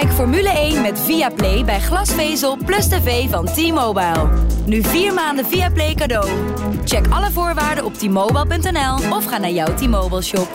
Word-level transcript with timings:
Kijk 0.00 0.12
Formule 0.12 0.48
1 0.48 0.82
met 0.82 1.00
Viaplay 1.00 1.64
bij 1.64 1.80
glasvezel 1.80 2.56
plus 2.56 2.88
tv 2.88 3.28
van 3.28 3.46
T-Mobile. 3.46 4.28
Nu 4.66 4.82
vier 4.82 5.14
maanden 5.14 5.46
Viaplay 5.46 5.94
cadeau. 5.94 6.28
Check 6.84 7.06
alle 7.08 7.30
voorwaarden 7.30 7.84
op 7.84 7.94
t-mobile.nl 7.94 9.16
of 9.16 9.24
ga 9.24 9.38
naar 9.38 9.50
jouw 9.50 9.74
T-Mobile 9.74 10.22
shop. 10.22 10.48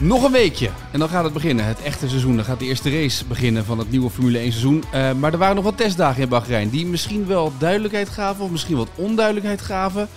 Nog 0.00 0.24
een 0.24 0.32
weekje 0.32 0.70
en 0.90 0.98
dan 0.98 1.08
gaat 1.08 1.24
het 1.24 1.32
beginnen. 1.32 1.64
Het 1.64 1.82
echte 1.82 2.08
seizoen. 2.08 2.36
Dan 2.36 2.44
gaat 2.44 2.58
de 2.58 2.64
eerste 2.64 2.90
race 2.90 3.24
beginnen 3.24 3.64
van 3.64 3.78
het 3.78 3.90
nieuwe 3.90 4.10
Formule 4.10 4.38
1 4.38 4.50
seizoen. 4.50 4.84
Uh, 4.94 5.12
maar 5.12 5.32
er 5.32 5.38
waren 5.38 5.54
nog 5.54 5.64
wat 5.64 5.76
testdagen 5.76 6.22
in 6.22 6.28
Bahrein 6.28 6.70
die 6.70 6.86
misschien 6.86 7.26
wel 7.26 7.52
duidelijkheid 7.58 8.08
gaven 8.08 8.44
of 8.44 8.50
misschien 8.50 8.76
wat 8.76 8.88
onduidelijkheid 8.94 9.60
gaven. 9.60 10.08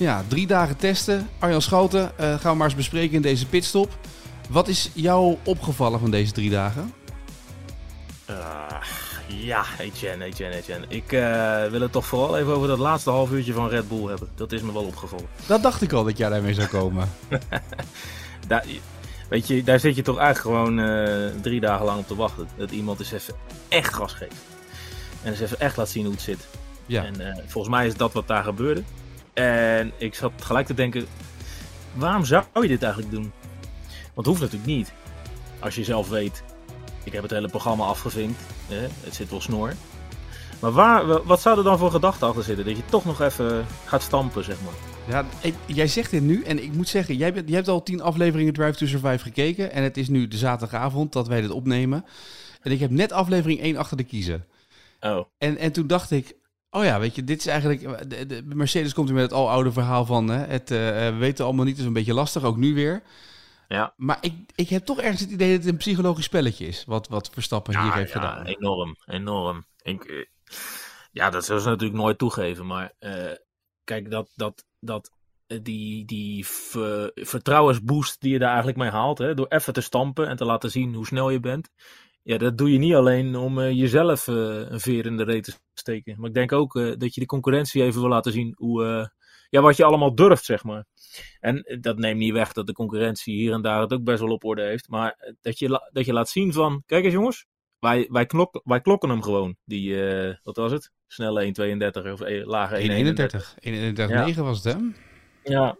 Ja, 0.00 0.24
drie 0.28 0.46
dagen 0.46 0.76
testen. 0.76 1.28
Arjan 1.38 1.62
Schouten, 1.62 2.12
uh, 2.20 2.40
gaan 2.40 2.50
we 2.52 2.56
maar 2.56 2.66
eens 2.66 2.76
bespreken 2.76 3.14
in 3.14 3.22
deze 3.22 3.46
pitstop. 3.46 3.98
Wat 4.48 4.68
is 4.68 4.90
jou 4.94 5.36
opgevallen 5.44 6.00
van 6.00 6.10
deze 6.10 6.32
drie 6.32 6.50
dagen? 6.50 6.92
Uh, 8.30 8.36
ja, 9.26 9.64
Etienne, 9.78 10.24
Etienne, 10.24 10.56
Etienne. 10.56 10.86
Ik 10.88 11.12
uh, 11.12 11.64
wil 11.66 11.80
het 11.80 11.92
toch 11.92 12.06
vooral 12.06 12.38
even 12.38 12.54
over 12.54 12.68
dat 12.68 12.78
laatste 12.78 13.10
half 13.10 13.30
uurtje 13.30 13.52
van 13.52 13.68
Red 13.68 13.88
Bull 13.88 14.06
hebben. 14.06 14.28
Dat 14.34 14.52
is 14.52 14.62
me 14.62 14.72
wel 14.72 14.84
opgevallen. 14.84 15.26
Dat 15.46 15.62
dacht 15.62 15.82
ik 15.82 15.92
al 15.92 16.04
dat 16.04 16.18
jij 16.18 16.28
daarmee 16.28 16.54
zou 16.54 16.68
komen. 16.68 17.08
daar, 18.48 18.64
weet 19.28 19.46
je, 19.46 19.62
daar 19.62 19.80
zit 19.80 19.96
je 19.96 20.02
toch 20.02 20.18
eigenlijk 20.18 20.56
gewoon 20.56 20.76
drie 21.40 21.60
dagen 21.60 21.84
lang 21.84 21.98
op 21.98 22.06
te 22.06 22.16
wachten. 22.16 22.48
Dat 22.56 22.70
iemand 22.70 22.98
eens 22.98 23.12
even 23.12 23.34
echt 23.68 23.94
gas 23.94 24.12
geeft. 24.12 24.34
En 25.22 25.30
eens 25.30 25.40
even 25.40 25.60
echt 25.60 25.76
laat 25.76 25.88
zien 25.88 26.04
hoe 26.04 26.12
het 26.12 26.22
zit. 26.22 26.46
Ja. 26.86 27.04
En 27.04 27.44
volgens 27.46 27.74
mij 27.74 27.86
is 27.86 27.96
dat 27.96 28.12
wat 28.12 28.28
daar 28.28 28.44
gebeurde. 28.44 28.82
En 29.32 29.92
ik 29.98 30.14
zat 30.14 30.32
gelijk 30.40 30.66
te 30.66 30.74
denken, 30.74 31.06
waarom 31.94 32.24
zou 32.24 32.44
je 32.52 32.68
dit 32.68 32.82
eigenlijk 32.82 33.12
doen? 33.12 33.32
Want 33.90 34.14
het 34.14 34.26
hoeft 34.26 34.40
natuurlijk 34.40 34.70
niet. 34.70 34.92
Als 35.58 35.74
je 35.74 35.84
zelf 35.84 36.08
weet, 36.08 36.42
ik 37.04 37.12
heb 37.12 37.22
het 37.22 37.30
hele 37.30 37.48
programma 37.48 37.84
afgevinkt. 37.84 38.42
Hè? 38.68 38.80
Het 38.80 39.14
zit 39.14 39.30
wel 39.30 39.40
snor. 39.40 39.72
Maar 40.60 40.72
waar, 40.72 41.22
wat 41.24 41.40
zou 41.40 41.58
er 41.58 41.64
dan 41.64 41.78
voor 41.78 41.90
gedachten 41.90 42.26
achter 42.26 42.42
zitten? 42.42 42.64
Dat 42.64 42.76
je 42.76 42.84
toch 42.84 43.04
nog 43.04 43.20
even 43.20 43.66
gaat 43.84 44.02
stampen, 44.02 44.44
zeg 44.44 44.56
maar. 44.64 44.72
Ja, 45.08 45.24
ik, 45.40 45.54
jij 45.66 45.86
zegt 45.86 46.10
dit 46.10 46.22
nu 46.22 46.42
en 46.42 46.62
ik 46.62 46.72
moet 46.72 46.88
zeggen, 46.88 47.16
jij, 47.16 47.32
bent, 47.32 47.48
jij 47.48 47.56
hebt 47.56 47.68
al 47.68 47.82
tien 47.82 48.02
afleveringen 48.02 48.52
Drive 48.52 48.78
to 48.78 48.86
Survive 48.86 49.18
gekeken. 49.18 49.72
En 49.72 49.82
het 49.82 49.96
is 49.96 50.08
nu 50.08 50.28
de 50.28 50.36
zaterdagavond 50.36 51.12
dat 51.12 51.28
wij 51.28 51.40
dit 51.40 51.50
opnemen. 51.50 52.04
En 52.62 52.72
ik 52.72 52.80
heb 52.80 52.90
net 52.90 53.12
aflevering 53.12 53.60
1 53.60 53.76
achter 53.76 53.96
de 53.96 54.04
kiezen. 54.04 54.46
Oh. 55.00 55.24
En, 55.38 55.56
en 55.56 55.72
toen 55.72 55.86
dacht 55.86 56.10
ik, 56.10 56.34
Oh 56.70 56.84
ja, 56.84 57.00
weet 57.00 57.14
je, 57.14 57.24
dit 57.24 57.38
is 57.38 57.46
eigenlijk. 57.46 58.10
De, 58.10 58.26
de 58.26 58.42
Mercedes 58.54 58.94
komt 58.94 59.08
er 59.08 59.14
met 59.14 59.22
het 59.22 59.32
aloude 59.32 59.72
verhaal 59.72 60.04
van. 60.04 60.28
Hè, 60.28 60.38
het 60.38 60.70
uh, 60.70 60.78
we 60.78 61.16
weten 61.18 61.44
allemaal 61.44 61.64
niet, 61.64 61.78
is 61.78 61.84
een 61.84 61.92
beetje 61.92 62.14
lastig, 62.14 62.44
ook 62.44 62.56
nu 62.56 62.74
weer. 62.74 63.02
Ja. 63.68 63.94
Maar 63.96 64.18
ik, 64.20 64.34
ik 64.54 64.68
heb 64.68 64.84
toch 64.84 65.00
ergens 65.00 65.20
het 65.20 65.30
idee 65.30 65.50
dat 65.50 65.64
het 65.64 65.72
een 65.72 65.78
psychologisch 65.78 66.24
spelletje 66.24 66.66
is. 66.66 66.84
Wat, 66.84 67.08
wat 67.08 67.30
Verstappen 67.32 67.72
ja, 67.72 67.82
hier 67.82 67.94
heeft 67.94 68.12
ja, 68.12 68.20
gedaan. 68.20 68.46
Enorm, 68.46 68.96
enorm. 69.06 69.66
Ik, 69.82 70.28
ja, 71.12 71.30
dat 71.30 71.44
zullen 71.44 71.62
ze 71.62 71.68
natuurlijk 71.68 72.00
nooit 72.00 72.18
toegeven. 72.18 72.66
Maar 72.66 72.92
uh, 73.00 73.32
kijk, 73.84 74.10
dat, 74.10 74.30
dat, 74.34 74.64
dat, 74.80 75.10
die, 75.46 76.04
die 76.04 76.46
ver, 76.46 77.10
vertrouwensboost 77.14 78.20
die 78.20 78.32
je 78.32 78.38
daar 78.38 78.48
eigenlijk 78.48 78.78
mee 78.78 78.90
haalt. 78.90 79.18
Hè, 79.18 79.34
door 79.34 79.46
even 79.48 79.72
te 79.72 79.80
stampen 79.80 80.28
en 80.28 80.36
te 80.36 80.44
laten 80.44 80.70
zien 80.70 80.94
hoe 80.94 81.06
snel 81.06 81.30
je 81.30 81.40
bent. 81.40 81.68
Ja, 82.22 82.38
dat 82.38 82.58
doe 82.58 82.72
je 82.72 82.78
niet 82.78 82.94
alleen 82.94 83.36
om 83.36 83.58
uh, 83.58 83.70
jezelf 83.70 84.26
uh, 84.26 84.36
een 84.70 84.80
veer 84.80 85.06
in 85.06 85.16
de 85.16 85.24
reet 85.24 85.44
te 85.44 85.52
steken. 85.74 86.14
Maar 86.18 86.28
ik 86.28 86.34
denk 86.34 86.52
ook 86.52 86.74
uh, 86.74 86.94
dat 86.96 87.14
je 87.14 87.20
de 87.20 87.26
concurrentie 87.26 87.82
even 87.82 88.00
wil 88.00 88.10
laten 88.10 88.32
zien 88.32 88.54
hoe, 88.56 89.10
ja, 89.48 89.60
wat 89.60 89.76
je 89.76 89.84
allemaal 89.84 90.14
durft, 90.14 90.44
zeg 90.44 90.64
maar. 90.64 90.84
En 91.40 91.78
dat 91.80 91.98
neemt 91.98 92.18
niet 92.18 92.32
weg 92.32 92.52
dat 92.52 92.66
de 92.66 92.72
concurrentie 92.72 93.34
hier 93.34 93.52
en 93.52 93.62
daar 93.62 93.80
het 93.80 93.92
ook 93.92 94.04
best 94.04 94.20
wel 94.20 94.30
op 94.30 94.44
orde 94.44 94.62
heeft. 94.62 94.88
Maar 94.88 95.34
dat 95.40 95.58
je, 95.58 95.88
dat 95.92 96.06
je 96.06 96.12
laat 96.12 96.28
zien 96.28 96.52
van, 96.52 96.82
kijk 96.86 97.04
eens 97.04 97.12
jongens, 97.12 97.46
wij, 97.78 98.06
wij, 98.10 98.26
klok, 98.26 98.60
wij 98.64 98.80
klokken 98.80 99.08
hem 99.08 99.22
gewoon. 99.22 99.56
Die, 99.64 99.96
wat 100.42 100.56
was 100.56 100.72
het? 100.72 100.90
Snelle 101.06 101.44
1,32 102.04 102.12
of 102.12 102.20
e, 102.20 102.44
lage 102.44 102.76
1,31. 102.76 103.54
1,31,9 103.54 104.34
ja. 104.34 104.42
was 104.42 104.64
het, 104.64 104.74
hè? 104.74 104.80
Ja. 105.52 105.78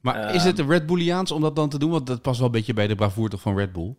Maar 0.00 0.34
is 0.34 0.44
het 0.44 0.56
de 0.56 0.64
Red 0.64 0.86
Bulliaans 0.86 1.30
om 1.30 1.40
dat 1.40 1.56
dan 1.56 1.68
te 1.68 1.78
doen? 1.78 1.90
Want 1.90 2.06
dat 2.06 2.22
past 2.22 2.38
wel 2.38 2.46
een 2.46 2.52
beetje 2.52 2.72
bij 2.72 2.86
de 2.86 2.94
bravoure 2.94 3.30
toch 3.30 3.40
van 3.40 3.56
Red 3.56 3.72
Bull? 3.72 3.96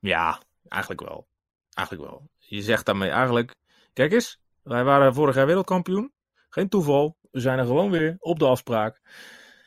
Ja, 0.00 0.40
Eigenlijk 0.68 1.00
wel. 1.08 1.28
Eigenlijk 1.74 2.10
wel. 2.10 2.30
Je 2.38 2.62
zegt 2.62 2.86
daarmee 2.86 3.10
eigenlijk, 3.10 3.54
kijk 3.92 4.12
eens, 4.12 4.38
wij 4.62 4.84
waren 4.84 5.14
vorig 5.14 5.34
jaar 5.34 5.46
wereldkampioen. 5.46 6.12
Geen 6.48 6.68
toeval. 6.68 7.16
We 7.30 7.40
zijn 7.40 7.58
er 7.58 7.66
gewoon 7.66 7.90
weer 7.90 8.16
op 8.18 8.38
de 8.38 8.46
afspraak. 8.46 9.00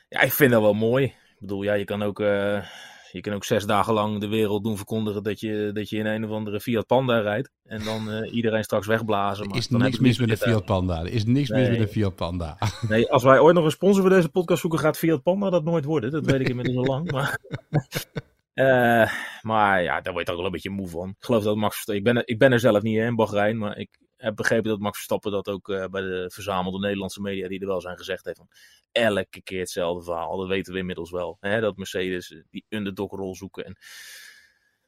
Ja, 0.08 0.20
ik 0.20 0.32
vind 0.32 0.50
dat 0.50 0.60
wel 0.62 0.74
mooi. 0.74 1.04
Ik 1.04 1.40
bedoel, 1.40 1.62
ja, 1.62 1.72
je 1.72 1.84
kan 1.84 2.02
ook, 2.02 2.20
uh, 2.20 2.64
je 3.12 3.20
kan 3.20 3.32
ook 3.32 3.44
zes 3.44 3.64
dagen 3.64 3.94
lang 3.94 4.20
de 4.20 4.28
wereld 4.28 4.64
doen 4.64 4.76
verkondigen 4.76 5.22
dat 5.22 5.40
je, 5.40 5.70
dat 5.72 5.88
je 5.88 5.96
in 5.96 6.06
een 6.06 6.24
of 6.24 6.30
andere 6.30 6.60
Fiat 6.60 6.86
Panda 6.86 7.20
rijdt. 7.20 7.50
En 7.64 7.84
dan 7.84 8.10
uh, 8.10 8.34
iedereen 8.34 8.64
straks 8.64 8.86
wegblazen. 8.86 9.44
Maar 9.44 9.54
er 9.54 9.60
is 9.60 9.68
niks 9.68 9.98
mis 9.98 10.18
met 10.18 10.28
de 10.28 10.36
Fiat 10.36 10.64
Panda. 10.64 11.00
Er 11.00 11.12
is 11.12 11.24
niks 11.24 11.48
nee. 11.48 11.60
mis 11.60 11.78
met 11.78 11.86
de 11.86 11.92
Fiat 11.92 12.14
Panda. 12.14 12.58
Nee, 12.88 13.10
als 13.10 13.22
wij 13.22 13.38
ooit 13.38 13.54
nog 13.54 13.64
een 13.64 13.70
sponsor 13.70 14.00
voor 14.00 14.10
deze 14.10 14.28
podcast 14.28 14.60
zoeken, 14.60 14.78
gaat 14.78 14.98
Fiat 14.98 15.22
Panda 15.22 15.50
dat 15.50 15.64
nooit 15.64 15.84
worden. 15.84 16.10
Dat 16.10 16.26
weet 16.26 16.40
ik 16.40 16.48
inmiddels 16.48 16.76
al 16.76 16.84
lang. 16.84 17.10
Maar... 17.10 17.38
Uh, 18.54 19.12
maar 19.42 19.82
ja, 19.82 20.00
daar 20.00 20.12
word 20.12 20.24
je 20.24 20.32
toch 20.32 20.36
wel 20.36 20.44
een 20.44 20.52
beetje 20.52 20.70
moe 20.70 20.88
van. 20.88 21.08
Ik 21.08 21.24
geloof 21.24 21.42
dat 21.42 21.56
Max. 21.56 21.84
Ik 21.84 22.04
ben, 22.04 22.26
ik 22.26 22.38
ben 22.38 22.52
er 22.52 22.60
zelf 22.60 22.82
niet 22.82 22.98
in 22.98 23.16
Bahrein, 23.16 23.58
maar 23.58 23.78
ik 23.78 23.98
heb 24.16 24.36
begrepen 24.36 24.70
dat 24.70 24.78
Max 24.78 24.96
Verstappen 24.96 25.32
dat 25.32 25.48
ook 25.48 25.68
uh, 25.68 25.86
bij 25.86 26.00
de 26.00 26.30
verzamelde 26.32 26.78
Nederlandse 26.78 27.20
media 27.20 27.48
die 27.48 27.60
er 27.60 27.66
wel 27.66 27.80
zijn 27.80 27.96
gezegd 27.96 28.24
heeft. 28.24 28.36
Van 28.36 28.48
elke 28.92 29.42
keer 29.42 29.58
hetzelfde 29.58 30.04
verhaal. 30.04 30.36
Dat 30.36 30.48
weten 30.48 30.72
we 30.72 30.78
inmiddels 30.78 31.10
wel. 31.10 31.36
Hè? 31.40 31.60
Dat 31.60 31.76
Mercedes 31.76 32.42
die 32.50 32.64
underdog-rol 32.68 33.34
zoeken. 33.34 33.64
En 33.64 33.76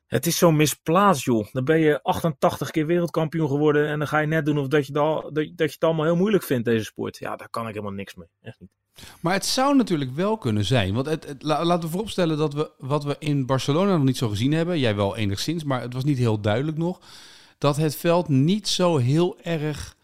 het 0.06 0.26
is 0.26 0.38
zo 0.38 0.50
misplaatst, 0.50 1.24
joh. 1.24 1.52
Dan 1.52 1.64
ben 1.64 1.78
je 1.78 2.02
88 2.02 2.70
keer 2.70 2.86
wereldkampioen 2.86 3.48
geworden. 3.48 3.88
En 3.88 3.98
dan 3.98 4.08
ga 4.08 4.18
je 4.18 4.26
net 4.26 4.44
doen 4.44 4.58
of 4.58 4.68
dat 4.68 4.86
je, 4.86 4.92
dat, 4.92 5.34
dat 5.34 5.56
je 5.56 5.64
het 5.64 5.84
allemaal 5.84 6.04
heel 6.04 6.16
moeilijk 6.16 6.44
vindt, 6.44 6.64
deze 6.64 6.84
sport. 6.84 7.18
Ja, 7.18 7.36
daar 7.36 7.50
kan 7.50 7.68
ik 7.68 7.74
helemaal 7.74 7.92
niks 7.92 8.14
mee. 8.14 8.28
Echt 8.40 8.60
niet. 8.60 8.70
Maar 9.20 9.32
het 9.32 9.46
zou 9.46 9.76
natuurlijk 9.76 10.14
wel 10.14 10.38
kunnen 10.38 10.64
zijn. 10.64 10.94
Want 10.94 11.06
het, 11.06 11.34
laten 11.38 11.80
we 11.80 11.88
vooropstellen 11.88 12.38
dat 12.38 12.54
we 12.54 12.70
wat 12.78 13.04
we 13.04 13.16
in 13.18 13.46
Barcelona 13.46 13.96
nog 13.96 14.04
niet 14.04 14.16
zo 14.16 14.28
gezien 14.28 14.52
hebben. 14.52 14.78
Jij 14.78 14.96
wel 14.96 15.16
enigszins, 15.16 15.64
maar 15.64 15.80
het 15.80 15.92
was 15.92 16.04
niet 16.04 16.18
heel 16.18 16.40
duidelijk 16.40 16.76
nog. 16.76 17.00
Dat 17.58 17.76
het 17.76 17.96
veld 17.96 18.28
niet 18.28 18.68
zo 18.68 18.96
heel 18.96 19.40
erg 19.40 19.96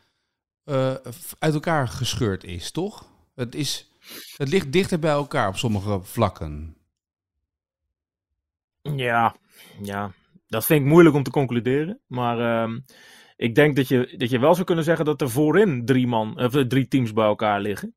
uh, 0.65 0.95
uit 1.39 1.55
elkaar 1.55 1.89
gescheurd 1.89 2.45
is, 2.45 2.71
toch? 2.71 3.07
Het, 3.35 3.55
is, 3.55 3.91
het 4.37 4.49
ligt 4.49 4.73
dichter 4.73 4.99
bij 4.99 5.11
elkaar 5.11 5.49
op 5.49 5.57
sommige 5.57 6.01
vlakken. 6.03 6.77
Ja, 8.83 9.37
ja, 9.83 10.13
dat 10.47 10.65
vind 10.65 10.81
ik 10.81 10.87
moeilijk 10.87 11.15
om 11.15 11.23
te 11.23 11.31
concluderen. 11.31 12.01
Maar 12.07 12.69
uh, 12.69 12.79
ik 13.37 13.55
denk 13.55 13.77
dat 13.77 13.89
je, 13.89 14.15
dat 14.17 14.31
je 14.31 14.39
wel 14.39 14.55
zou 14.55 14.67
kunnen 14.67 14.85
zeggen 14.85 15.05
dat 15.05 15.21
er 15.21 15.31
voorin 15.31 15.85
drie, 15.85 16.07
man, 16.07 16.41
of 16.41 16.67
drie 16.69 16.89
teams 16.89 17.13
bij 17.13 17.27
elkaar 17.27 17.61
liggen. 17.61 17.95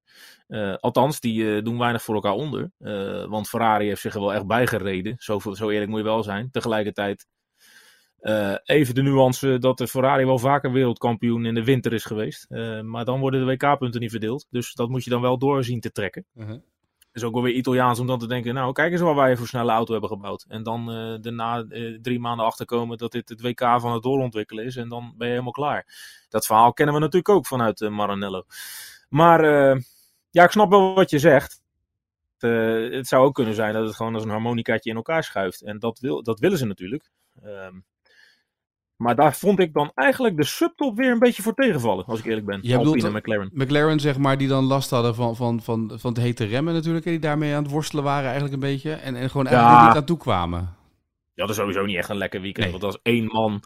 Uh, 0.47 0.75
althans, 0.75 1.19
die 1.19 1.43
uh, 1.43 1.63
doen 1.63 1.77
weinig 1.77 2.01
voor 2.01 2.15
elkaar 2.15 2.33
onder. 2.33 2.71
Uh, 2.79 3.25
want 3.25 3.49
Ferrari 3.49 3.87
heeft 3.87 4.01
zich 4.01 4.13
er 4.13 4.19
wel 4.19 4.33
echt 4.33 4.47
bijgereden. 4.47 5.15
Zo, 5.17 5.39
zo 5.39 5.69
eerlijk 5.69 5.89
moet 5.89 5.99
je 5.99 6.05
wel 6.05 6.23
zijn. 6.23 6.51
Tegelijkertijd 6.51 7.27
even 8.63 8.95
de 8.95 9.01
nuance 9.01 9.57
dat 9.57 9.77
de 9.77 9.87
Ferrari 9.87 10.25
wel 10.25 10.39
vaker 10.39 10.71
wereldkampioen 10.71 11.45
in 11.45 11.53
de 11.53 11.63
winter 11.63 11.93
is 11.93 12.05
geweest. 12.05 12.49
maar 12.81 13.05
dan 13.05 13.19
worden 13.19 13.39
de 13.39 13.45
WK-punten 13.45 14.01
niet 14.01 14.11
verdeeld. 14.11 14.47
Dus 14.49 14.73
dat 14.73 14.89
moet 14.89 15.03
je 15.03 15.09
dan 15.09 15.21
wel 15.21 15.37
doorzien 15.37 15.79
te 15.79 15.91
trekken. 15.91 16.25
-huh. 16.33 16.57
is 17.11 17.23
ook 17.23 17.33
wel 17.33 17.43
weer 17.43 17.53
Italiaans 17.53 17.99
om 17.99 18.07
dan 18.07 18.19
te 18.19 18.27
denken, 18.27 18.53
nou 18.53 18.71
kijk 18.71 18.91
eens 18.91 19.01
waar 19.01 19.15
wij 19.15 19.37
voor 19.37 19.47
snelle 19.47 19.71
auto 19.71 19.91
hebben 19.91 20.09
gebouwd. 20.09 20.45
En 20.47 20.63
dan 20.63 20.85
daarna 21.21 21.65
drie 22.01 22.19
maanden 22.19 22.45
achterkomen 22.45 22.97
dat 22.97 23.11
dit 23.11 23.29
het 23.29 23.41
WK 23.41 23.59
van 23.59 23.93
het 23.93 24.03
doorontwikkelen 24.03 24.65
is. 24.65 24.75
En 24.75 24.89
dan 24.89 25.13
ben 25.17 25.27
je 25.27 25.33
helemaal 25.33 25.51
klaar. 25.51 25.85
Dat 26.29 26.45
verhaal 26.45 26.73
kennen 26.73 26.95
we 26.95 27.01
natuurlijk 27.01 27.29
ook 27.29 27.45
vanuit 27.45 27.89
Maranello. 27.89 28.43
Maar 29.09 29.43
ja, 30.35 30.43
ik 30.43 30.51
snap 30.51 30.69
wel 30.69 30.93
wat 30.93 31.09
je 31.09 31.19
zegt. 31.19 31.61
Uh, 32.39 32.93
het 32.93 33.07
zou 33.07 33.25
ook 33.25 33.33
kunnen 33.33 33.53
zijn 33.53 33.73
dat 33.73 33.85
het 33.85 33.95
gewoon 33.95 34.13
als 34.13 34.23
een 34.23 34.29
harmonicaatje 34.29 34.89
in 34.89 34.95
elkaar 34.95 35.23
schuift. 35.23 35.61
En 35.61 35.79
dat, 35.79 35.99
wil, 35.99 36.23
dat 36.23 36.39
willen 36.39 36.57
ze 36.57 36.65
natuurlijk. 36.65 37.11
Um, 37.43 37.85
maar 38.95 39.15
daar 39.15 39.35
vond 39.35 39.59
ik 39.59 39.73
dan 39.73 39.91
eigenlijk 39.93 40.37
de 40.37 40.43
subtop 40.43 40.97
weer 40.97 41.11
een 41.11 41.19
beetje 41.19 41.41
voor 41.41 41.53
tegenvallen, 41.53 42.05
als 42.05 42.19
ik 42.19 42.25
eerlijk 42.25 42.45
ben. 42.45 42.59
Je 42.61 42.77
bedoelt 42.77 43.13
McLaren. 43.13 43.49
McLaren, 43.53 43.99
zeg 43.99 44.17
maar, 44.17 44.37
die 44.37 44.47
dan 44.47 44.63
last 44.63 44.89
hadden 44.89 45.15
van, 45.15 45.35
van, 45.35 45.61
van, 45.61 45.91
van 45.95 46.13
het 46.13 46.21
hete 46.21 46.45
remmen 46.45 46.73
natuurlijk. 46.73 47.05
En 47.05 47.11
die 47.11 47.19
daarmee 47.19 47.55
aan 47.55 47.63
het 47.63 47.71
worstelen 47.71 48.03
waren 48.03 48.23
eigenlijk 48.23 48.53
een 48.53 48.69
beetje. 48.69 48.91
En, 48.91 49.15
en 49.15 49.29
gewoon 49.29 49.47
eigenlijk 49.47 49.79
ja. 49.79 49.87
niet 49.87 49.97
aan 49.97 50.05
toe 50.05 50.17
kwamen. 50.17 50.59
Ja, 51.33 51.45
dat 51.45 51.49
is 51.49 51.55
sowieso 51.55 51.85
niet 51.85 51.97
echt 51.97 52.09
een 52.09 52.17
lekker 52.17 52.41
weekend. 52.41 52.63
Nee. 52.63 52.79
Want 52.79 52.83
als 52.83 52.99
één 53.01 53.25
man 53.25 53.63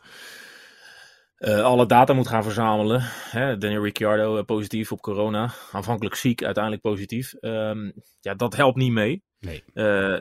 uh, 1.39 1.63
alle 1.63 1.85
data 1.85 2.13
moet 2.13 2.27
gaan 2.27 2.43
verzamelen. 2.43 3.01
Hè, 3.29 3.57
Daniel 3.57 3.83
Ricciardo 3.83 4.37
uh, 4.37 4.43
positief 4.43 4.91
op 4.91 5.01
corona. 5.01 5.53
Aanvankelijk 5.71 6.15
ziek, 6.15 6.43
uiteindelijk 6.43 6.83
positief. 6.83 7.33
Um, 7.41 7.93
ja, 8.19 8.33
dat 8.33 8.55
helpt 8.55 8.77
niet 8.77 8.91
mee. 8.91 9.23
Nee. 9.39 9.63
Uh, 9.73 10.19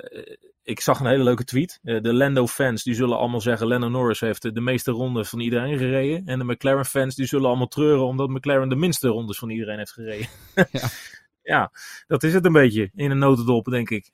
ik 0.63 0.81
zag 0.81 1.01
een 1.01 1.07
hele 1.07 1.25
leuke 1.25 1.45
tweet. 1.45 1.79
de 1.83 2.15
Lando-fans 2.15 2.83
die 2.83 2.95
zullen 2.95 3.19
allemaal 3.19 3.41
zeggen... 3.41 3.67
Lando 3.67 3.89
Norris 3.89 4.21
heeft 4.21 4.55
de 4.55 4.61
meeste 4.61 4.91
rondes 4.91 5.29
van 5.29 5.41
iedereen 5.41 5.79
gereden. 5.79 6.27
En 6.27 6.39
de 6.39 6.45
McLaren-fans 6.45 7.15
die 7.15 7.27
zullen 7.27 7.49
allemaal 7.49 7.69
treuren... 7.69 8.07
omdat 8.07 8.29
McLaren 8.29 8.69
de 8.69 8.77
minste 8.77 9.09
rondes 9.09 9.39
van 9.39 9.51
iedereen 9.51 9.79
heeft 9.79 9.93
gereden. 9.93 10.29
ja. 10.73 10.89
ja, 11.55 11.71
dat 12.07 12.23
is 12.23 12.35
het 12.35 12.45
een 12.45 12.53
beetje 12.53 12.91
in 12.95 13.11
een 13.11 13.19
notendop, 13.19 13.65
denk 13.65 13.91
ik. 13.91 14.11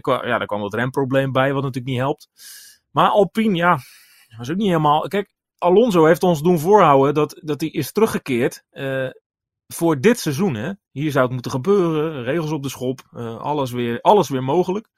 Kwam, 0.00 0.26
ja, 0.26 0.40
er 0.40 0.46
kwam 0.46 0.60
wat 0.60 0.74
remprobleem 0.74 1.32
bij, 1.32 1.52
wat 1.52 1.62
natuurlijk 1.62 1.92
niet 1.92 2.02
helpt. 2.02 2.28
Maar 2.90 3.08
Alpine, 3.08 3.56
ja, 3.56 3.78
was 4.36 4.50
ook 4.50 4.56
niet 4.56 4.66
helemaal. 4.66 5.08
Kijk, 5.08 5.34
Alonso 5.58 6.04
heeft 6.04 6.22
ons 6.22 6.42
doen 6.42 6.58
voorhouden 6.58 7.14
dat, 7.14 7.40
dat 7.42 7.60
hij 7.60 7.70
is 7.70 7.92
teruggekeerd 7.92 8.62
uh, 8.72 9.08
voor 9.66 10.00
dit 10.00 10.18
seizoen. 10.18 10.54
Hè. 10.54 10.72
Hier 10.90 11.10
zou 11.10 11.24
het 11.24 11.32
moeten 11.32 11.50
gebeuren, 11.50 12.22
regels 12.22 12.50
op 12.50 12.62
de 12.62 12.68
schop, 12.68 13.00
uh, 13.12 13.36
alles, 13.36 13.70
weer, 13.70 14.00
alles 14.00 14.28
weer 14.28 14.42
mogelijk. 14.42 14.88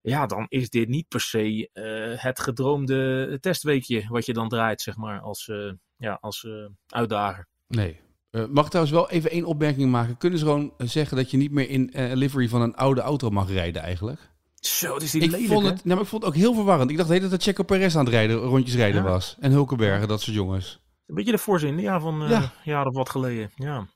Ja, 0.00 0.26
dan 0.26 0.46
is 0.48 0.70
dit 0.70 0.88
niet 0.88 1.08
per 1.08 1.20
se 1.20 1.70
uh, 1.72 2.22
het 2.22 2.40
gedroomde 2.40 3.38
testweekje 3.40 4.06
wat 4.08 4.26
je 4.26 4.32
dan 4.32 4.48
draait, 4.48 4.80
zeg 4.80 4.96
maar, 4.96 5.20
als, 5.20 5.50
ja, 5.96 6.18
als 6.20 6.46
uitdager. 6.86 7.46
Nee. 7.66 8.00
mag 8.30 8.64
ik 8.64 8.70
trouwens 8.70 8.96
wel 8.96 9.10
even 9.10 9.30
één 9.30 9.44
opmerking 9.44 9.90
maken? 9.90 10.16
Kunnen 10.16 10.38
ze 10.38 10.44
gewoon 10.44 10.74
zeggen 10.78 11.16
dat 11.16 11.30
je 11.30 11.36
niet 11.36 11.52
meer 11.52 11.68
in 11.68 11.90
livery 12.12 12.48
van 12.48 12.60
een 12.60 12.74
oude 12.74 13.00
auto 13.00 13.30
mag 13.30 13.48
rijden 13.48 13.82
eigenlijk? 13.82 14.31
Zo, 14.62 14.94
het 14.94 15.02
is 15.02 15.10
die 15.10 15.22
ik 15.22 15.30
lelijk, 15.30 15.48
vond 15.52 15.64
het, 15.66 15.74
nou, 15.74 15.88
maar 15.88 16.00
ik 16.04 16.06
vond 16.10 16.22
het 16.24 16.32
ook 16.32 16.38
heel 16.38 16.54
verwarrend. 16.54 16.90
Ik 16.90 16.96
dacht 16.96 17.08
de 17.08 17.14
hele 17.14 17.28
tijd 17.28 17.40
dat 17.40 17.48
Checo 17.50 17.62
Perez 17.64 17.96
aan 17.96 18.04
het 18.04 18.14
rijden, 18.14 18.36
rondjes 18.36 18.74
rijden 18.76 19.02
Ja. 19.02 19.08
was. 19.10 19.36
En 19.40 19.50
Hulkenbergen, 19.52 20.08
dat 20.08 20.20
soort 20.20 20.36
jongens. 20.36 20.80
Een 21.06 21.14
beetje 21.14 21.32
de 21.32 21.38
voorzin, 21.38 21.78
ja, 21.78 22.00
van 22.00 22.22
eh 22.22 22.30
Ja. 22.30 22.52
jaar 22.64 22.86
of 22.86 22.94
wat 22.94 23.10
geleden. 23.10 23.50
Ja, 23.56 23.86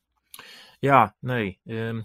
ja 0.79 1.15
nee. 1.21 1.59
ehm, 1.67 2.01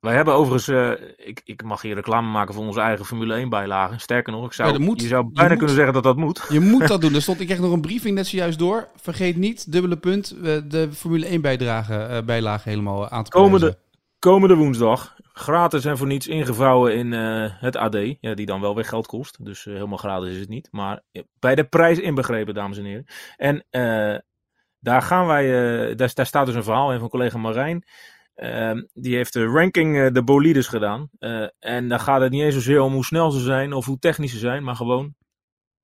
wij 0.00 0.14
hebben 0.14 0.34
overigens, 0.34 0.68
eh, 0.68 1.26
ik, 1.26 1.40
ik 1.44 1.62
mag 1.62 1.82
hier 1.82 1.94
reclame 1.94 2.30
maken 2.30 2.54
voor 2.54 2.64
onze 2.66 2.80
eigen 2.80 3.04
Formule 3.04 3.34
1 3.34 3.48
bijlagen. 3.48 4.00
Sterker 4.00 4.32
nog, 4.32 4.46
ik 4.46 4.52
zou, 4.52 4.68
Ja, 4.68 4.74
dat 4.78 4.86
moet. 4.86 5.00
je 5.00 5.06
zou 5.06 5.24
Je 5.24 5.30
bijna 5.32 5.48
moet. 5.48 5.58
kunnen 5.58 5.76
zeggen 5.76 5.94
dat 5.94 6.02
dat 6.02 6.16
moet. 6.16 6.46
Je 6.48 6.60
moet 6.60 6.88
dat 6.88 7.00
doen. 7.00 7.14
Er 7.14 7.22
stond, 7.22 7.40
ik 7.40 7.46
kreeg 7.46 7.58
nog 7.60 7.72
een 7.72 7.80
briefing 7.80 8.14
net 8.14 8.26
zojuist 8.26 8.58
door. 8.58 8.88
Vergeet 8.96 9.36
niet, 9.36 9.72
dubbele 9.72 9.96
punt, 9.96 10.30
eh, 10.30 10.58
de 10.68 10.88
Formule 10.92 11.26
1 11.32 11.40
bijdrage, 11.40 11.94
eh, 11.94 12.22
bijlage 12.22 12.68
helemaal 12.68 13.08
aan 13.08 13.24
te 13.24 13.30
Komende, 13.30 13.58
prijzen. 13.58 13.80
komende 14.18 14.54
woensdag, 14.54 15.16
gratis 15.32 15.84
en 15.84 15.98
voor 15.98 16.06
niets 16.06 16.26
ingevouwen 16.26 16.94
in 16.94 17.12
eh, 17.12 17.60
het 17.60 17.76
AD. 17.76 17.96
Ja, 18.20 18.34
die 18.34 18.46
dan 18.46 18.60
wel 18.60 18.74
weer 18.74 18.84
geld 18.84 19.06
kost. 19.06 19.44
Dus 19.44 19.66
eh, 19.66 19.74
helemaal 19.74 19.98
gratis 19.98 20.32
is 20.32 20.40
het 20.40 20.48
niet. 20.48 20.68
Maar 20.70 21.02
bij 21.38 21.54
de 21.54 21.64
prijs 21.64 21.98
inbegrepen, 21.98 22.54
dames 22.54 22.78
en 22.78 22.84
heren. 22.84 23.06
En 23.36 23.66
eh, 23.70 24.18
daar 24.78 25.02
gaan 25.02 25.26
wij, 25.26 25.46
daar, 25.94 26.14
daar 26.14 26.26
staat 26.26 26.46
dus 26.46 26.54
een 26.54 26.64
verhaal 26.64 26.92
in 26.92 26.98
van 26.98 27.08
collega 27.08 27.38
Marijn. 27.38 27.84
Ehm, 28.34 28.82
die 28.92 29.16
heeft 29.16 29.32
de 29.32 29.44
ranking 29.44 30.10
de 30.12 30.22
bolides 30.22 30.66
gedaan. 30.66 31.10
En 31.58 31.88
daar 31.88 32.00
gaat 32.00 32.20
het 32.20 32.30
niet 32.30 32.42
eens 32.42 32.54
zozeer 32.54 32.80
om 32.80 32.92
hoe 32.92 33.04
snel 33.04 33.30
ze 33.30 33.40
zijn 33.40 33.72
of 33.72 33.86
hoe 33.86 33.98
technisch 33.98 34.32
ze 34.32 34.38
zijn, 34.38 34.64
maar 34.64 34.76
gewoon 34.76 35.14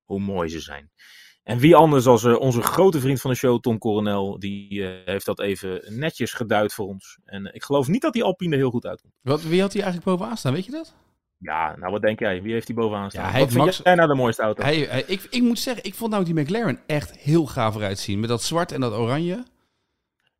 hoe 0.03 0.19
mooi 0.19 0.49
ze 0.49 0.59
zijn. 0.59 0.91
En 1.49 1.57
wie 1.59 1.75
anders 1.75 2.05
als 2.05 2.23
eh, 2.23 2.39
onze 2.39 2.61
grote 2.61 2.99
vriend 2.99 3.21
van 3.21 3.31
de 3.31 3.37
show, 3.37 3.59
Tom 3.59 3.77
Coronel, 3.77 4.39
die 4.39 4.85
eh, 4.87 4.91
heeft 5.05 5.25
dat 5.25 5.39
even 5.39 5.81
netjes 5.89 6.33
geduid 6.33 6.73
voor 6.73 6.87
ons. 6.87 7.17
En 7.25 7.53
ik 7.53 7.63
geloof 7.63 7.87
niet 7.87 8.01
dat 8.01 8.13
die 8.13 8.23
Alpine 8.23 8.51
er 8.53 8.57
heel 8.61 8.69
goed 8.71 8.85
uitkomt. 8.85 9.13
Wat, 9.21 9.41
wie 9.43 9.61
had 9.61 9.73
hij 9.73 9.81
eigenlijk 9.81 10.11
bovenaan 10.11 10.37
staan, 10.37 10.53
weet 10.53 10.65
je 10.65 10.71
dat? 10.71 10.95
Ja, 11.37 11.75
nou 11.77 11.91
wat 11.91 12.01
denk 12.01 12.19
jij? 12.19 12.41
Wie 12.41 12.53
heeft 12.53 12.65
die 12.67 12.75
bovenaan 12.75 13.09
staan? 13.11 13.23
Ja, 13.25 13.31
hij 13.31 13.39
wat 13.39 13.49
vind 13.51 13.63
Max- 13.63 13.81
jij 13.83 13.95
nou 13.95 14.07
de 14.07 14.15
mooiste 14.15 14.41
auto? 14.41 14.63
Hij, 14.63 14.77
hij- 14.89 15.03
ik, 15.07 15.27
ik 15.29 15.41
moet 15.41 15.59
zeggen, 15.59 15.83
ik 15.83 15.95
vond 15.95 16.11
nou 16.11 16.23
die 16.23 16.33
McLaren 16.33 16.79
echt 16.87 17.17
heel 17.17 17.45
gaaf 17.45 17.75
eruit 17.75 17.99
zien. 17.99 18.19
Met 18.19 18.29
dat 18.29 18.43
zwart 18.43 18.71
en 18.71 18.81
dat 18.81 18.93
oranje. 18.93 19.43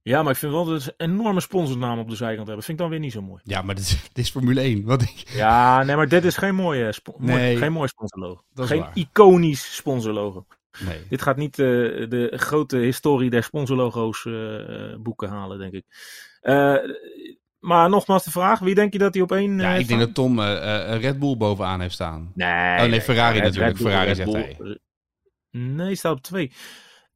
Ja, 0.02 0.24
maar 0.24 0.32
ik 0.32 0.38
vind 0.38 0.52
wel 0.52 0.66
dat 0.66 0.82
ze 0.82 0.94
een 0.98 1.12
enorme 1.12 1.40
sponsornaam 1.42 2.00
op 2.00 2.10
de 2.10 2.16
zijkant 2.16 2.48
hebben. 2.48 2.66
Vind 2.66 2.78
ik 2.78 2.84
dan 2.84 2.92
weer 2.94 3.00
niet 3.04 3.12
zo 3.12 3.22
mooi. 3.22 3.42
Ja, 3.44 3.62
maar 3.62 3.76
dit 3.76 3.84
is, 3.84 4.02
dit 4.14 4.26
is 4.26 4.30
Formule 4.32 4.62
1. 4.62 4.84
Wat 4.86 5.02
ik, 5.02 5.24
Ja, 5.34 5.84
nee, 5.84 5.96
maar 5.96 6.08
dit 6.08 6.24
is 6.26 6.38
geen 6.38 6.56
mooie, 6.56 6.94
mooi- 7.18 7.34
Nee. 7.36 7.58
geen 7.58 7.72
mooi 7.72 7.88
sponsorlogo. 7.88 8.42
Geen 8.56 8.80
waar. 8.80 8.92
iconisch 8.94 9.76
sponsorlogo. 9.76 10.46
Nee. 10.80 11.00
Dit 11.10 11.22
gaat 11.22 11.38
niet 11.38 11.60
eh, 11.60 11.66
de 12.10 12.32
grote 12.36 12.78
historie 12.78 13.30
der 13.30 13.44
sponsorlogo's 13.44 14.26
eh, 14.26 14.92
eh, 14.92 15.00
boeken 15.00 15.30
halen, 15.30 15.60
denk 15.60 15.74
ik. 15.74 15.86
Eh, 16.42 16.76
maar 17.60 17.90
nogmaals 17.90 18.24
de 18.24 18.32
vraag, 18.32 18.60
wie 18.60 18.76
denk 18.76 18.94
je 18.94 19.00
dat 19.00 19.14
hij 19.14 19.24
op 19.24 19.32
één... 19.32 19.60
Ja, 19.60 19.74
ik 19.74 19.88
denk 19.88 20.00
dat 20.00 20.14
Tom 20.14 20.40
eh, 20.40 20.94
eh, 20.94 21.02
Red 21.02 21.20
Bull 21.20 21.38
bovenaan 21.38 21.82
heeft 21.82 21.94
staan. 21.94 22.32
Nee, 22.36 22.90
nee, 22.90 23.02
Ferrari 23.02 23.40
natuurlijk. 23.40 23.78
Bull, 23.78 23.86
Ferrari 23.86 24.08
Red 24.08 24.16
zegt 24.16 24.32
Bull. 24.32 24.42
hij. 24.42 24.78
Nee, 25.52 25.86
hij 25.86 25.96
staat 25.96 26.16
op 26.16 26.22
twee. 26.22 26.52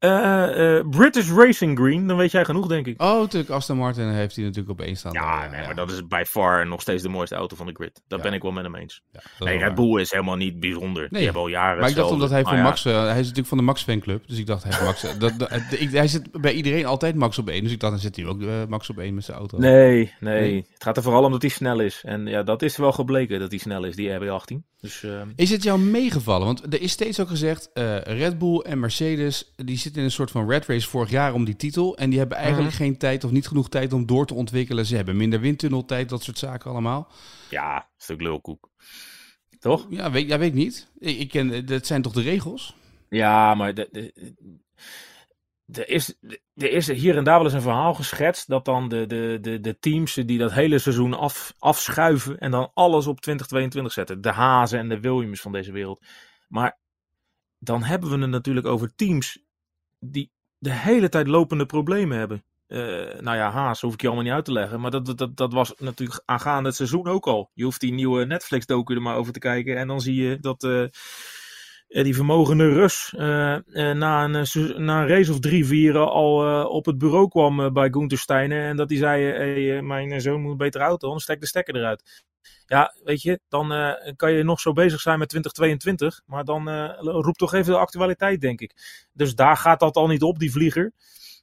Eh, 0.03 0.77
eh, 0.77 0.85
British 0.89 1.29
Racing 1.31 1.77
Green, 1.79 2.07
dan 2.07 2.17
weet 2.17 2.31
jij 2.31 2.45
genoeg, 2.45 2.67
denk 2.67 2.87
ik. 2.87 3.01
Oh, 3.01 3.19
natuurlijk. 3.19 3.51
Aston 3.51 3.77
Martin 3.77 4.07
heeft 4.07 4.35
hij 4.35 4.45
natuurlijk 4.45 4.79
op 4.79 4.85
één 4.85 4.95
staan. 4.95 5.13
Ja, 5.13 5.49
nee, 5.49 5.65
maar 5.65 5.75
dat 5.75 5.91
is 5.91 6.07
by 6.07 6.23
far 6.27 6.67
nog 6.67 6.81
steeds 6.81 7.03
de 7.03 7.09
mooiste 7.09 7.35
auto 7.35 7.55
van 7.55 7.65
de 7.65 7.71
grid. 7.73 8.01
Dat 8.07 8.17
Ja. 8.19 8.23
ben 8.25 8.33
ik 8.33 8.41
wel 8.41 8.51
met 8.51 8.63
hem 8.63 8.75
eens. 8.75 9.01
Ja, 9.11 9.19
Nee, 9.45 9.57
Red. 9.57 9.75
Bull 9.75 10.01
is 10.01 10.11
helemaal 10.11 10.35
niet 10.35 10.59
bijzonder. 10.59 11.01
Nee. 11.01 11.09
Die 11.11 11.23
hebben 11.23 11.41
al 11.41 11.47
jaren 11.47 11.79
Maar 11.79 11.89
ik 11.89 11.95
dacht 11.95 12.11
omdat 12.11 12.29
hij 12.29 12.41
voor 12.41 12.49
Maar 12.51 12.61
ja, 12.61 12.65
Max... 12.67 12.85
eh, 12.85 12.93
hij 13.01 13.11
is 13.11 13.17
natuurlijk 13.21 13.47
van 13.47 13.57
de 13.57 13.63
Max 13.63 13.83
fanclub. 13.83 14.27
Dus 14.27 14.37
ik 14.37 14.45
dacht, 14.45 14.63
hij, 14.63 14.85
Max, 14.85 15.17
dat, 15.17 15.33
dat- 15.39 15.51
ik, 15.79 15.91
hij 15.91 16.07
zit 16.07 16.41
bij 16.41 16.53
iedereen 16.53 16.85
altijd 16.85 17.15
Max 17.15 17.37
op 17.37 17.49
één. 17.49 17.63
Dus 17.63 17.71
ik 17.71 17.79
dacht, 17.79 17.91
dan 17.93 18.01
zit 18.01 18.15
hij 18.15 18.25
ook 18.25 18.67
Max 18.69 18.89
op 18.89 18.97
één 18.97 19.13
met 19.13 19.23
zijn 19.23 19.37
auto. 19.37 19.57
Nee, 19.57 20.13
nee, 20.19 20.39
Nee. 20.41 20.65
Het 20.73 20.83
gaat 20.83 20.97
er 20.97 21.03
vooral 21.03 21.23
om 21.23 21.31
dat 21.31 21.41
hij 21.41 21.51
snel 21.51 21.79
is. 21.79 22.01
En 22.05 22.25
ja, 22.25 22.43
dat 22.43 22.61
is 22.61 22.77
wel 22.77 22.91
gebleken 22.91 23.39
dat 23.39 23.49
hij 23.49 23.59
snel 23.59 23.83
is, 23.83 23.95
die 23.95 24.09
RB18. 24.19 24.72
Dus 24.83 25.03
eh, 25.03 25.21
Is 25.35 25.49
het 25.49 25.63
jou 25.63 25.79
meegevallen? 25.79 26.45
Want 26.45 26.73
er 26.73 26.81
is 26.81 26.91
steeds 26.91 27.19
ook 27.19 27.27
gezegd, 27.27 27.69
eh, 27.73 27.97
Red 27.97 28.37
Bull 28.37 28.59
en 28.59 28.79
Mercedes, 28.79 29.53
die 29.55 29.77
zitten 29.77 29.99
in 30.01 30.07
een 30.07 30.13
soort 30.13 30.31
van 30.31 30.49
red 30.49 30.65
race 30.65 30.89
vorig 30.89 31.09
jaar 31.09 31.33
om 31.33 31.45
die 31.45 31.55
titel. 31.55 31.97
En 31.97 32.09
die 32.09 32.19
hebben 32.19 32.37
eigenlijk 32.37 32.67
Mhm. 32.69 32.77
geen 32.83 32.97
tijd 32.97 33.23
of 33.23 33.31
niet 33.31 33.47
genoeg 33.47 33.69
tijd 33.69 33.93
om 33.93 34.05
door 34.05 34.25
te 34.25 34.33
ontwikkelen. 34.33 34.85
Ze 34.85 34.95
hebben 34.95 35.17
minder 35.17 35.39
windtunneltijd, 35.39 36.09
dat 36.09 36.23
soort 36.23 36.37
zaken 36.37 36.71
allemaal. 36.71 37.11
ja, 37.49 37.89
stuk 37.97 38.21
lulkoek. 38.21 38.69
Toch? 39.59 39.87
Ja, 39.89 40.11
weet, 40.11 40.27
ja, 40.27 40.37
weet 40.39 40.49
ik 40.49 40.53
niet. 40.55 40.87
Ik, 40.97 41.17
ik 41.19 41.29
ken, 41.29 41.65
dat 41.65 41.85
zijn 41.85 42.01
toch 42.01 42.13
de 42.13 42.21
regels? 42.21 42.75
Ja, 43.09 43.55
maar 43.55 43.73
de, 43.73 43.89
de, 43.91 44.33
er, 45.65 45.89
is, 45.89 46.15
er 46.55 46.71
is 46.71 46.87
hier 46.87 47.17
en 47.17 47.23
daar 47.23 47.35
wel 47.35 47.45
eens 47.45 47.53
een 47.53 47.61
verhaal 47.61 47.93
geschetst 47.93 48.47
dat 48.47 48.65
dan 48.65 48.89
de, 48.89 49.05
de, 49.05 49.37
de, 49.41 49.59
de 49.59 49.79
teams 49.79 50.13
die 50.13 50.37
dat 50.37 50.51
hele 50.51 50.79
seizoen 50.79 51.13
af, 51.13 51.53
afschuiven 51.59 52.39
en 52.39 52.51
dan 52.51 52.71
alles 52.73 53.07
op 53.07 53.21
2022 53.21 53.93
zetten. 53.93 54.21
De 54.21 54.31
Hazen 54.31 54.79
en 54.79 54.89
de 54.89 54.99
Williams 54.99 55.41
van 55.41 55.51
deze 55.51 55.71
wereld. 55.71 56.05
Maar 56.47 56.77
dan 57.59 57.83
hebben 57.83 58.09
we 58.09 58.17
het 58.17 58.29
natuurlijk 58.29 58.65
over 58.65 58.95
teams 58.95 59.43
die 59.99 60.31
de 60.57 60.71
hele 60.71 61.09
tijd 61.09 61.27
lopende 61.27 61.65
problemen 61.65 62.17
hebben. 62.17 62.43
Eh, 62.67 62.79
nou 63.19 63.37
ja, 63.37 63.51
Haas 63.51 63.81
hoef 63.81 63.93
ik 63.93 64.01
je 64.01 64.07
allemaal 64.07 64.25
niet 64.25 64.33
uit 64.33 64.45
te 64.45 64.51
leggen. 64.51 64.79
Maar 64.79 64.91
dat, 64.91 65.17
dat, 65.17 65.37
dat, 65.37 65.53
was 65.53 65.73
natuurlijk 65.77 66.21
aangaande 66.25 66.67
het 66.67 66.77
seizoen 66.77 67.07
ook 67.07 67.27
al. 67.27 67.51
Je 67.53 67.63
hoeft 67.63 67.79
die 67.79 67.93
nieuwe 67.93 68.25
Netflix-docu 68.25 68.95
er 68.95 69.01
maar 69.01 69.15
over 69.15 69.33
te 69.33 69.39
kijken. 69.39 69.77
En 69.77 69.87
dan 69.87 70.01
zie 70.01 70.15
je 70.15 70.39
dat 70.39 70.63
eh, 70.63 70.85
die 72.01 72.15
vermogende 72.15 72.69
Rus 72.69 73.13
eh, 73.17 73.53
eh, 73.55 73.97
na, 73.97 74.23
een, 74.23 74.35
eh, 74.35 74.77
na 74.77 75.01
een 75.01 75.07
race 75.07 75.31
of 75.31 75.39
drie, 75.39 75.65
vier 75.65 75.97
al 75.97 76.47
eh, 76.47 76.69
op 76.69 76.85
het 76.85 76.97
bureau 76.97 77.27
kwam 77.27 77.59
eh, 77.59 77.71
bij 77.71 77.89
Gunther 77.91 78.17
Steiner. 78.17 78.67
En 78.67 78.77
dat 78.77 78.89
hij 78.89 78.99
zei, 78.99 79.29
eh, 79.31 79.77
eh, 79.77 79.83
mijn 79.83 80.21
zoon 80.21 80.41
moet 80.41 80.51
een 80.51 80.57
betere 80.57 80.83
auto, 80.83 81.07
anders 81.07 81.23
stek 81.23 81.39
de 81.39 81.47
stekker 81.47 81.75
eruit. 81.75 82.23
Ja, 82.65 82.95
weet 83.03 83.21
je, 83.21 83.39
dan 83.49 83.73
eh, 83.73 84.13
kan 84.15 84.31
je 84.31 84.43
nog 84.43 84.59
zo 84.59 84.73
bezig 84.73 85.01
zijn 85.01 85.19
met 85.19 85.29
2022. 85.29 86.21
Maar 86.25 86.43
dan 86.43 86.69
eh 86.69 86.97
roept 86.99 87.37
toch 87.37 87.53
even 87.53 87.73
de 87.73 87.79
actualiteit, 87.79 88.41
denk 88.41 88.61
ik. 88.61 88.73
Dus 89.13 89.35
daar 89.35 89.57
gaat 89.57 89.79
dat 89.79 89.95
al 89.95 90.07
niet 90.07 90.23
op, 90.23 90.39
die 90.39 90.51
vlieger. 90.51 90.91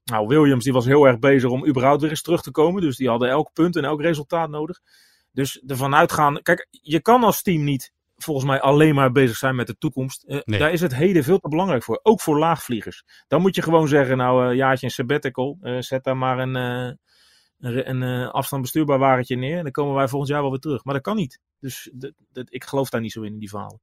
Nou, 0.05 0.27
Williams 0.27 0.65
die 0.65 0.73
was 0.73 0.85
heel 0.85 1.07
erg 1.07 1.19
bezig 1.19 1.51
om 1.51 1.67
überhaupt 1.67 2.01
weer 2.01 2.11
eens 2.11 2.23
terug 2.23 2.43
te 2.43 2.51
komen. 2.51 2.83
Dus 2.83 2.97
die 2.97 3.09
hadden 3.09 3.29
elk 3.29 3.53
punt 3.53 3.77
en 3.77 3.85
elk 3.85 4.01
resultaat 4.01 4.51
nodig. 4.51 4.81
Dus 5.33 5.63
ervan 5.67 5.95
uitgaan. 5.95 6.43
Kijk, 6.43 6.69
je 6.71 7.01
kan 7.01 7.25
als 7.25 7.43
team 7.43 7.65
niet 7.65 7.93
volgens 8.25 8.47
mij 8.47 8.61
alleen 8.61 8.95
maar 8.95 9.13
bezig 9.13 9.37
zijn 9.37 9.55
met 9.55 9.67
de 9.67 9.77
toekomst. 9.79 10.25
Eh, 10.25 10.39
Nee. 10.45 10.59
Daar 10.59 10.73
is 10.73 10.81
het 10.81 10.95
heden 10.95 11.25
veel 11.25 11.39
te 11.39 11.49
belangrijk 11.49 11.83
voor. 11.85 12.01
Ook 12.03 12.21
voor 12.21 12.39
laagvliegers. 12.39 13.05
Dan 13.29 13.41
moet 13.41 13.55
je 13.55 13.63
gewoon 13.63 13.89
zeggen, 13.89 14.17
nou, 14.17 14.51
eh 14.51 14.57
jaartje 14.57 14.87
een 14.87 14.93
sabbatical. 14.93 15.59
eh, 15.61 15.77
zet 15.81 16.05
daar 16.05 16.17
maar 16.17 16.39
een, 16.39 16.55
een, 16.55 17.91
een 18.03 18.29
afstand 18.31 18.63
bestuurbaar 18.63 18.99
wagentje 18.99 19.37
neer. 19.37 19.57
En 19.57 19.63
dan 19.63 19.73
komen 19.73 19.95
wij 19.95 20.09
volgend 20.09 20.31
jaar 20.31 20.41
wel 20.41 20.51
weer 20.51 20.59
terug. 20.61 20.85
Maar 20.85 20.95
dat 20.95 21.03
kan 21.03 21.17
niet. 21.17 21.41
Dus 21.61 21.91
ik 22.45 22.65
geloof 22.65 22.89
daar 22.91 23.01
niet 23.01 23.13
zo 23.13 23.23
in, 23.23 23.33
in 23.33 23.39
die 23.39 23.49
verhalen. 23.49 23.81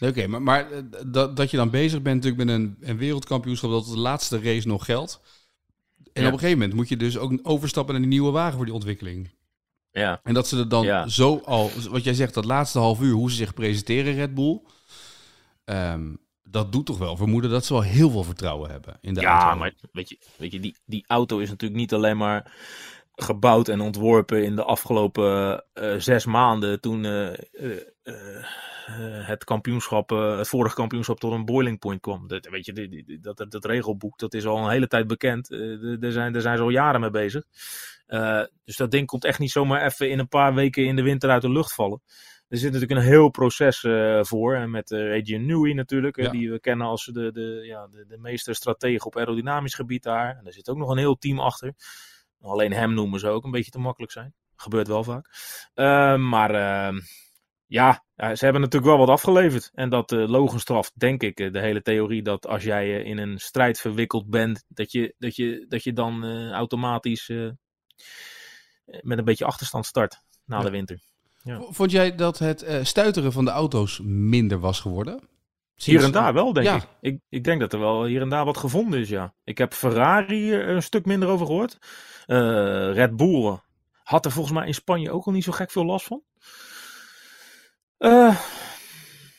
Nee, 0.00 0.10
Oké, 0.10 0.26
maar, 0.26 0.42
maar 0.42 0.68
dat, 1.06 1.36
dat 1.36 1.50
je 1.50 1.56
dan 1.56 1.70
bezig 1.70 2.02
bent 2.02 2.24
natuurlijk 2.24 2.44
met 2.50 2.54
een, 2.60 2.76
een 2.80 2.96
wereldkampioenschap 2.98 3.70
dat 3.70 3.86
de 3.86 3.98
laatste 3.98 4.40
race 4.40 4.68
nog 4.68 4.84
geldt. 4.84 5.20
En 6.12 6.22
Ja. 6.22 6.26
op 6.28 6.32
een 6.32 6.38
gegeven 6.38 6.58
moment 6.58 6.76
moet 6.76 6.88
je 6.88 6.96
dus 6.96 7.18
ook 7.18 7.38
overstappen 7.42 7.92
naar 7.94 8.02
die 8.02 8.12
nieuwe 8.12 8.30
wagen 8.30 8.56
voor 8.56 8.64
die 8.64 8.74
ontwikkeling. 8.74 9.34
Ja, 10.00 10.20
En 10.22 10.34
dat 10.34 10.48
ze 10.48 10.58
er 10.58 10.68
dan 10.68 10.84
Ja. 10.84 11.08
zo 11.08 11.40
al, 11.44 11.70
wat 11.90 12.04
jij 12.04 12.14
zegt, 12.14 12.34
dat 12.34 12.44
laatste 12.44 12.78
half 12.78 13.00
uur, 13.00 13.12
hoe 13.12 13.30
ze 13.30 13.36
zich 13.36 13.54
presenteren, 13.54 14.14
Red 14.14 14.34
Bull. 14.34 14.60
ehm, 15.64 16.14
dat 16.42 16.72
doet 16.72 16.86
toch 16.86 16.98
wel 16.98 17.16
vermoeden 17.16 17.50
dat 17.50 17.64
ze 17.64 17.72
wel 17.72 17.82
heel 17.82 18.10
veel 18.10 18.22
vertrouwen 18.24 18.70
hebben 18.70 18.98
in 19.00 19.14
de 19.14 19.20
ja 19.20 19.42
auto. 19.42 19.58
maar 19.58 19.72
weet 19.92 20.08
je, 20.08 20.18
weet 20.36 20.52
je 20.52 20.60
die, 20.60 20.76
die 20.84 21.04
auto 21.06 21.38
is 21.38 21.48
natuurlijk 21.48 21.80
niet 21.80 21.92
alleen 21.94 22.16
maar 22.16 22.52
gebouwd 23.14 23.68
en 23.68 23.80
ontworpen 23.80 24.44
in 24.44 24.56
de 24.56 24.62
afgelopen 24.64 25.64
eh, 25.72 25.94
zes 25.98 26.24
maanden 26.24 26.80
toen 26.80 27.04
eh, 27.04 27.32
eh, 28.02 29.26
het 29.26 29.44
kampioenschap, 29.44 30.10
het 30.10 30.48
vorige 30.48 30.74
kampioenschap 30.74 31.20
tot 31.20 31.32
een 31.32 31.44
boiling 31.44 31.78
point 31.78 32.00
kwam. 32.00 32.28
Dat, 32.28 32.48
weet 32.48 32.66
je, 32.66 32.72
die- 32.72 32.88
die- 32.88 33.20
dat, 33.20 33.36
dat, 33.36 33.50
dat 33.50 33.64
regelboek, 33.64 34.18
dat 34.18 34.34
is 34.34 34.46
al 34.46 34.64
een 34.64 34.70
hele 34.70 34.86
tijd 34.88 35.06
bekend. 35.06 35.48
Daar 36.00 36.12
zijn, 36.12 36.32
daar 36.32 36.42
zijn 36.42 36.56
ze 36.56 36.62
al 36.62 36.68
jaren 36.70 37.00
mee 37.00 37.10
bezig. 37.10 37.44
Eh, 38.06 38.42
dus 38.64 38.76
dat 38.76 38.90
ding 38.90 39.06
komt 39.06 39.24
echt 39.24 39.38
niet 39.38 39.50
zomaar 39.50 39.84
even 39.84 40.10
in 40.10 40.18
een 40.18 40.28
paar 40.28 40.54
weken 40.54 40.84
in 40.84 40.96
de 40.96 41.02
winter 41.02 41.30
uit 41.30 41.42
de 41.42 41.50
lucht 41.50 41.74
vallen. 41.74 42.02
Er 42.48 42.58
zit 42.58 42.72
natuurlijk 42.72 43.00
een 43.00 43.06
heel 43.06 43.30
proces 43.30 43.84
eh, 43.84 44.22
voor. 44.22 44.54
En 44.54 44.70
met 44.70 44.90
uh, 44.90 45.18
Adrian 45.18 45.46
Newey 45.46 45.72
natuurlijk, 45.72 46.16
eh, 46.16 46.24
Ja. 46.24 46.30
die 46.30 46.50
we 46.50 46.60
kennen 46.60 46.86
als 46.86 47.04
de, 47.04 47.32
de, 47.32 47.62
ja, 47.64 47.86
de, 47.86 48.06
de 48.06 48.18
meester 48.18 48.54
stratege 48.54 49.06
op 49.06 49.16
aerodynamisch 49.16 49.74
gebied 49.74 50.02
daar. 50.02 50.36
En 50.36 50.46
er 50.46 50.52
zit 50.52 50.68
ook 50.68 50.76
nog 50.76 50.90
een 50.90 50.98
heel 50.98 51.16
team 51.16 51.40
achter. 51.40 51.74
Alleen 52.40 52.72
hem 52.72 52.94
noemen 52.94 53.20
ze 53.20 53.28
ook 53.28 53.44
een 53.44 53.50
beetje 53.50 53.70
te 53.70 53.78
makkelijk 53.78 54.12
zijn. 54.12 54.34
Gebeurt 54.56 54.88
wel 54.88 55.04
vaak. 55.04 55.30
Ehm, 55.74 56.28
maar 56.28 56.54
ehm, 56.54 57.00
ja, 57.66 58.04
ze 58.16 58.44
hebben 58.44 58.60
natuurlijk 58.60 58.92
wel 58.92 58.98
wat 58.98 59.08
afgeleverd. 59.08 59.70
En 59.74 59.90
dat 59.90 60.12
uh, 60.12 60.28
logenstraft, 60.28 60.98
denk 60.98 61.22
ik, 61.22 61.36
de 61.36 61.60
hele 61.60 61.82
theorie 61.82 62.22
dat 62.22 62.46
als 62.46 62.64
jij 62.64 63.02
in 63.02 63.18
een 63.18 63.38
strijd 63.38 63.80
verwikkeld 63.80 64.30
bent, 64.30 64.64
dat 64.68 64.92
je, 64.92 65.14
dat 65.18 65.36
je, 65.36 65.64
dat 65.68 65.84
je 65.84 65.92
dan 65.92 66.24
automatisch 66.52 67.30
met 69.00 69.18
een 69.18 69.24
beetje 69.24 69.44
achterstand 69.44 69.86
start 69.86 70.20
na 70.44 70.60
de 70.60 70.70
winter. 70.70 71.00
Ja. 71.42 71.60
Vond 71.68 71.90
jij 71.90 72.14
dat 72.14 72.38
het 72.38 72.66
stuiteren 72.82 73.32
van 73.32 73.44
de 73.44 73.50
auto's 73.50 74.00
minder 74.02 74.58
was 74.58 74.80
geworden? 74.80 75.28
Hier 75.76 76.04
en 76.04 76.12
daar 76.12 76.32
wel, 76.32 76.52
denk 76.52 76.82
ik. 76.82 76.88
ik. 77.00 77.20
Ik 77.28 77.44
denk 77.44 77.60
dat 77.60 77.72
er 77.72 77.78
wel 77.78 78.04
hier 78.04 78.20
en 78.20 78.28
daar 78.28 78.44
wat 78.44 78.56
gevonden 78.56 79.00
is, 79.00 79.08
ja. 79.08 79.34
Ik 79.44 79.58
heb 79.58 79.74
Ferrari 79.74 80.52
er 80.52 80.68
een 80.68 80.82
stuk 80.82 81.06
minder 81.06 81.28
over 81.28 81.46
gehoord. 81.46 81.78
Uh, 82.26 82.92
Red 82.92 83.16
Bull 83.16 83.58
had 84.02 84.24
er 84.24 84.30
volgens 84.30 84.54
mij 84.54 84.66
in 84.66 84.74
Spanje 84.74 85.10
ook 85.10 85.26
al 85.26 85.32
niet 85.32 85.44
zo 85.44 85.52
gek 85.52 85.70
veel 85.70 85.84
last 85.84 86.06
van. 86.06 86.22
Uh, 87.98 88.40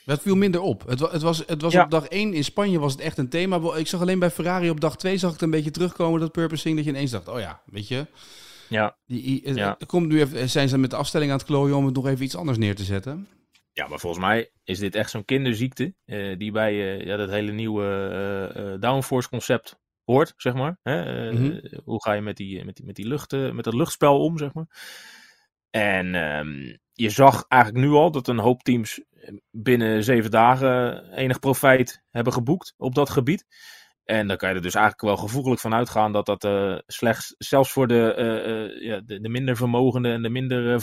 dat 0.08 0.22
viel 0.22 0.36
minder 0.36 0.62
op. 0.62 0.88
Het, 0.88 1.00
het 1.00 1.22
was, 1.22 1.44
het 1.46 1.62
was 1.62 1.76
op 1.76 1.92
dag 1.92 2.08
1 2.08 2.34
in 2.34 2.44
Spanje 2.44 2.80
was 2.80 2.92
het 2.92 3.02
echt 3.02 3.18
een 3.18 3.30
thema. 3.30 3.76
Ik 3.76 3.88
zag 3.88 4.02
alleen 4.02 4.20
bij 4.20 4.32
Ferrari 4.32 4.70
op 4.70 4.82
dag 4.82 4.98
2 4.98 5.18
zag 5.18 5.30
ik 5.30 5.36
het 5.36 5.44
een 5.44 5.50
beetje 5.50 5.72
terugkomen, 5.72 6.20
dat 6.20 6.32
purposing, 6.32 6.76
dat 6.76 6.86
je 6.86 6.92
ineens 6.92 7.12
dacht, 7.12 7.28
oh 7.28 7.40
ja, 7.40 7.62
weet 7.66 7.88
je. 7.88 8.06
Ja. 8.70 8.98
Die, 9.06 9.54
ja. 9.54 9.78
Komt 9.86 10.08
nu 10.08 10.20
even, 10.20 10.50
zijn 10.50 10.70
ze 10.70 10.78
met 10.78 10.90
de 10.90 10.96
afstelling 10.96 11.32
aan 11.32 11.38
het 11.38 11.46
klooien 11.46 11.76
om 11.76 11.86
het 11.86 11.96
nog 11.96 12.08
even 12.08 12.26
iets 12.26 12.36
anders 12.36 12.58
neer 12.58 12.76
te 12.76 12.84
zetten? 12.84 13.28
Ja, 13.74 13.88
maar 13.88 14.00
volgens 14.00 14.24
mij 14.24 14.52
is 14.64 14.80
dit 14.80 14.96
echt 14.96 15.10
zo'n 15.10 15.26
kinderziekte 15.26 15.94
uh, 16.06 16.38
die 16.38 16.52
bij 16.52 16.74
uh, 16.74 17.06
ja, 17.06 17.18
dat 17.18 17.30
hele 17.30 17.52
nieuwe 17.52 18.54
uh, 18.58 18.82
downforce 18.82 19.30
concept 19.30 19.80
hoort, 20.04 20.34
zeg 20.38 20.54
maar. 20.54 20.80
Hè? 20.84 21.32
Mhm. 21.32 21.60
Hoe 21.84 22.04
ga 22.04 22.14
je 22.14 22.22
met, 22.22 22.38
die, 22.38 22.66
met, 22.66 22.76
die, 22.76 22.86
met, 22.86 22.96
die 22.96 23.08
lucht, 23.08 23.32
met 23.32 23.64
dat 23.64 23.74
luchtspel 23.74 24.24
om, 24.24 24.38
zeg 24.38 24.54
maar. 24.54 24.68
En 25.70 26.16
um, 26.16 26.78
je 26.98 27.10
zag 27.10 27.46
eigenlijk 27.48 27.86
nu 27.86 27.92
al 27.92 28.12
dat 28.12 28.27
een 28.27 28.39
hoop 28.39 28.63
teams 28.63 29.01
binnen 29.51 30.04
zeven 30.04 30.32
dagen 30.32 31.04
enig 31.13 31.39
profijt 31.39 32.04
hebben 32.10 32.34
geboekt 32.34 32.74
op 32.77 32.96
dat 32.96 33.10
gebied. 33.10 33.46
En 34.04 34.27
dan 34.27 34.38
kan 34.38 34.50
je 34.50 34.56
er 34.56 34.62
dus 34.62 34.75
eigenlijk 34.75 35.04
wel 35.06 35.27
gevoeglijk 35.27 35.62
van 35.62 35.74
uitgaan 35.74 36.12
dat 36.12 36.25
dat 36.25 36.44
uh, 36.44 36.77
slechts, 36.86 37.36
zelfs 37.38 37.72
voor 37.72 37.88
de, 37.88 38.16
uh, 38.18 38.54
uh, 38.54 38.89
ja, 38.89 39.01
de, 39.06 39.20
de, 39.20 39.30
minder 39.30 39.56
vermogende 39.56 40.10
en 40.10 40.22
de 40.22 40.30
minder 40.30 40.82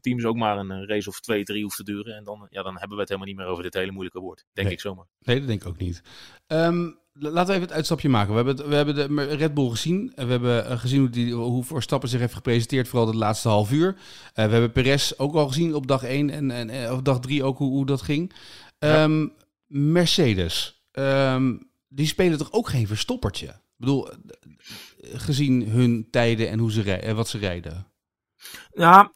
teams 0.00 0.24
ook 0.24 0.36
maar 0.36 0.58
een 0.58 0.86
race 0.86 1.08
of 1.08 1.20
twee, 1.20 1.44
drie 1.44 1.62
hoeft 1.62 1.76
te 1.76 1.84
duren. 1.84 2.16
En 2.16 2.24
dan, 2.24 2.46
ja, 2.50 2.62
dan 2.62 2.78
hebben 2.78 2.94
we 2.94 3.00
het 3.00 3.08
helemaal 3.08 3.28
niet 3.28 3.38
meer 3.38 3.46
over 3.46 3.62
dit 3.62 3.74
hele 3.74 3.92
moeilijke 3.92 4.20
woord. 4.20 4.44
Denk 4.52 4.68
ik 4.68 4.80
zomaar. 4.80 5.06
Nee, 5.20 5.38
dat 5.38 5.46
denk 5.46 5.60
ik 5.60 5.68
ook 5.68 5.78
niet. 5.78 6.02
Um, 6.46 7.02
laten 7.18 7.46
we 7.46 7.52
even 7.52 7.62
het 7.62 7.72
uitstapje 7.72 8.08
maken. 8.08 8.30
We 8.30 8.36
hebben, 8.44 8.68
we 8.68 8.74
hebben 8.74 8.94
de 8.94 9.24
Red 9.24 9.54
Bull 9.54 9.70
gezien. 9.70 10.12
We 10.14 10.24
hebben 10.24 10.66
eh, 10.66 10.78
gezien 10.78 11.00
hoe, 11.00 11.10
die, 11.10 11.34
hoe 11.34 11.64
Verstappen 11.64 12.08
zich 12.08 12.20
heeft 12.20 12.34
gepresenteerd, 12.34 12.88
vooral 12.88 13.10
de 13.10 13.16
laatste 13.16 13.48
half 13.48 13.72
uur. 13.72 13.86
Uh, 13.86 13.94
we 14.34 14.40
hebben 14.40 14.72
Perez 14.72 15.12
ook 15.16 15.34
al 15.34 15.48
gezien 15.48 15.74
op 15.74 15.86
dag 15.86 16.02
1 16.02 16.30
en, 16.30 16.50
en 16.50 16.70
eh, 16.70 16.92
of 16.92 17.02
dag 17.02 17.20
3 17.20 17.44
ook 17.44 17.58
hoe, 17.58 17.70
hoe 17.70 17.86
dat 17.86 18.02
ging. 18.02 18.32
Um, 18.78 19.32
Mercedes, 19.66 20.84
um, 20.92 21.70
die 21.88 22.06
spelen 22.06 22.38
toch 22.38 22.52
ook 22.52 22.68
geen 22.68 22.86
verstoppertje? 22.86 23.46
Ik 23.46 23.80
bedoel, 23.80 24.08
gezien 25.12 25.68
hun 25.68 26.08
tijden 26.10 26.50
en 26.50 26.58
hoe 26.58 26.72
ze 26.72 26.82
rijden, 26.82 27.16
wat 27.16 27.28
ze 27.28 27.38
rijden. 27.38 27.86
Ja, 28.72 29.12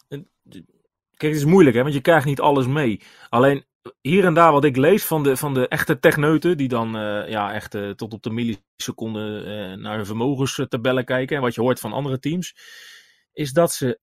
Kijk, 1.19 1.33
het 1.33 1.43
is 1.43 1.49
moeilijk, 1.49 1.77
hè, 1.77 1.83
want 1.83 1.95
je 1.95 2.01
krijgt 2.01 2.27
niet 2.27 2.41
alles 2.41 2.67
mee. 2.67 3.01
Alleen 3.29 3.65
hier 4.01 4.25
en 4.25 4.35
daar 4.35 4.53
wat 4.53 4.65
ik 4.65 4.77
lees 4.77 5.05
van 5.05 5.23
de, 5.23 5.37
van 5.37 5.55
de 5.55 5.69
echte 5.69 5.99
techneuten, 5.99 6.57
die 6.57 6.69
dan 6.69 6.97
uh, 6.97 7.29
ja, 7.29 7.53
echt 7.53 7.75
uh, 7.75 7.91
tot 7.91 8.13
op 8.13 8.23
de 8.23 8.31
milliseconde 8.31 9.43
uh, 9.45 9.83
naar 9.83 9.97
hun 9.97 10.07
vermogenstabellen 10.07 11.05
kijken 11.05 11.37
en 11.37 11.43
wat 11.43 11.55
je 11.55 11.61
hoort 11.61 11.81
van 11.81 11.93
andere 11.93 12.19
teams, 12.19 12.55
is 13.33 13.53
dat 13.53 13.73
ze 13.73 14.01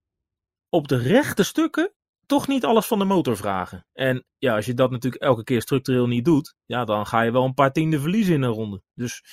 op 0.70 0.88
de 0.88 0.98
rechte 0.98 1.44
stukken 1.44 1.94
toch 2.26 2.48
niet 2.48 2.66
alles 2.66 2.86
van 2.86 3.00
de 3.00 3.06
motor 3.06 3.38
vragen. 3.38 3.88
En 3.94 4.26
ja, 4.38 4.56
als 4.56 4.66
je 4.66 4.74
dat 4.74 4.92
natuurlijk 4.92 5.24
elke 5.24 5.44
keer 5.44 5.62
structureel 5.62 6.08
niet 6.08 6.26
doet, 6.26 6.56
ja, 6.66 6.86
dan 6.86 7.06
ga 7.06 7.22
je 7.22 7.32
wel 7.32 7.44
een 7.44 7.54
paar 7.54 7.72
tienden 7.72 8.02
verliezen 8.02 8.34
in 8.34 8.42
een 8.42 8.52
ronde. 8.52 8.82
Dus 8.94 9.24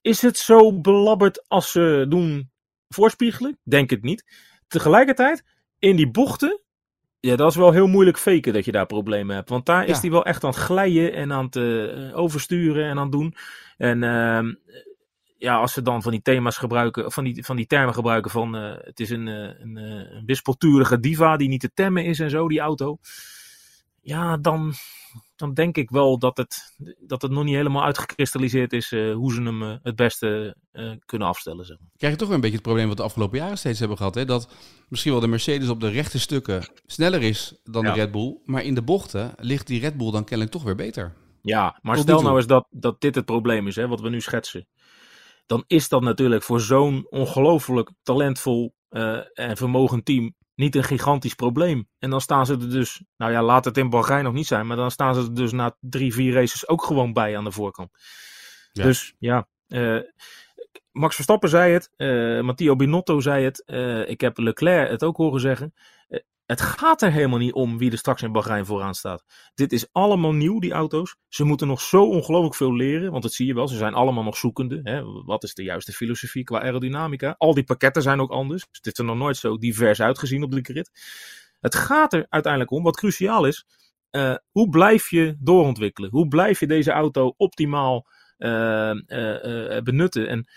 is 0.00 0.22
het 0.22 0.36
zo 0.36 0.80
belabberd 0.80 1.48
als 1.48 1.70
ze 1.70 2.06
doen 2.08 2.50
voorspiegelen? 2.88 3.58
Denk 3.62 3.90
het 3.90 4.02
niet. 4.02 4.24
Tegelijkertijd 4.66 5.44
in 5.78 5.96
die 5.96 6.10
bochten, 6.10 6.60
ja, 7.20 7.36
dat 7.36 7.50
is 7.50 7.56
wel 7.56 7.72
heel 7.72 7.86
moeilijk 7.86 8.18
faken 8.18 8.52
dat 8.52 8.64
je 8.64 8.72
daar 8.72 8.86
problemen 8.86 9.36
hebt. 9.36 9.48
Want 9.48 9.66
daar 9.66 9.86
is 9.86 10.00
hij 10.00 10.10
wel 10.10 10.24
echt 10.24 10.44
aan 10.44 10.50
het 10.50 10.58
glijden 10.58 11.12
en 11.12 11.32
aan 11.32 11.44
het 11.44 11.56
uh, 11.56 12.18
oversturen 12.18 12.84
en 12.84 12.96
aan 12.96 13.02
het 13.02 13.12
doen. 13.12 13.34
En 13.76 14.02
uh, 14.02 14.54
ja, 15.36 15.56
als 15.56 15.72
ze 15.72 15.82
dan 15.82 16.02
van 16.02 16.12
die 16.12 16.22
thema's 16.22 16.56
gebruiken, 16.56 17.12
van 17.12 17.24
die, 17.24 17.44
van 17.44 17.56
die 17.56 17.66
termen 17.66 17.94
gebruiken 17.94 18.30
van 18.30 18.56
uh, 18.56 18.74
het 18.76 19.00
is 19.00 19.10
een, 19.10 19.26
een, 19.26 19.76
een 19.76 20.22
wispelturige 20.26 21.00
diva 21.00 21.36
die 21.36 21.48
niet 21.48 21.60
te 21.60 21.70
temmen 21.74 22.04
is 22.04 22.20
en 22.20 22.30
zo, 22.30 22.48
die 22.48 22.60
auto. 22.60 22.98
Ja, 24.00 24.36
dan, 24.36 24.72
dan 25.38 25.54
denk 25.54 25.76
ik 25.76 25.90
wel 25.90 26.18
dat 26.18 26.36
het, 26.36 26.76
dat 27.00 27.22
het 27.22 27.30
nog 27.30 27.44
niet 27.44 27.54
helemaal 27.54 27.84
uitgekristalliseerd 27.84 28.72
is 28.72 28.92
uh, 28.92 29.14
hoe 29.14 29.32
ze 29.32 29.42
hem 29.42 29.62
uh, 29.62 29.74
het 29.82 29.96
beste 29.96 30.56
uh, 30.72 30.92
kunnen 31.04 31.28
afstellen. 31.28 31.64
Zeg 31.64 31.78
maar. 31.78 31.88
Krijg 31.96 32.12
je 32.12 32.18
toch 32.18 32.28
weer 32.28 32.36
een 32.36 32.42
beetje 32.42 32.56
het 32.56 32.66
probleem 32.66 32.88
wat 32.88 32.96
de 32.96 33.02
afgelopen 33.02 33.38
jaren 33.38 33.58
steeds 33.58 33.78
hebben 33.78 33.96
gehad. 33.96 34.14
Hè? 34.14 34.24
Dat 34.24 34.48
misschien 34.88 35.12
wel 35.12 35.20
de 35.20 35.26
Mercedes 35.26 35.68
op 35.68 35.80
de 35.80 35.88
rechte 35.88 36.18
stukken 36.18 36.68
sneller 36.86 37.22
is 37.22 37.60
dan 37.64 37.84
ja. 37.84 37.92
de 37.92 38.00
Red 38.00 38.10
Bull. 38.10 38.38
Maar 38.44 38.62
in 38.62 38.74
de 38.74 38.82
bochten 38.82 39.32
ligt 39.36 39.66
die 39.66 39.80
Red 39.80 39.96
Bull 39.96 40.10
dan 40.10 40.24
kennelijk 40.24 40.50
toch 40.50 40.62
weer 40.62 40.76
beter. 40.76 41.14
Ja, 41.42 41.78
maar 41.82 41.94
Tot 41.94 42.04
stel 42.04 42.22
nou 42.22 42.36
eens 42.36 42.46
dat, 42.46 42.66
dat 42.70 43.00
dit 43.00 43.14
het 43.14 43.24
probleem 43.24 43.66
is, 43.66 43.76
hè, 43.76 43.88
wat 43.88 44.00
we 44.00 44.08
nu 44.08 44.20
schetsen. 44.20 44.66
Dan 45.46 45.64
is 45.66 45.88
dat 45.88 46.02
natuurlijk 46.02 46.42
voor 46.42 46.60
zo'n 46.60 47.06
ongelooflijk 47.10 47.92
talentvol 48.02 48.74
en 49.34 49.56
vermogend 49.56 50.04
team 50.04 50.34
niet 50.58 50.74
een 50.74 50.84
gigantisch 50.84 51.34
probleem. 51.34 51.88
En 51.98 52.10
dan 52.10 52.20
staan 52.20 52.46
ze 52.46 52.52
er 52.52 52.70
dus, 52.70 53.02
nou 53.16 53.32
ja, 53.32 53.42
laat 53.42 53.64
het 53.64 53.76
in 53.76 53.90
Bahrein 53.90 54.24
nog 54.24 54.32
niet 54.32 54.46
zijn, 54.46 54.66
maar 54.66 54.76
dan 54.76 54.90
staan 54.90 55.14
ze 55.14 55.20
er 55.20 55.34
dus 55.34 55.52
na 55.52 55.76
drie, 55.80 56.12
vier 56.12 56.32
races 56.32 56.68
ook 56.68 56.84
gewoon 56.84 57.12
bij 57.12 57.36
aan 57.36 57.44
de 57.44 57.52
voorkant. 57.52 57.90
Ja. 58.72 58.82
Dus 58.82 59.14
ja, 59.18 59.48
uh, 59.68 60.00
Max 60.92 61.14
Verstappen 61.14 61.48
zei 61.48 61.72
het, 61.72 61.90
uh, 61.96 62.40
Matteo 62.40 62.76
Binotto 62.76 63.20
zei 63.20 63.44
het, 63.44 63.62
uh, 63.66 64.08
ik 64.08 64.20
heb 64.20 64.38
Leclerc 64.38 64.90
het 64.90 65.04
ook 65.04 65.16
horen 65.16 65.40
zeggen. 65.40 65.74
Het 66.48 66.60
gaat 66.60 67.02
er 67.02 67.12
helemaal 67.12 67.38
niet 67.38 67.52
om 67.52 67.78
wie 67.78 67.90
er 67.90 67.98
straks 67.98 68.22
in 68.22 68.32
Bahrein 68.32 68.66
vooraan 68.66 68.94
staat. 68.94 69.24
Dit 69.54 69.72
is 69.72 69.88
allemaal 69.92 70.32
nieuw, 70.32 70.58
die 70.58 70.72
auto's. 70.72 71.16
Ze 71.28 71.44
moeten 71.44 71.66
nog 71.66 71.80
zo 71.80 72.04
ongelooflijk 72.04 72.54
veel 72.54 72.74
leren, 72.74 73.10
want 73.10 73.22
dat 73.22 73.32
zie 73.32 73.46
je 73.46 73.54
wel. 73.54 73.68
Ze 73.68 73.76
zijn 73.76 73.94
allemaal 73.94 74.22
nog 74.22 74.36
zoekende. 74.36 74.80
Hè? 74.82 75.02
Wat 75.24 75.42
is 75.42 75.54
de 75.54 75.62
juiste 75.62 75.92
filosofie 75.92 76.44
qua 76.44 76.60
aerodynamica? 76.60 77.34
Al 77.38 77.54
die 77.54 77.64
pakketten 77.64 78.02
zijn 78.02 78.20
ook 78.20 78.30
anders. 78.30 78.66
Dus 78.70 78.80
dit 78.80 78.92
is 78.92 78.98
er 78.98 79.04
nog 79.04 79.16
nooit 79.16 79.36
zo 79.36 79.58
divers 79.58 80.00
uitgezien 80.00 80.42
op 80.42 80.50
de 80.50 80.60
grid. 80.62 80.90
Het 81.60 81.74
gaat 81.74 82.12
er 82.12 82.26
uiteindelijk 82.28 82.72
om, 82.72 82.82
wat 82.82 82.96
cruciaal 82.96 83.44
is, 83.44 83.66
uh, 84.10 84.34
hoe 84.50 84.68
blijf 84.68 85.10
je 85.10 85.36
doorontwikkelen? 85.38 86.10
Hoe 86.10 86.28
blijf 86.28 86.60
je 86.60 86.66
deze 86.66 86.90
auto 86.90 87.34
optimaal 87.36 88.06
uh, 88.38 88.90
uh, 89.06 89.80
benutten? 89.82 90.28
En 90.28 90.48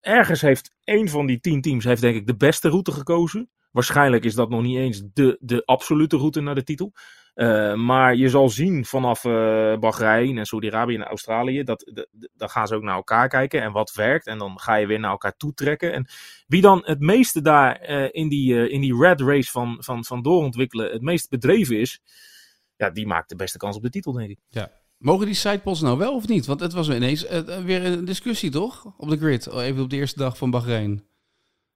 ergens 0.00 0.40
heeft 0.40 0.74
één 0.84 1.08
van 1.08 1.26
die 1.26 1.40
tien 1.40 1.60
teams 1.60 1.84
heeft 1.84 2.00
denk 2.00 2.16
ik 2.16 2.26
de 2.26 2.36
beste 2.36 2.68
route 2.68 2.92
gekozen. 2.92 3.50
Waarschijnlijk 3.76 4.24
is 4.24 4.34
dat 4.34 4.48
nog 4.48 4.62
niet 4.62 4.76
eens 4.76 5.02
de, 5.12 5.36
de 5.40 5.64
absolute 5.64 6.16
route 6.16 6.40
naar 6.40 6.54
de 6.54 6.62
titel. 6.62 6.92
Uh, 7.34 7.74
maar 7.74 8.14
je 8.14 8.28
zal 8.28 8.48
zien 8.48 8.84
vanaf 8.84 9.24
uh, 9.24 9.32
Bahrein 9.78 10.38
en 10.38 10.46
Saudi-Arabië 10.46 10.94
en 10.94 11.04
Australië, 11.04 11.62
dat, 11.62 12.06
dan 12.34 12.48
gaan 12.48 12.66
ze 12.66 12.74
ook 12.74 12.82
naar 12.82 12.94
elkaar 12.94 13.28
kijken 13.28 13.62
en 13.62 13.72
wat 13.72 13.92
werkt. 13.94 14.26
En 14.26 14.38
dan 14.38 14.60
ga 14.60 14.74
je 14.74 14.86
weer 14.86 15.00
naar 15.00 15.10
elkaar 15.10 15.36
toetrekken. 15.36 15.92
En 15.92 16.06
wie 16.46 16.60
dan 16.60 16.82
het 16.84 17.00
meeste 17.00 17.42
daar 17.42 17.90
uh, 17.90 18.08
in, 18.10 18.28
die, 18.28 18.68
in 18.68 18.80
die 18.80 18.96
red 18.98 19.20
race 19.20 19.50
van, 19.50 19.76
van, 19.78 20.04
van 20.04 20.22
doorontwikkelen 20.22 20.92
het 20.92 21.02
meest 21.02 21.28
bedreven 21.28 21.80
is, 21.80 22.00
ja, 22.76 22.90
die 22.90 23.06
maakt 23.06 23.28
de 23.28 23.36
beste 23.36 23.58
kans 23.58 23.76
op 23.76 23.82
de 23.82 23.90
titel, 23.90 24.12
denk 24.12 24.30
ik. 24.30 24.38
Ja. 24.48 24.70
Mogen 24.98 25.26
die 25.26 25.34
sidepods 25.34 25.80
nou 25.80 25.98
wel 25.98 26.14
of 26.14 26.28
niet? 26.28 26.46
Want 26.46 26.60
het 26.60 26.72
was 26.72 26.88
ineens 26.88 27.28
weer 27.64 27.84
een 27.84 28.04
discussie, 28.04 28.50
toch? 28.50 28.94
Op 28.96 29.08
de 29.08 29.16
grid, 29.16 29.52
even 29.52 29.82
op 29.82 29.90
de 29.90 29.96
eerste 29.96 30.18
dag 30.18 30.38
van 30.38 30.50
Bahrein. 30.50 31.14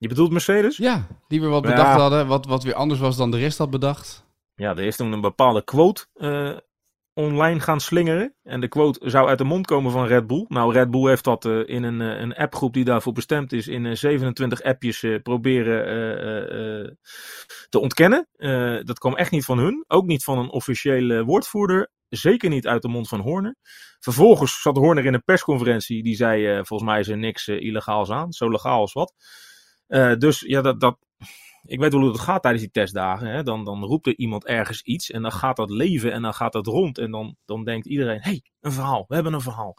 Je 0.01 0.09
bedoelt 0.09 0.31
Mercedes? 0.31 0.77
Ja, 0.77 1.07
die 1.29 1.41
weer 1.41 1.51
wat 1.51 1.63
bedacht 1.63 2.01
hadden, 2.01 2.27
wat, 2.27 2.47
wat 2.47 2.63
weer 2.63 2.75
anders 2.75 3.01
was 3.01 3.17
dan 3.17 3.31
de 3.31 3.39
rest 3.39 3.59
had 3.59 3.71
bedacht. 3.71 4.25
Ja, 4.55 4.71
er 4.71 4.85
is 4.85 4.97
toen 4.97 5.13
een 5.13 5.21
bepaalde 5.21 5.65
quote 5.65 6.07
uh, 6.15 6.57
online 7.15 7.61
gaan 7.61 7.81
slingeren. 7.81 8.35
En 8.43 8.61
de 8.61 8.69
quote 8.69 9.11
zou 9.11 9.29
uit 9.29 9.39
de 9.39 9.45
mond 9.45 9.67
komen 9.67 9.93
van 9.93 10.07
Red 10.07 10.27
Bull. 10.27 10.45
Nou, 10.49 10.73
Red 10.73 10.91
Bull 10.91 11.09
heeft 11.09 11.25
dat 11.25 11.45
uh, 11.45 11.69
in 11.69 11.83
een, 11.83 12.01
een 12.01 12.35
appgroep 12.35 12.73
die 12.73 12.85
daarvoor 12.85 13.13
bestemd 13.13 13.53
is, 13.53 13.69
in 13.69 13.97
27 13.97 14.63
appjes 14.63 15.05
proberen 15.23 16.99
te 17.69 17.79
ontkennen. 17.79 18.29
dat 18.85 18.99
kwam 18.99 19.17
echt 19.17 19.31
niet 19.31 19.45
van 19.45 19.59
hun, 19.59 19.85
ook 19.87 20.07
niet 20.07 20.25
van 20.25 20.39
een 20.39 20.51
officiële 20.51 21.25
woordvoerder. 21.25 21.91
Zeker 22.09 22.51
niet 22.51 22.67
uit 22.67 22.83
de 22.83 22.89
mond 22.89 23.09
van 23.09 23.21
Horner. 23.21 23.57
Vervolgens 23.99 24.61
zat 24.61 24.77
Horner 24.77 25.05
in 25.05 25.15
een 25.15 25.25
persconferentie. 25.25 26.03
Die 26.03 26.17
zei: 26.17 26.65
Volgens 26.65 26.91
mij 26.91 27.01
is 27.01 27.09
er 27.09 27.19
niks 27.19 27.49
illegaals 27.49 28.11
aan. 28.11 28.33
Zo 28.33 28.51
legaal 28.51 28.81
als 28.81 28.93
wat. 28.93 29.15
Uh, 29.91 30.15
dus 30.17 30.41
ja, 30.41 30.61
dat, 30.61 30.81
dat, 30.81 30.99
ik 31.63 31.79
weet 31.79 31.93
wel 31.93 32.01
hoe 32.01 32.11
het 32.11 32.21
gaat 32.21 32.43
tijdens 32.43 32.63
die 32.63 32.73
testdagen. 32.73 33.27
Hè? 33.27 33.43
Dan, 33.43 33.65
dan 33.65 33.85
roept 33.85 34.07
er 34.07 34.17
iemand 34.17 34.47
ergens 34.47 34.83
iets 34.83 35.11
en 35.11 35.23
dan 35.23 35.33
gaat 35.33 35.57
dat 35.57 35.71
leven 35.71 36.13
en 36.13 36.23
dan 36.23 36.35
gaat 36.35 36.53
dat 36.53 36.67
rond. 36.67 36.99
En 36.99 37.11
dan, 37.11 37.37
dan 37.45 37.65
denkt 37.65 37.87
iedereen, 37.87 38.21
hé, 38.21 38.31
hey, 38.31 38.43
een 38.61 38.73
verhaal, 38.73 39.05
we 39.09 39.15
hebben 39.15 39.33
een 39.33 39.41
verhaal. 39.41 39.77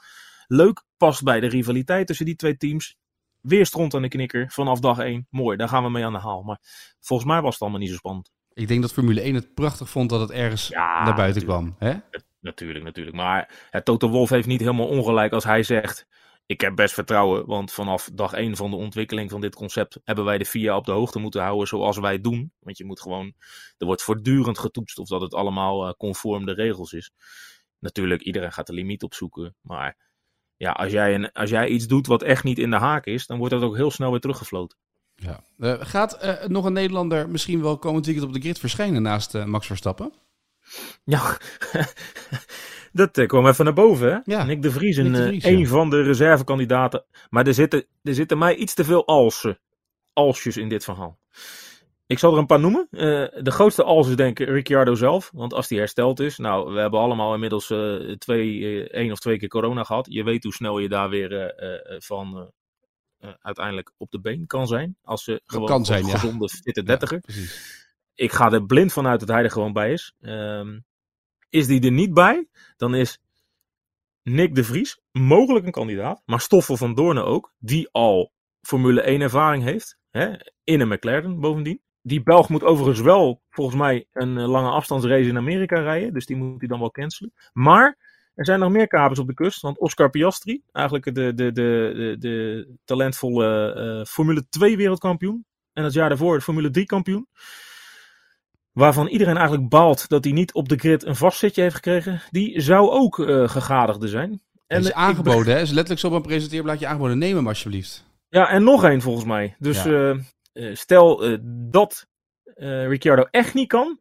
Leuk, 0.48 0.84
past 0.98 1.24
bij 1.24 1.39
de 1.39 1.48
rivaliteit 1.48 2.08
tussen 2.08 2.25
die 2.25 2.36
twee 2.36 2.58
teams. 2.58 2.96
weer 3.41 3.65
stront 3.65 3.94
aan 3.94 4.01
de 4.01 4.08
knikker 4.08 4.51
vanaf 4.51 4.80
dag 4.80 5.00
1. 5.00 5.27
Mooi, 5.30 5.58
daar 5.58 5.68
gaan 5.68 5.84
we 5.84 5.89
mee 5.89 6.06
aan 6.06 6.13
de 6.13 6.20
haal. 6.20 6.44
Maar 6.44 6.60
volgens 7.00 7.30
mij 7.30 7.41
was 7.41 7.53
het 7.53 7.62
allemaal 7.62 7.80
niet 7.80 7.89
zo 7.89 7.96
spannend. 7.96 8.32
Ik 8.53 8.68
denk 8.68 8.82
dat 8.82 8.94
Formule 8.94 9.22
1 9.22 9.36
het 9.36 9.53
prachtig 9.53 9.89
vond 9.89 10.10
dat 10.10 10.20
het 10.20 10.32
ergens 10.32 10.68
Ja, 10.68 11.03
naar 11.03 11.15
buiten 11.15 11.48
natuurlijk. 11.48 11.75
kwam. 11.77 11.89
Hè? 11.89 12.20
Natuurlijk, 12.39 12.86
natuurlijk. 12.86 13.15
Maar 13.15 13.68
het 13.70 13.86
Toto 13.86 14.10
Wolf 14.10 14.30
heeft 14.30 14.48
niet 14.48 14.60
helemaal 14.60 14.88
ongelijk 14.88 15.34
als 15.34 15.44
hij 15.44 15.63
zegt... 15.63 16.08
Ik 16.45 16.62
heb 16.62 16.75
best 16.75 16.93
vertrouwen, 16.93 17.45
want 17.45 17.71
vanaf 17.71 18.10
dag 18.13 18.33
1 18.33 18.55
van 18.55 18.69
de 18.69 18.75
ontwikkeling 18.75 19.29
van 19.29 19.41
dit 19.41 19.55
concept... 19.55 20.00
hebben 20.03 20.25
wij 20.25 20.38
de 20.38 20.45
FIA 20.45 20.75
op 20.75 20.86
de 20.86 20.91
hoogte 20.91 21.19
moeten 21.19 21.41
houden 21.41 21.67
zoals 21.67 21.98
wij 21.98 22.12
het 22.12 22.24
doen. 22.24 22.53
Want 22.60 22.77
je 22.77 22.86
moet 22.86 23.01
gewoon... 23.01 23.33
Er 23.77 23.86
wordt 23.86 24.01
voortdurend 24.01 24.60
getoetst 24.60 24.98
of 24.98 25.07
dat 25.07 25.21
het 25.21 25.33
allemaal 25.33 25.88
eh, 25.88 25.93
conform 25.98 26.45
de 26.45 26.53
regels 26.53 26.93
is. 26.93 27.12
Natuurlijk, 27.79 28.21
iedereen 28.21 28.51
gaat 28.51 28.67
de 28.67 28.74
limiet 28.74 29.03
opzoeken. 29.03 29.55
Maar 29.62 29.98
ja, 30.57 30.71
als 30.71 30.91
jij, 30.91 31.13
een, 31.13 31.31
als 31.31 31.50
jij 31.50 31.67
iets 31.67 31.88
doet 31.88 32.07
wat 32.07 32.24
echt 32.24 32.43
niet 32.43 32.60
in 32.60 32.69
de 32.69 32.77
haak 32.77 33.05
is... 33.05 33.25
dan 33.27 33.38
wordt 33.38 33.53
dat 33.53 33.63
ook 33.63 33.75
heel 33.75 33.91
snel 33.91 34.12
weer 34.12 34.19
teruggefloten. 34.19 34.77
Ja. 35.15 35.43
Eh, 35.57 35.75
gaat 35.79 36.13
eh, 36.13 36.48
nog 36.48 36.65
een 36.65 36.74
Nederlander 36.74 37.29
misschien 37.29 37.62
wel 37.62 37.77
komend 37.77 38.05
weekend 38.05 38.27
op 38.27 38.33
de 38.33 38.39
grid 38.39 38.60
verschijnen 38.60 39.01
naast 39.01 39.45
Max 39.45 39.67
Verstappen? 39.67 40.13
Ja, 41.03 41.38
dat 42.91 43.17
eh, 43.17 43.27
kwam 43.27 43.48
even 43.48 43.65
naar 43.65 43.74
boven, 43.74 44.12
hè? 44.12 44.19
Ja, 44.24 44.43
Nick 44.43 44.62
de 44.62 44.71
Vries, 44.71 44.98
een, 44.98 45.12
de 45.12 45.39
eh, 45.41 45.51
een 45.51 45.67
van 45.67 45.89
de 45.89 46.01
reservekandidaten. 46.01 47.05
Maar 47.29 47.48
er 47.48 47.53
zitten, 47.53 47.86
er 48.01 48.13
zitten 48.13 48.38
mij 48.38 48.55
iets 48.55 48.74
te 48.74 48.83
veel 48.83 49.07
alsen, 49.07 49.60
alsjes 50.13 50.57
in 50.57 50.69
dit 50.69 50.83
verhaal. 50.83 51.19
Ik 52.05 52.19
zal 52.19 52.33
er 52.33 52.39
een 52.39 52.45
paar 52.45 52.60
noemen. 52.60 52.88
Eh, 52.91 53.00
de 53.43 53.51
grootste 53.51 53.83
als 53.83 54.07
is 54.07 54.15
denk 54.15 54.39
ik 54.39 54.48
Ricciardo 54.48 54.95
zelf. 54.95 55.29
Want 55.33 55.53
als 55.53 55.67
die 55.67 55.77
hersteld 55.77 56.19
is. 56.19 56.38
Nou, 56.38 56.74
we 56.74 56.79
hebben 56.79 57.00
allemaal 57.00 57.33
inmiddels 57.33 57.74
twee, 58.17 58.89
één 58.89 59.12
of 59.12 59.19
twee 59.19 59.38
keer 59.38 59.50
corona 59.50 59.83
gehad. 59.83 60.07
Je 60.10 60.24
weet 60.24 60.43
hoe 60.43 60.53
snel 60.53 60.79
je 60.79 60.89
daar 60.89 61.10
weer 61.10 61.53
van 62.00 62.51
uiteindelijk 63.41 63.91
op 63.98 64.12
de 64.12 64.19
been 64.19 64.48
kan 64.48 64.67
zijn. 64.67 64.98
Als 65.03 65.24
ze 65.24 65.41
gewoon 65.45 65.67
kan 65.67 65.86
zijn, 65.86 66.03
een 66.03 66.10
ja. 66.10 66.17
gezonde, 66.17 66.50
fitte 66.50 66.83
dertiger 66.83 67.24
Ja, 67.25 67.33
ik 68.15 68.31
ga 68.31 68.51
er 68.51 68.65
blind 68.65 68.93
vanuit 68.93 69.19
dat 69.19 69.29
hij 69.29 69.43
er 69.43 69.51
gewoon 69.51 69.74
bij 69.74 69.91
is. 69.91 70.13
Ehm, 70.21 70.79
is 71.51 71.67
die 71.67 71.81
er 71.81 71.91
niet 71.91 72.13
bij, 72.13 72.48
dan 72.77 72.96
is 72.96 73.20
Nick 74.24 74.55
de 74.55 74.63
Vries 74.63 75.00
mogelijk 75.12 75.65
een 75.65 75.72
kandidaat. 75.72 76.22
Maar 76.25 76.39
Stoffel 76.39 76.77
van 76.77 76.96
Doornen 76.96 77.25
ook, 77.25 77.53
die 77.60 77.89
al 77.91 78.31
Formule 78.62 79.01
1 79.01 79.22
ervaring 79.22 79.63
heeft. 79.63 79.98
Hè, 80.10 80.34
in 80.63 80.79
een 80.79 80.88
McLaren 80.88 81.39
bovendien. 81.39 81.81
Die 82.01 82.24
Belg 82.24 82.50
moet 82.50 82.63
overigens 82.63 83.00
wel, 83.00 83.41
volgens 83.50 83.77
mij, 83.77 84.08
een 84.12 84.38
eh, 84.38 84.48
lange 84.48 84.70
afstandsrace 84.70 85.29
in 85.29 85.38
Amerika 85.38 85.79
rijden. 85.79 86.13
Dus 86.13 86.25
die 86.25 86.36
moet 86.36 86.60
hij 86.60 86.67
dan 86.67 86.79
wel 86.79 86.91
cancelen. 86.91 87.34
Maar 87.53 87.98
er 88.36 88.46
zijn 88.46 88.60
nog 88.60 88.72
meer 88.72 88.88
kapers 88.88 89.20
op 89.20 89.27
de 89.27 89.34
kust. 89.34 89.62
Want 89.62 89.79
Oscar 89.79 90.10
Piastri, 90.10 90.62
eigenlijk 90.72 91.05
de, 91.05 91.34
de, 91.34 91.34
de, 91.34 91.51
de, 91.51 92.15
de 92.20 92.67
talentvolle 92.86 93.74
eh, 93.74 94.05
Formule 94.05 94.48
2 94.50 94.77
wereldkampioen. 94.77 95.46
En 95.74 95.84
het 95.84 95.93
jaar 95.93 96.10
daarvoor 96.10 96.36
de 96.36 96.43
Formule 96.43 96.70
3 96.70 96.86
kampioen. 96.86 97.27
Waarvan 98.71 99.07
iedereen 99.07 99.37
eigenlijk 99.37 99.69
baalt 99.69 100.09
dat 100.09 100.23
hij 100.23 100.33
niet 100.33 100.53
op 100.53 100.69
de 100.69 100.75
grid 100.77 101.05
een 101.05 101.15
vastzitje 101.15 101.61
heeft 101.61 101.75
gekregen. 101.75 102.21
Die 102.29 102.61
zou 102.61 102.89
ook 102.89 103.19
eh 103.19 103.49
gegadigde 103.49 104.07
zijn. 104.07 104.41
En 104.67 104.79
is 104.79 104.93
aangeboden, 104.93 105.53
hè? 105.53 105.61
Is 105.61 105.69
letterlijk 105.69 105.99
zo 105.99 106.07
op 106.07 106.13
een 106.13 106.21
presenteerblaadje 106.21 106.87
aangeboden. 106.87 107.17
Neem 107.17 107.35
hem 107.35 107.47
alsjeblieft. 107.47 108.05
Ja, 108.29 108.49
en 108.49 108.63
nog 108.63 108.83
één 108.83 109.01
volgens 109.01 109.25
mij. 109.25 109.55
Dus 109.59 109.83
Ja. 109.83 109.89
eh, 109.91 110.17
eh, 110.69 110.75
stel 110.75 111.37
dat 111.69 112.07
Ricciardo 112.87 113.27
echt 113.31 113.53
niet 113.53 113.67
kan, 113.67 113.99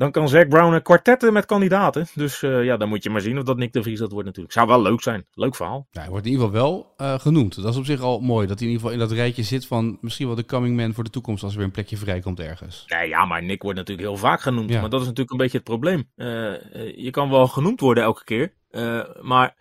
dan 0.00 0.10
kan 0.10 0.28
Zack 0.28 0.48
Brown 0.48 0.74
een 0.74 0.82
kwartetten 0.82 1.32
met 1.32 1.46
kandidaten. 1.46 2.06
Dus 2.14 2.42
eh, 2.42 2.64
ja, 2.64 2.76
dan 2.76 2.88
moet 2.88 3.02
je 3.02 3.10
maar 3.10 3.20
zien 3.20 3.38
of 3.38 3.44
dat 3.44 3.56
Nick 3.56 3.72
de 3.72 3.82
Vries 3.82 3.98
dat 3.98 4.12
wordt 4.12 4.26
natuurlijk. 4.26 4.54
Zou 4.54 4.66
wel 4.66 4.82
leuk 4.82 5.02
zijn. 5.02 5.26
Leuk 5.34 5.54
verhaal. 5.54 5.86
Ja, 5.90 6.00
hij 6.00 6.10
wordt 6.10 6.26
in 6.26 6.32
ieder 6.32 6.46
geval 6.46 6.62
wel 6.62 6.92
eh, 6.96 7.18
genoemd. 7.18 7.62
Dat 7.62 7.72
is 7.72 7.78
op 7.78 7.84
zich 7.84 8.00
al 8.00 8.20
mooi. 8.20 8.46
Dat 8.46 8.58
hij 8.58 8.68
in 8.68 8.72
ieder 8.72 8.88
geval 8.88 9.02
in 9.02 9.08
dat 9.08 9.18
rijtje 9.18 9.42
zit 9.42 9.66
van 9.66 9.98
misschien 10.00 10.26
wel 10.26 10.36
de 10.36 10.44
coming 10.44 10.76
man 10.76 10.94
voor 10.94 11.04
de 11.04 11.10
toekomst 11.10 11.42
als 11.42 11.52
er 11.52 11.58
weer 11.58 11.66
een 11.66 11.72
plekje 11.72 11.96
vrijkomt 11.96 12.40
ergens. 12.40 12.84
Nee, 12.86 13.08
ja, 13.08 13.24
maar 13.24 13.42
Nick 13.42 13.62
wordt 13.62 13.78
natuurlijk 13.78 14.08
heel 14.08 14.16
vaak 14.16 14.40
genoemd. 14.40 14.70
Ja. 14.70 14.80
Maar 14.80 14.90
dat 14.90 15.00
is 15.00 15.06
natuurlijk 15.06 15.30
een 15.30 15.42
beetje 15.42 15.58
het 15.58 15.66
probleem. 15.66 16.10
Eh, 16.16 16.54
eh, 16.54 16.96
je 16.96 17.10
kan 17.10 17.30
wel 17.30 17.46
genoemd 17.46 17.80
worden 17.80 18.04
elke 18.04 18.24
keer. 18.24 18.52
eh, 18.70 19.00
maar 19.20 19.56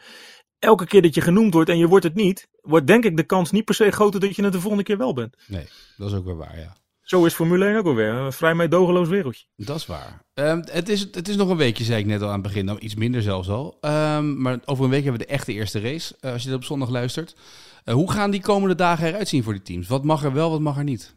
elke 0.60 0.86
keer 0.86 1.02
dat 1.02 1.16
je 1.16 1.22
genoemd 1.22 1.54
wordt 1.54 1.70
en 1.70 1.78
je 1.78 1.88
wordt 1.88 2.04
het 2.04 2.16
niet, 2.16 2.50
wordt 2.62 2.88
denk 2.88 3.06
ik 3.06 3.18
de 3.18 3.24
kans 3.24 3.52
niet 3.52 3.66
per 3.66 3.76
se 3.76 3.92
groter 3.92 4.20
dat 4.20 4.36
je 4.36 4.44
het 4.44 4.52
de 4.52 4.60
volgende 4.60 4.84
keer 4.84 4.98
wel 4.98 5.14
bent. 5.14 5.36
Nee, 5.48 5.68
dat 5.98 6.10
is 6.10 6.18
ook 6.18 6.26
weer 6.26 6.38
waar, 6.38 6.60
ja. 6.60 6.76
Zo 7.10 7.26
is 7.26 7.34
Formule 7.34 7.66
1 7.66 7.78
ook 7.78 7.86
alweer. 7.86 8.14
Een 8.14 8.34
vrij 8.34 8.56
meedogenloos 8.56 9.08
wereldje. 9.08 9.46
Dat 9.56 9.76
is 9.76 9.86
waar. 9.86 10.26
Ehm, 10.34 10.62
het, 10.72 10.90
is, 10.90 11.00
het 11.00 11.28
is 11.28 11.36
nog 11.36 11.50
een 11.50 11.58
weekje, 11.58 11.84
zei 11.84 12.00
ik 12.00 12.06
net 12.06 12.22
al 12.22 12.28
aan 12.28 12.34
het 12.34 12.42
begin. 12.42 12.66
Nou, 12.66 12.80
iets 12.80 12.96
minder 12.96 13.22
zelfs 13.22 13.50
al. 13.50 13.78
Ehm, 13.82 14.42
maar 14.42 14.60
over 14.66 14.84
een 14.84 14.90
week 14.90 15.04
hebben 15.04 15.22
we 15.22 15.28
de 15.28 15.34
echte 15.34 15.54
eerste 15.54 15.80
race. 15.80 16.16
eh, 16.20 16.32
als 16.32 16.42
je 16.42 16.48
dit 16.48 16.58
op 16.58 16.64
zondag 16.64 16.90
luistert. 16.90 17.36
Eh, 17.84 17.94
hoe 17.94 18.12
gaan 18.12 18.32
die 18.32 18.42
komende 18.42 18.76
dagen 18.76 19.08
eruit 19.08 19.28
zien 19.28 19.44
voor 19.44 19.54
die 19.54 19.62
teams? 19.62 19.88
Wat 19.88 20.04
mag 20.04 20.24
er 20.24 20.34
wel, 20.34 20.50
wat 20.50 20.60
mag 20.60 20.78
er 20.78 20.84
niet? 20.84 21.16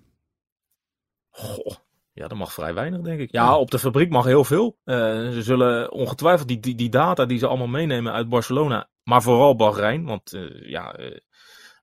Goh, 1.31 1.77
ja, 2.13 2.29
dat 2.29 2.39
mag 2.39 2.53
vrij 2.53 2.75
weinig, 2.75 3.01
denk 3.01 3.21
ik. 3.21 3.33
Ja, 3.33 3.59
op 3.59 3.71
de 3.71 3.79
fabriek 3.79 4.11
mag 4.11 4.25
heel 4.25 4.45
veel. 4.45 4.77
Eh, 4.85 4.97
ze 5.31 5.43
zullen 5.43 5.93
ongetwijfeld 5.93 6.49
die, 6.49 6.61
die, 6.61 6.75
die 6.75 6.89
data 6.91 7.27
die 7.27 7.39
ze 7.39 7.47
allemaal 7.47 7.67
meenemen 7.67 8.13
uit 8.13 8.29
Barcelona, 8.29 8.89
maar 9.03 9.23
vooral 9.23 9.57
Bahrein. 9.57 10.05
Want 10.05 10.33
eh, 10.33 10.69
ja, 10.69 10.93
eh, 10.95 11.19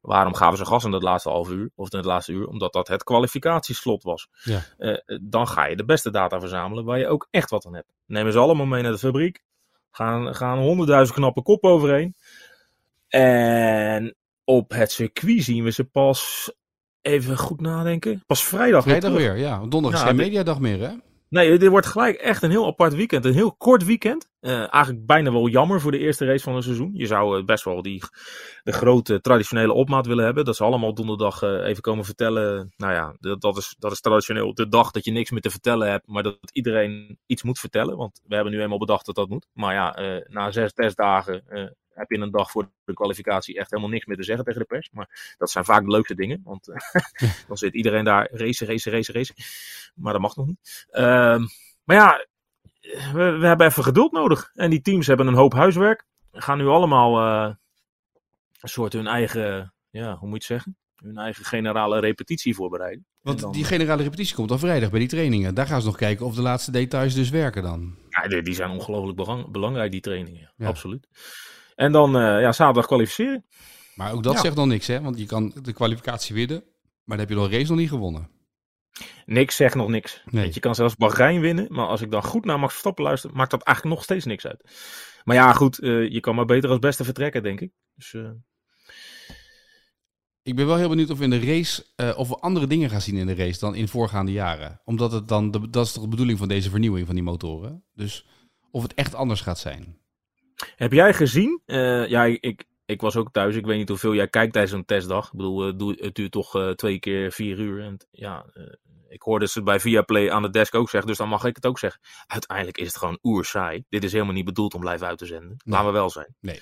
waarom 0.09 0.33
gaven 0.35 0.57
ze 0.57 0.65
gas 0.65 0.83
in 0.83 0.91
dat 0.91 1.03
laatste 1.03 1.29
half 1.29 1.49
uur, 1.49 1.69
of 1.75 1.91
in 1.91 1.97
het 1.97 2.05
laatste 2.07 2.31
uur? 2.31 2.47
Omdat 2.47 2.73
dat 2.73 2.87
het 2.87 3.03
kwalificatieslot 3.03 4.03
was. 4.03 4.27
Ja. 4.43 4.61
Eh, 4.77 4.97
dan 5.21 5.47
ga 5.47 5.65
je 5.65 5.75
de 5.75 5.85
beste 5.85 6.09
data 6.11 6.39
verzamelen 6.39 6.85
waar 6.85 6.99
je 6.99 7.07
ook 7.07 7.27
echt 7.31 7.49
wat 7.49 7.65
aan 7.65 7.73
hebt. 7.75 7.93
Nemen 8.05 8.31
ze 8.31 8.39
allemaal 8.39 8.65
mee 8.65 8.81
naar 8.81 8.91
de 8.91 8.97
fabriek. 8.97 9.39
Gaan, 9.91 10.35
gaan 10.35 10.57
honderdduizend 10.59 11.17
knappe 11.17 11.41
kop 11.41 11.63
overheen. 11.63 12.15
En 13.07 14.15
op 14.43 14.71
het 14.71 14.91
circuit 14.91 15.43
zien 15.43 15.63
we 15.63 15.71
ze 15.71 15.83
pas, 15.83 16.51
even 17.01 17.37
goed 17.37 17.61
nadenken, 17.61 18.23
pas 18.27 18.43
vrijdag, 18.43 18.83
Vrijdag 18.83 19.09
weer 19.11 19.19
terug. 19.19 19.33
weer, 19.35 19.45
ja. 19.47 19.57
Donderdag 19.65 19.91
Ja, 19.91 20.05
is 20.05 20.11
geen 20.11 20.17
dit- 20.17 20.25
mediadag 20.25 20.59
meer, 20.59 20.79
hè? 20.79 20.93
Nee, 21.29 21.57
dit 21.57 21.69
wordt 21.69 21.85
gelijk 21.85 22.15
echt 22.15 22.43
een 22.43 22.49
heel 22.49 22.65
apart 22.65 22.93
weekend. 22.93 23.25
Een 23.25 23.33
heel 23.33 23.55
kort 23.55 23.85
weekend. 23.85 24.29
Eh, 24.39 24.73
eigenlijk 24.73 25.05
bijna 25.05 25.31
wel 25.31 25.47
jammer 25.47 25.81
voor 25.81 25.91
de 25.91 25.97
eerste 25.97 26.25
race 26.25 26.43
van 26.43 26.55
het 26.55 26.63
seizoen. 26.63 26.91
Je 26.93 27.05
zou 27.05 27.39
eh, 27.39 27.45
best 27.45 27.63
wel 27.63 27.81
die, 27.81 28.03
de 28.63 28.71
grote 28.71 29.21
traditionele 29.21 29.73
opmaat 29.73 30.05
willen 30.05 30.25
hebben. 30.25 30.45
Dat 30.45 30.55
ze 30.55 30.63
allemaal 30.63 30.93
donderdag 30.93 31.41
eh, 31.41 31.67
even 31.67 31.81
komen 31.81 32.05
vertellen. 32.05 32.73
Nou 32.77 32.93
ja, 32.93 33.15
dat, 33.19 33.41
dat, 33.41 33.57
is, 33.57 33.75
dat 33.79 33.91
is 33.91 34.01
traditioneel 34.01 34.53
de 34.53 34.67
dag 34.67 34.91
dat 34.91 35.05
je 35.05 35.11
niks 35.11 35.31
meer 35.31 35.41
te 35.41 35.49
vertellen 35.49 35.89
hebt. 35.89 36.07
Maar 36.07 36.23
dat 36.23 36.37
iedereen 36.51 37.17
iets 37.25 37.43
moet 37.43 37.59
vertellen. 37.59 37.97
Want 37.97 38.21
we 38.27 38.35
hebben 38.35 38.53
nu 38.53 38.61
eenmaal 38.61 38.77
bedacht 38.77 39.05
dat 39.05 39.15
dat 39.15 39.29
moet. 39.29 39.47
Maar 39.53 39.73
ja, 39.73 39.95
na 40.27 40.51
zes 40.51 40.73
testdagen 40.73 41.43
heb 41.99 42.09
je 42.09 42.17
een 42.17 42.31
dag 42.31 42.51
voor 42.51 42.71
de 42.83 42.93
kwalificatie 42.93 43.57
echt 43.57 43.69
helemaal 43.69 43.91
niks 43.91 44.05
meer 44.05 44.17
te 44.17 44.23
zeggen 44.23 44.45
tegen 44.45 44.59
de 44.59 44.65
pers. 44.65 44.89
Maar 44.91 45.35
dat 45.37 45.49
zijn 45.51 45.65
vaak 45.65 45.83
de 45.83 45.91
leukste 45.91 46.15
dingen. 46.15 46.41
Want 46.43 46.67
eh, 46.69 47.01
dan 47.47 47.57
zit 47.57 47.73
iedereen 47.73 48.03
daar 48.03 48.27
racen, 48.31 48.67
racen, 48.67 48.91
racen, 48.91 49.13
racen. 49.13 49.35
Maar 49.95 50.13
dat 50.13 50.21
mag 50.21 50.35
nog 50.35 50.45
niet. 50.47 50.87
Ehm, 50.89 51.41
maar 51.83 51.95
ja, 51.95 52.25
we, 53.13 53.37
we 53.39 53.47
hebben 53.47 53.67
even 53.67 53.83
geduld 53.83 54.11
nodig. 54.11 54.51
En 54.53 54.69
die 54.69 54.81
teams 54.81 55.07
hebben 55.07 55.27
een 55.27 55.33
hoop 55.33 55.53
huiswerk. 55.53 56.05
Gaan 56.31 56.57
nu 56.57 56.67
allemaal 56.67 57.17
eh, 57.19 57.55
een 58.61 58.69
soort 58.69 58.93
hun 58.93 59.07
eigen, 59.07 59.73
ja, 59.89 60.15
hoe 60.17 60.29
moet 60.29 60.45
je 60.45 60.53
het 60.53 60.63
zeggen? 60.63 60.77
Hun 60.95 61.17
eigen 61.17 61.45
generale 61.45 61.99
repetitie 61.99 62.55
voorbereiden. 62.55 63.05
Want 63.21 63.39
dan- 63.39 63.51
die 63.51 63.63
generale 63.63 64.03
repetitie 64.03 64.35
komt 64.35 64.49
dan 64.49 64.59
vrijdag 64.59 64.89
bij 64.89 64.99
die 64.99 65.07
trainingen. 65.07 65.53
Daar 65.55 65.67
gaan 65.67 65.79
ze 65.81 65.87
nog 65.87 65.95
kijken 65.95 66.25
of 66.25 66.35
de 66.35 66.41
laatste 66.41 66.71
details 66.71 67.13
dus 67.13 67.29
werken 67.29 67.63
dan. 67.63 67.95
Ja, 68.09 68.21
die, 68.27 68.41
die 68.41 68.53
zijn 68.53 68.69
ongelooflijk 68.69 69.15
belang- 69.17 69.51
belangrijk, 69.51 69.91
die 69.91 70.01
trainingen. 70.01 70.53
Ja. 70.57 70.67
Absoluut. 70.67 71.07
En 71.79 71.91
dan 71.91 72.15
eh, 72.15 72.21
ja, 72.41 72.51
zaterdag 72.51 72.85
kwalificeren. 72.85 73.45
Maar 73.95 74.13
ook 74.13 74.23
dat 74.23 74.33
Ja. 74.33 74.39
zegt 74.39 74.55
nog 74.55 74.65
niks, 74.65 74.87
hè? 74.87 75.01
Want 75.01 75.19
je 75.19 75.25
kan 75.25 75.53
de 75.61 75.73
kwalificatie 75.73 76.35
winnen, 76.35 76.63
maar 77.03 77.17
dan 77.17 77.27
heb 77.27 77.29
je 77.37 77.43
een 77.43 77.51
race 77.51 77.69
nog 77.69 77.77
niet 77.79 77.89
gewonnen. 77.89 78.29
Niks 79.25 79.55
zegt 79.55 79.75
nog 79.75 79.87
niks. 79.89 80.21
Nee. 80.25 80.49
Je 80.53 80.59
kan 80.59 80.75
zelfs 80.75 80.95
Bahrein 80.95 81.39
winnen. 81.41 81.67
Maar 81.69 81.87
als 81.87 82.01
ik 82.01 82.11
dan 82.11 82.23
goed 82.23 82.45
naar 82.45 82.59
Max 82.59 82.71
Verstappen 82.71 83.03
luister, 83.03 83.29
maakt 83.33 83.51
dat 83.51 83.63
eigenlijk 83.63 83.95
nog 83.95 84.05
steeds 84.05 84.25
niks 84.25 84.45
uit. 84.47 84.63
Maar 85.23 85.35
ja, 85.35 85.53
goed. 85.53 85.79
eh, 85.79 86.09
je 86.11 86.19
kan 86.19 86.35
maar 86.35 86.45
beter 86.45 86.69
als 86.69 86.79
beste 86.79 87.03
vertrekken, 87.03 87.43
denk 87.43 87.61
ik. 87.61 87.71
Dus 87.95 88.13
eh, 88.13 88.29
Ik 90.41 90.55
ben 90.55 90.67
wel 90.67 90.75
heel 90.77 90.89
benieuwd 90.89 91.09
of 91.09 91.17
we 91.17 91.23
in 91.23 91.29
de 91.29 91.39
race, 91.45 91.85
eh, 91.95 92.17
of 92.17 92.27
we 92.27 92.35
andere 92.39 92.67
dingen 92.67 92.89
gaan 92.89 93.01
zien 93.01 93.17
in 93.17 93.27
de 93.27 93.35
race 93.35 93.59
dan 93.59 93.75
in 93.75 93.87
voorgaande 93.87 94.31
jaren. 94.31 94.81
Omdat 94.85 95.11
het 95.11 95.27
dan, 95.27 95.51
de, 95.51 95.69
dat 95.69 95.85
is 95.85 95.91
toch 95.91 96.03
de 96.03 96.09
bedoeling 96.09 96.37
van 96.39 96.47
deze 96.47 96.69
vernieuwing 96.69 97.05
van 97.05 97.15
die 97.15 97.23
motoren. 97.23 97.83
Dus 97.93 98.25
of 98.71 98.83
het 98.83 98.93
echt 98.93 99.15
anders 99.15 99.41
gaat 99.41 99.59
zijn. 99.59 99.97
Heb 100.75 100.91
jij 100.91 101.13
gezien? 101.13 101.61
eh, 101.65 102.07
ja, 102.07 102.23
ik, 102.23 102.65
ik 102.85 103.01
was 103.01 103.15
ook 103.15 103.31
thuis. 103.31 103.55
Ik 103.55 103.65
weet 103.65 103.77
niet 103.77 103.89
hoeveel 103.89 104.13
jij 104.13 104.27
kijkt 104.27 104.53
tijdens 104.53 104.73
een 104.73 104.85
testdag. 104.85 105.25
Ik 105.25 105.37
bedoel, 105.37 105.67
eh, 105.67 106.03
het 106.03 106.15
duurt 106.15 106.31
toch 106.31 106.55
eh, 106.55 106.69
twee 106.69 106.99
keer 106.99 107.31
vier 107.31 107.59
uur. 107.59 107.83
En 107.83 107.97
ja, 108.11 108.45
ik 109.07 109.21
hoorde 109.21 109.47
ze 109.47 109.63
bij 109.63 109.79
Viaplay 109.79 110.29
aan 110.29 110.41
de 110.41 110.49
desk 110.49 110.75
ook 110.75 110.89
zeggen. 110.89 111.09
Dus 111.09 111.17
dan 111.17 111.29
mag 111.29 111.43
ik 111.43 111.55
het 111.55 111.65
ook 111.65 111.79
zeggen. 111.79 112.01
Uiteindelijk 112.27 112.77
is 112.77 112.87
het 112.87 112.97
gewoon 112.97 113.19
oer 113.23 113.45
saai. 113.45 113.83
Dit 113.89 114.03
is 114.03 114.11
helemaal 114.11 114.33
niet 114.33 114.45
bedoeld 114.45 114.73
om 114.73 114.89
live 114.89 115.05
uit 115.05 115.17
te 115.17 115.25
zenden. 115.25 115.57
Laten 115.63 115.85
we 115.85 115.91
wel 115.91 116.09
zijn. 116.09 116.35
Nee. 116.39 116.61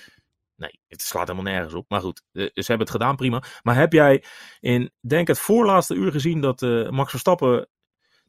Nee, 0.56 0.80
het 0.88 1.02
slaat 1.02 1.28
helemaal 1.28 1.52
nergens 1.52 1.74
op. 1.74 1.84
Maar 1.88 2.00
goed, 2.00 2.22
ze 2.32 2.50
hebben 2.54 2.78
het 2.78 2.90
gedaan, 2.90 3.16
prima. 3.16 3.42
Maar 3.62 3.76
heb 3.76 3.92
jij 3.92 4.24
in, 4.60 4.90
denk 5.00 5.28
het 5.28 5.38
voorlaatste 5.38 5.94
uur 5.94 6.12
gezien 6.12 6.40
dat 6.40 6.60
Max 6.90 7.10
Verstappen 7.10 7.68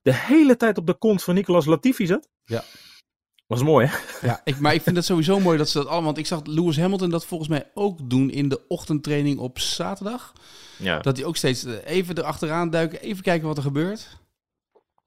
de 0.01 0.13
hele 0.13 0.58
tijd 0.58 0.77
op 0.77 0.86
de 0.86 0.97
kont 0.97 1.23
van 1.23 1.36
Nicolas 1.36 1.65
Latifi 1.65 2.05
zat? 2.05 2.29
Ja. 2.45 2.63
Was 3.49 3.63
mooi, 3.63 3.88
hè? 3.88 4.27
Ja, 4.27 4.41
ik, 4.43 4.59
maar 4.59 4.73
ik 4.73 4.81
vind 4.81 4.95
het 4.95 5.05
sowieso 5.05 5.39
mooi 5.39 5.57
dat 5.57 5.69
ze 5.69 5.77
dat 5.77 5.88
allemaal... 5.88 6.05
Want 6.05 6.17
ik 6.17 6.25
zag 6.25 6.41
Lewis 6.43 6.77
Hamilton 6.77 7.09
dat 7.09 7.25
volgens 7.25 7.49
mij 7.49 7.69
ook 7.73 8.09
doen 8.09 8.29
in 8.29 8.49
de 8.49 8.62
ochtendtraining 8.67 9.39
op 9.39 9.59
zaterdag. 9.59 10.33
Ja, 10.77 10.99
Dat 10.99 11.17
hij 11.17 11.25
ook 11.25 11.35
steeds 11.35 11.65
eh, 11.65 11.73
even 11.85 12.17
erachteraan 12.17 12.69
duiken, 12.69 13.01
even 13.01 13.23
kijken 13.23 13.47
wat 13.47 13.57
er 13.57 13.63
gebeurt. 13.63 14.19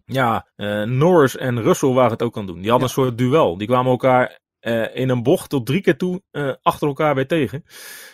ja 0.05 0.46
eh, 0.57 0.83
Norris 0.83 1.37
en 1.37 1.62
Russell 1.62 1.88
waren 1.88 2.11
het 2.11 2.22
ook 2.22 2.37
aan 2.37 2.46
doen. 2.46 2.61
Die 2.61 2.70
hadden 2.70 2.88
een 2.88 2.94
soort 2.94 3.18
duel. 3.18 3.59
Die 3.59 3.66
kwamen 3.66 3.90
elkaar 3.90 4.38
eh, 4.61 4.96
in 4.96 5.09
een 5.09 5.22
bocht 5.22 5.50
tot 5.50 5.66
drie 5.66 5.81
keer 5.81 5.96
toe 5.96 6.22
achter 6.62 6.88
elkaar 6.88 7.14
weer 7.14 7.26
tegen. 7.26 7.64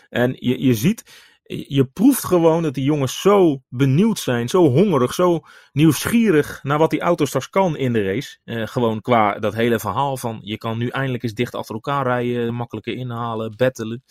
En 0.08 0.36
je, 0.38 0.62
je 0.62 0.74
ziet, 0.74 1.27
je 1.48 1.84
proeft 1.84 2.24
gewoon 2.24 2.62
dat 2.62 2.74
die 2.74 2.84
jongens 2.84 3.20
zo 3.20 3.62
benieuwd 3.68 4.18
zijn, 4.18 4.48
zo 4.48 4.68
hongerig, 4.68 5.14
zo 5.14 5.40
nieuwsgierig 5.72 6.60
naar 6.62 6.78
wat 6.78 6.90
die 6.90 7.00
auto 7.00 7.24
straks 7.24 7.48
kan 7.48 7.76
in 7.76 7.92
de 7.92 8.02
race. 8.02 8.38
Eh, 8.44 8.66
gewoon 8.66 9.00
qua 9.00 9.38
dat 9.38 9.54
hele 9.54 9.78
verhaal 9.78 10.16
van 10.16 10.38
je 10.42 10.58
kan 10.58 10.78
nu 10.78 10.88
eindelijk 10.88 11.22
eens 11.22 11.34
dicht 11.34 11.54
achter 11.54 11.74
elkaar 11.74 12.04
rijden, 12.04 12.54
makkelijker 12.54 12.94
inhalen, 12.94 13.56
battelen. 13.56 14.02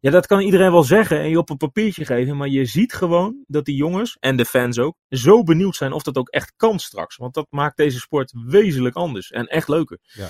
Ja, 0.00 0.10
dat 0.10 0.26
kan 0.26 0.40
iedereen 0.40 0.72
wel 0.72 0.82
zeggen 0.82 1.20
en 1.20 1.28
je 1.28 1.38
op 1.38 1.50
een 1.50 1.56
papiertje 1.56 2.04
geven, 2.04 2.36
maar 2.36 2.48
je 2.48 2.64
ziet 2.64 2.92
gewoon 2.92 3.44
dat 3.46 3.64
die 3.64 3.76
jongens 3.76 4.16
en 4.20 4.36
de 4.36 4.44
fans 4.44 4.78
ook 4.78 4.96
zo 5.08 5.42
benieuwd 5.42 5.76
zijn 5.76 5.92
of 5.92 6.02
dat 6.02 6.16
ook 6.16 6.28
echt 6.28 6.52
kan 6.56 6.78
straks. 6.78 7.16
Want 7.16 7.34
dat 7.34 7.46
maakt 7.50 7.76
deze 7.76 7.98
sport 7.98 8.32
wezenlijk 8.46 8.94
anders 8.94 9.30
en 9.30 9.46
echt 9.46 9.68
leuker. 9.68 9.98
Ja. 10.02 10.28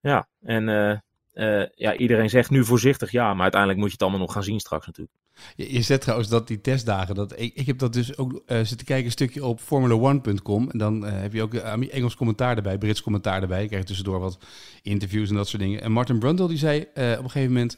Ja, 0.00 0.28
en 0.40 0.68
eh, 0.68 0.98
eh, 1.32 1.68
ja, 1.74 1.96
iedereen 1.96 2.30
zegt 2.30 2.50
nu 2.50 2.64
voorzichtig 2.64 3.10
ja, 3.10 3.32
maar 3.32 3.42
uiteindelijk 3.42 3.80
moet 3.80 3.88
je 3.88 3.94
het 3.94 4.02
allemaal 4.02 4.20
nog 4.20 4.32
gaan 4.32 4.42
zien 4.42 4.60
straks 4.60 4.86
natuurlijk. 4.86 5.16
Je, 5.56 5.72
je 5.72 5.82
zet 5.82 6.00
trouwens 6.00 6.28
dat 6.28 6.48
die 6.48 6.60
testdagen, 6.60 7.14
dat, 7.14 7.40
ik, 7.40 7.54
ik 7.54 7.66
heb 7.66 7.78
dat 7.78 7.92
dus 7.92 8.16
ook 8.16 8.42
eh, 8.46 8.56
zitten 8.56 8.86
kijken 8.86 9.04
een 9.04 9.10
stukje 9.10 9.44
op 9.44 9.60
formula1.com. 9.60 10.70
En 10.70 10.78
dan 10.78 11.06
eh, 11.06 11.20
heb 11.20 11.32
je 11.32 11.42
ook 11.42 11.54
eh, 11.54 11.94
Engels 11.94 12.16
commentaar 12.16 12.56
erbij, 12.56 12.78
Brits 12.78 13.02
commentaar 13.02 13.42
erbij. 13.42 13.62
Je 13.62 13.68
krijgt 13.68 13.86
tussendoor 13.86 14.20
wat 14.20 14.38
interviews 14.82 15.28
en 15.28 15.34
dat 15.34 15.48
soort 15.48 15.62
dingen. 15.62 15.80
En 15.80 15.92
Martin 15.92 16.18
Brundle 16.18 16.48
die 16.48 16.58
zei 16.58 16.80
op 16.80 16.96
een 16.96 17.30
gegeven 17.30 17.52
moment, 17.52 17.76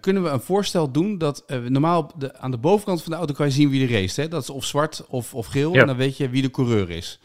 kunnen 0.00 0.22
we 0.22 0.28
een 0.28 0.40
voorstel 0.40 0.90
doen 0.90 1.18
dat 1.18 1.42
eh, 1.46 1.58
normaal 1.58 2.12
de, 2.18 2.38
aan 2.38 2.50
de 2.50 2.58
bovenkant 2.58 3.02
van 3.02 3.12
de 3.12 3.18
auto 3.18 3.34
kan 3.34 3.46
je 3.46 3.52
zien 3.52 3.70
wie 3.70 3.86
er 3.86 3.92
race. 4.00 4.20
Hè? 4.20 4.28
Dat 4.28 4.42
is 4.42 4.50
of 4.50 4.64
zwart 4.64 5.04
of, 5.08 5.34
of 5.34 5.46
geel 5.46 5.74
Ja. 5.74 5.80
en 5.80 5.86
dan 5.86 5.96
weet 5.96 6.16
je 6.16 6.28
wie 6.28 6.42
de 6.42 6.50
coureur 6.50 6.90
is. 6.90 7.20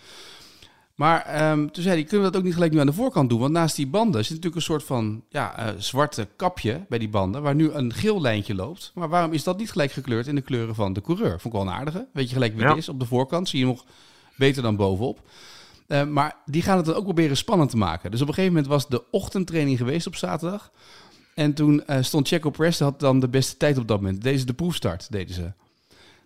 Maar 1.00 1.22
ehm, 1.26 1.68
toen 1.68 1.84
zei 1.84 1.96
hij, 1.96 2.04
kunnen 2.04 2.26
we 2.26 2.32
dat 2.32 2.36
ook 2.40 2.44
niet 2.46 2.54
gelijk 2.54 2.72
nu 2.72 2.80
aan 2.80 2.86
de 2.86 2.94
voorkant 2.94 3.30
doen? 3.30 3.40
Want 3.40 3.52
naast 3.52 3.76
die 3.76 3.88
banden 3.88 4.22
zit 4.22 4.30
natuurlijk 4.30 4.56
een 4.56 4.62
soort 4.62 4.84
van 4.84 5.24
ja, 5.30 5.58
eh, 5.58 5.74
zwarte 5.78 6.28
kapje 6.36 6.86
bij 6.90 7.00
die 7.00 7.10
banden, 7.10 7.42
waar 7.42 7.56
nu 7.56 7.72
een 7.72 7.94
geel 7.94 8.22
lijntje 8.22 8.56
loopt. 8.56 8.92
Maar 8.96 9.10
waarom 9.10 9.34
is 9.34 9.44
dat 9.44 9.58
niet 9.58 9.72
gelijk 9.72 9.92
gekleurd 9.92 10.28
in 10.28 10.36
de 10.36 10.42
kleuren 10.42 10.76
van 10.76 10.94
de 10.94 11.02
coureur? 11.02 11.30
Vond 11.30 11.44
ik 11.46 11.52
wel 11.52 11.62
een 11.62 11.70
aardige. 11.70 12.08
Weet 12.14 12.28
je 12.28 12.34
gelijk 12.34 12.54
wie 12.54 12.64
het 12.64 12.72
Ja. 12.72 12.78
is 12.78 12.90
op 12.90 13.00
de 13.00 13.06
voorkant, 13.06 13.50
zie 13.50 13.60
je 13.60 13.66
nog 13.66 13.86
beter 14.36 14.62
dan 14.62 14.76
bovenop. 14.76 15.20
Eh, 15.88 16.04
maar 16.06 16.36
die 16.46 16.62
gaan 16.62 16.78
het 16.78 16.86
dan 16.86 16.96
ook 16.96 17.04
proberen 17.04 17.38
spannend 17.38 17.70
te 17.70 17.78
maken. 17.78 18.12
Dus 18.12 18.22
op 18.22 18.28
een 18.28 18.34
gegeven 18.34 18.54
moment 18.56 18.72
was 18.72 18.88
de 18.88 19.04
ochtendtraining 19.12 19.78
geweest 19.78 20.08
op 20.08 20.16
zaterdag. 20.16 20.72
En 21.36 21.54
toen 21.54 21.86
eh, 21.86 21.98
stond 22.02 22.28
Checo 22.28 22.50
Perez, 22.50 22.80
had 22.80 23.00
dan 23.00 23.20
de 23.20 23.30
beste 23.30 23.58
tijd 23.58 23.78
op 23.78 23.88
dat 23.88 24.02
moment. 24.02 24.22
Deze 24.22 24.46
de 24.46 24.54
proefstart, 24.54 25.12
deden 25.12 25.36
ze. 25.36 25.52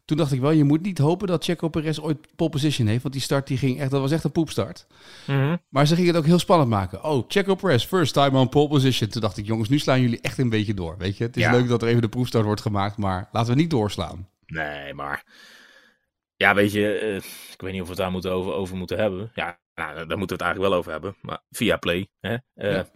Toen 0.06 0.18
dacht 0.18 0.32
ik 0.32 0.40
wel, 0.40 0.52
je 0.52 0.64
moet 0.64 0.82
niet 0.82 0.98
hopen 0.98 1.28
dat 1.28 1.44
Checo 1.44 1.70
Perez 1.70 2.00
ooit 2.00 2.36
pole 2.36 2.50
position 2.50 2.88
heeft. 2.88 3.02
Want 3.02 3.14
die 3.14 3.24
start 3.24 3.48
die 3.48 3.58
ging 3.58 3.80
echt, 3.80 3.92
dat 3.92 4.02
was 4.02 4.12
echt 4.12 4.24
een 4.24 4.32
poepstart. 4.32 4.88
Maar 5.70 5.88
ze 5.88 5.96
gingen 5.96 6.10
het 6.10 6.18
ook 6.20 6.26
heel 6.26 6.40
spannend 6.40 6.70
maken. 6.70 7.04
Oh, 7.04 7.24
Checo 7.28 7.56
Perez, 7.56 7.86
first 7.86 8.14
time 8.14 8.38
on 8.40 8.50
pole 8.50 8.68
position. 8.68 9.10
Toen 9.10 9.22
dacht 9.22 9.38
ik, 9.38 9.46
jongens, 9.46 9.70
nu 9.70 9.80
slaan 9.80 10.02
jullie 10.02 10.22
echt 10.22 10.38
een 10.38 10.50
beetje 10.50 10.74
door. 10.74 10.98
Weet 10.98 11.18
je, 11.18 11.24
het 11.24 11.38
is 11.38 11.44
Ja. 11.44 11.52
leuk 11.52 11.68
dat 11.68 11.82
er 11.82 11.88
even 11.88 12.02
de 12.02 12.10
proefstart 12.10 12.46
wordt 12.46 12.62
gemaakt, 12.62 12.98
maar 12.98 13.30
laten 13.32 13.54
we 13.54 13.60
niet 13.62 13.70
doorslaan. 13.70 14.30
Nee, 14.46 14.94
maar. 14.94 15.24
Ja, 16.36 16.56
weet 16.56 16.72
je, 16.72 16.94
eh, 16.98 17.16
ik 17.54 17.62
weet 17.62 17.72
niet 17.72 17.82
of 17.82 17.88
we 17.88 17.94
het 17.94 18.02
daar 18.02 18.12
moeten 18.12 18.32
over, 18.32 18.54
over 18.54 18.76
moeten 18.78 18.98
hebben. 18.98 19.32
Ja, 19.36 19.60
nou, 19.76 19.94
daar 19.96 20.18
moeten 20.18 20.18
we 20.18 20.34
het 20.34 20.42
eigenlijk 20.42 20.70
wel 20.72 20.80
over 20.80 20.92
hebben. 20.92 21.16
Maar 21.22 21.42
via 21.50 21.78
Play. 21.78 22.10
Hè? 22.20 22.34
Eh, 22.54 22.72
Ja. 22.72 22.90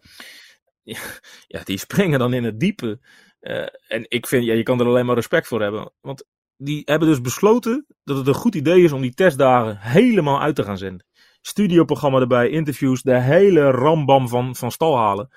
ja. 0.93 0.99
ja, 1.47 1.61
die 1.63 1.77
springen 1.77 2.19
dan 2.19 2.33
in 2.33 2.43
het 2.43 2.59
diepe. 2.59 2.99
Eh, 3.39 3.65
en 3.87 4.05
ik 4.07 4.27
vind, 4.27 4.45
ja, 4.45 4.53
je 4.53 4.63
kan 4.63 4.79
er 4.79 4.85
alleen 4.85 5.05
maar 5.05 5.15
respect 5.15 5.47
voor 5.47 5.61
hebben. 5.61 5.91
Want 6.01 6.25
die 6.57 6.81
hebben 6.85 7.07
dus 7.07 7.21
besloten 7.21 7.85
dat 8.03 8.17
het 8.17 8.27
een 8.27 8.33
goed 8.33 8.55
idee 8.55 8.83
is 8.83 8.91
om 8.91 9.01
die 9.01 9.13
testdagen 9.13 9.77
helemaal 9.77 10.41
uit 10.41 10.55
te 10.55 10.63
gaan 10.63 10.77
zenden. 10.77 11.05
Studioprogramma 11.41 12.19
erbij, 12.19 12.49
interviews, 12.49 13.01
de 13.01 13.21
hele 13.21 13.71
rambam 13.71 14.27
van, 14.27 14.55
van 14.55 14.71
stal 14.71 14.97
halen. 14.97 15.29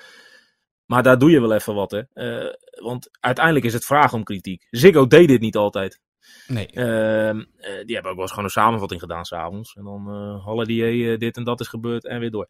Maar 0.90 1.02
daar 1.02 1.18
doe 1.18 1.30
je 1.30 1.40
wel 1.40 1.54
even 1.54 1.74
wat, 1.74 1.90
hè. 1.90 2.02
Eh, 2.12 2.54
want 2.82 3.08
uiteindelijk 3.20 3.64
is 3.64 3.72
het 3.72 3.84
vragen 3.84 4.18
om 4.18 4.24
kritiek. 4.24 4.66
Ziggo 4.70 5.06
deed 5.06 5.28
dit 5.28 5.40
niet 5.40 5.56
altijd. 5.56 6.00
Nee. 6.46 6.66
Ehm, 6.66 7.40
eh, 7.56 7.84
die 7.84 7.94
hebben 7.94 8.10
ook 8.10 8.16
wel 8.16 8.20
eens 8.20 8.30
gewoon 8.30 8.44
een 8.44 8.50
samenvatting 8.50 9.00
gedaan 9.00 9.24
s'avonds. 9.24 9.74
En 9.74 9.84
dan 9.84 10.06
uh, 10.08 10.44
holiday, 10.44 10.92
uh, 10.92 11.18
dit 11.18 11.36
en 11.36 11.44
dat 11.44 11.60
is 11.60 11.68
gebeurd 11.68 12.06
en 12.06 12.20
weer 12.20 12.30
door. 12.30 12.48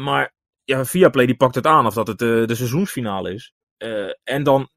Maar 0.00 0.34
ja, 0.64 0.84
Viaplay 0.84 1.26
die 1.26 1.36
pakt 1.36 1.54
het 1.54 1.66
aan 1.66 1.86
of 1.86 1.94
dat 1.94 2.06
het 2.06 2.18
de 2.18 2.54
seizoensfinale 2.54 3.34
is. 3.34 3.52
En 4.24 4.42
dan, 4.42 4.68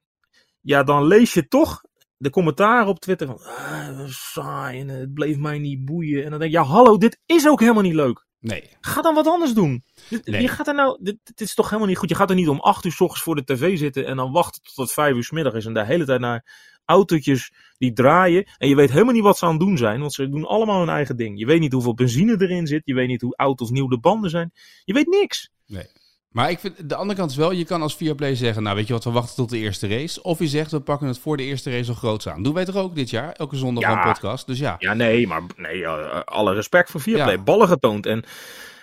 ja, 0.61 0.83
dan 0.83 1.05
lees 1.05 1.33
je 1.33 1.47
toch 1.47 1.81
de 2.21 2.29
commentaren 2.29 2.87
op 2.87 2.99
Twitter 2.99 3.27
van... 3.27 3.39
Ah, 3.39 4.05
saai 4.07 4.79
en 4.79 4.87
het 4.87 5.13
bleef 5.13 5.37
mij 5.37 5.59
niet 5.59 5.85
boeien. 5.85 6.23
En 6.23 6.29
dan 6.29 6.39
denk 6.39 6.51
je, 6.51 6.57
ja 6.57 6.63
hallo, 6.63 6.97
dit 6.97 7.19
is 7.25 7.47
ook 7.47 7.59
helemaal 7.59 7.83
niet 7.83 7.93
leuk. 7.93 8.25
Nee. 8.39 8.69
Ga 8.79 9.01
dan 9.01 9.15
wat 9.15 9.27
anders 9.27 9.53
doen. 9.53 9.83
Nee. 10.23 10.41
Je 10.41 10.47
gaat 10.47 10.67
er 10.67 10.73
nou, 10.73 10.97
dit, 11.03 11.17
dit, 11.23 11.41
is 11.41 11.53
toch 11.53 11.65
helemaal 11.65 11.87
niet 11.87 11.97
goed. 11.97 12.09
Je 12.09 12.15
gaat 12.15 12.29
er 12.29 12.35
niet 12.35 12.47
om 12.47 12.59
acht 12.59 12.85
uur 12.85 12.91
s 12.91 13.01
ochtends 13.01 13.23
voor 13.23 13.35
de 13.35 13.43
tv 13.43 13.77
zitten 13.77 14.05
en 14.05 14.15
dan 14.15 14.31
wachten 14.31 14.61
tot 14.61 14.75
het 14.75 14.93
vijf 14.93 15.15
uur 15.15 15.23
s 15.23 15.31
middag 15.31 15.53
is 15.53 15.65
en 15.65 15.73
de 15.73 15.85
hele 15.85 16.05
tijd 16.05 16.19
naar 16.19 16.45
autootjes 16.85 17.53
die 17.77 17.93
draaien. 17.93 18.47
En 18.57 18.69
je 18.69 18.75
weet 18.75 18.91
helemaal 18.91 19.13
niet 19.13 19.23
wat 19.23 19.37
ze 19.37 19.45
aan 19.45 19.51
het 19.51 19.59
doen 19.59 19.77
zijn, 19.77 19.99
want 19.99 20.13
ze 20.13 20.29
doen 20.29 20.45
allemaal 20.45 20.79
hun 20.79 20.89
eigen 20.89 21.17
ding. 21.17 21.39
Je 21.39 21.45
weet 21.45 21.59
niet 21.59 21.73
hoeveel 21.73 21.93
benzine 21.93 22.41
erin 22.41 22.67
zit, 22.67 22.81
je 22.85 22.93
weet 22.93 23.07
niet 23.07 23.21
hoe 23.21 23.35
oud 23.35 23.61
of 23.61 23.69
nieuw 23.69 23.87
de 23.87 23.99
banden 23.99 24.29
zijn. 24.29 24.51
Je 24.83 24.93
weet 24.93 25.07
niks. 25.07 25.51
Nee. 25.65 25.85
Maar 26.31 26.49
ik 26.49 26.59
vind, 26.59 26.89
de 26.89 26.95
andere 26.95 27.19
kant 27.19 27.31
is 27.31 27.37
wel, 27.37 27.51
je 27.51 27.65
kan 27.65 27.81
als 27.81 27.95
Viaplay 27.95 28.35
zeggen, 28.35 28.63
nou 28.63 28.75
weet 28.75 28.87
je 28.87 28.93
wat, 28.93 29.03
we 29.03 29.11
wachten 29.11 29.35
tot 29.35 29.49
de 29.49 29.57
eerste 29.57 29.87
race. 29.87 30.23
Of 30.23 30.39
je 30.39 30.47
zegt, 30.47 30.71
we 30.71 30.79
pakken 30.79 31.07
het 31.07 31.19
voor 31.19 31.37
de 31.37 31.43
eerste 31.43 31.71
race 31.71 31.89
al 31.89 31.95
groots 31.95 32.27
aan. 32.27 32.43
Doen 32.43 32.53
wij 32.53 32.65
toch 32.65 32.75
ook 32.75 32.95
dit 32.95 33.09
jaar, 33.09 33.31
elke 33.31 33.55
zondag 33.55 33.83
Ja. 33.83 33.91
een 33.97 34.11
podcast. 34.13 34.47
Dus 34.47 34.59
ja, 34.59 34.75
Ja, 34.79 34.93
nee, 34.93 35.27
maar 35.27 35.41
nee, 35.55 35.77
uh, 35.77 36.19
alle 36.25 36.53
respect 36.53 36.91
voor 36.91 37.01
Viaplay. 37.01 37.35
Ja. 37.35 37.41
Ballen 37.43 37.67
getoond. 37.67 38.05
En 38.05 38.23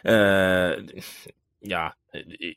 uh, 0.03 0.87
ja, 1.59 1.97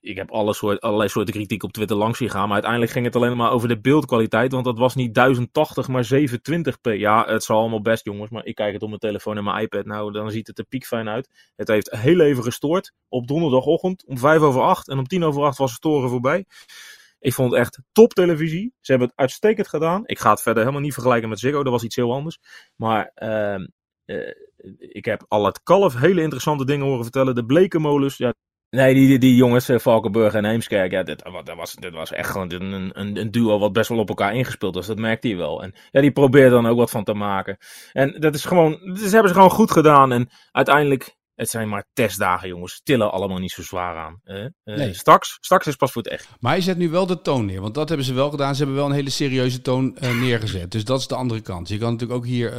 ik 0.01 0.15
heb 0.15 0.31
alle 0.31 0.53
soort, 0.53 0.81
allerlei 0.81 1.09
soorten 1.09 1.33
kritiek 1.33 1.63
op 1.63 1.71
Twitter 1.71 1.97
langs 1.97 2.17
zien 2.17 2.29
gaan. 2.29 2.43
Maar 2.43 2.53
uiteindelijk 2.53 2.91
ging 2.91 3.05
het 3.05 3.15
alleen 3.15 3.37
maar 3.37 3.51
over 3.51 3.67
de 3.67 3.79
beeldkwaliteit. 3.79 4.51
Want 4.51 4.65
dat 4.65 4.77
was 4.77 4.95
niet 4.95 5.13
1080, 5.13 5.87
maar 5.87 6.09
720p. 6.13 6.97
Ja, 6.97 7.25
het 7.25 7.43
zal 7.43 7.59
allemaal 7.59 7.81
best, 7.81 8.05
jongens. 8.05 8.29
Maar 8.29 8.45
ik 8.45 8.55
kijk 8.55 8.73
het 8.73 8.81
op 8.81 8.87
mijn 8.87 8.99
telefoon 8.99 9.37
en 9.37 9.43
mijn 9.43 9.61
iPad. 9.61 9.85
Nou, 9.85 10.11
dan 10.11 10.31
ziet 10.31 10.47
het 10.47 10.57
er 10.57 10.65
piekfijn 10.65 11.09
uit. 11.09 11.51
Het 11.55 11.67
heeft 11.67 11.91
heel 11.91 12.19
even 12.19 12.43
gestoord. 12.43 12.93
Op 13.07 13.27
donderdagochtend 13.27 14.05
om 14.05 14.17
5 14.17 14.41
over 14.41 14.61
8. 14.61 14.89
En 14.89 14.97
om 14.97 15.07
10 15.07 15.23
over 15.23 15.43
8 15.43 15.57
was 15.57 15.69
het 15.69 15.77
storen 15.77 16.09
voorbij. 16.09 16.45
Ik 17.19 17.33
vond 17.33 17.51
het 17.51 17.59
echt 17.59 17.79
top 17.91 18.13
televisie. 18.13 18.73
Ze 18.79 18.91
hebben 18.91 19.09
het 19.09 19.17
uitstekend 19.17 19.67
gedaan. 19.67 20.01
Ik 20.05 20.19
ga 20.19 20.29
het 20.29 20.41
verder 20.41 20.61
helemaal 20.61 20.83
niet 20.83 20.93
vergelijken 20.93 21.29
met 21.29 21.39
Ziggo. 21.39 21.63
Dat 21.63 21.71
was 21.71 21.83
iets 21.83 21.95
heel 21.95 22.13
anders. 22.13 22.39
Maar 22.75 23.11
uh, 23.15 23.65
uh, 24.05 24.33
ik 24.77 25.05
heb 25.05 25.25
al 25.27 25.45
het 25.45 25.63
kalf 25.63 25.99
hele 25.99 26.21
interessante 26.21 26.65
dingen 26.65 26.85
horen 26.85 27.03
vertellen. 27.03 27.35
De 27.35 27.45
blekenmolens. 27.45 28.17
Ja, 28.17 28.33
nee, 28.71 28.93
die, 28.93 29.19
die, 29.19 29.35
jongens, 29.35 29.69
uh, 29.69 29.79
Valkenburg 29.79 30.33
en 30.33 30.45
Heemskerk. 30.45 30.91
Ja, 30.91 31.03
dat, 31.03 31.21
was, 31.55 31.75
was 31.91 32.11
echt 32.11 32.29
gewoon 32.29 32.51
een, 32.51 32.91
een, 32.93 33.17
een, 33.17 33.31
duo 33.31 33.59
wat 33.59 33.73
best 33.73 33.89
wel 33.89 33.99
op 33.99 34.09
elkaar 34.09 34.35
ingespeeld 34.35 34.75
was. 34.75 34.87
Dat 34.87 34.99
merkte 34.99 35.27
je 35.27 35.35
wel. 35.35 35.63
En 35.63 35.73
ja, 35.91 36.01
die 36.01 36.11
probeerde 36.11 36.49
dan 36.49 36.67
ook 36.67 36.77
wat 36.77 36.89
van 36.89 37.03
te 37.03 37.13
maken. 37.13 37.57
En 37.91 38.15
dat 38.19 38.35
is 38.35 38.45
gewoon, 38.45 38.71
dat 38.71 39.11
hebben 39.11 39.27
ze 39.27 39.33
gewoon 39.33 39.49
goed 39.49 39.71
gedaan. 39.71 40.11
En 40.11 40.29
uiteindelijk 40.51 41.15
het 41.41 41.49
zijn 41.49 41.69
maar 41.69 41.85
testdagen, 41.93 42.47
jongens. 42.47 42.81
Tillen 42.83 43.11
allemaal 43.11 43.37
niet 43.37 43.51
zo 43.51 43.61
zwaar 43.63 43.97
aan. 43.97 44.21
Uh, 44.23 44.37
uh, 44.43 44.49
nee. 44.63 44.93
straks, 44.93 45.37
straks 45.39 45.67
is 45.67 45.75
pas 45.75 45.91
voor 45.91 46.01
het 46.01 46.11
echt. 46.11 46.27
Maar 46.39 46.55
je 46.55 46.61
zet 46.61 46.77
nu 46.77 46.89
wel 46.89 47.05
de 47.05 47.21
toon 47.21 47.45
neer. 47.45 47.61
Want 47.61 47.73
dat 47.73 47.87
hebben 47.87 48.05
ze 48.05 48.13
wel 48.13 48.29
gedaan. 48.29 48.55
Ze 48.55 48.57
hebben 48.57 48.75
wel 48.75 48.85
een 48.85 48.95
hele 48.95 49.09
serieuze 49.09 49.61
toon 49.61 49.97
uh, 50.01 50.19
neergezet. 50.21 50.71
Dus 50.71 50.85
dat 50.85 50.99
is 50.99 51.07
de 51.07 51.15
andere 51.15 51.41
kant. 51.41 51.69
Je 51.69 51.77
kan 51.77 51.91
natuurlijk 51.91 52.19
ook 52.19 52.25
hier 52.25 52.57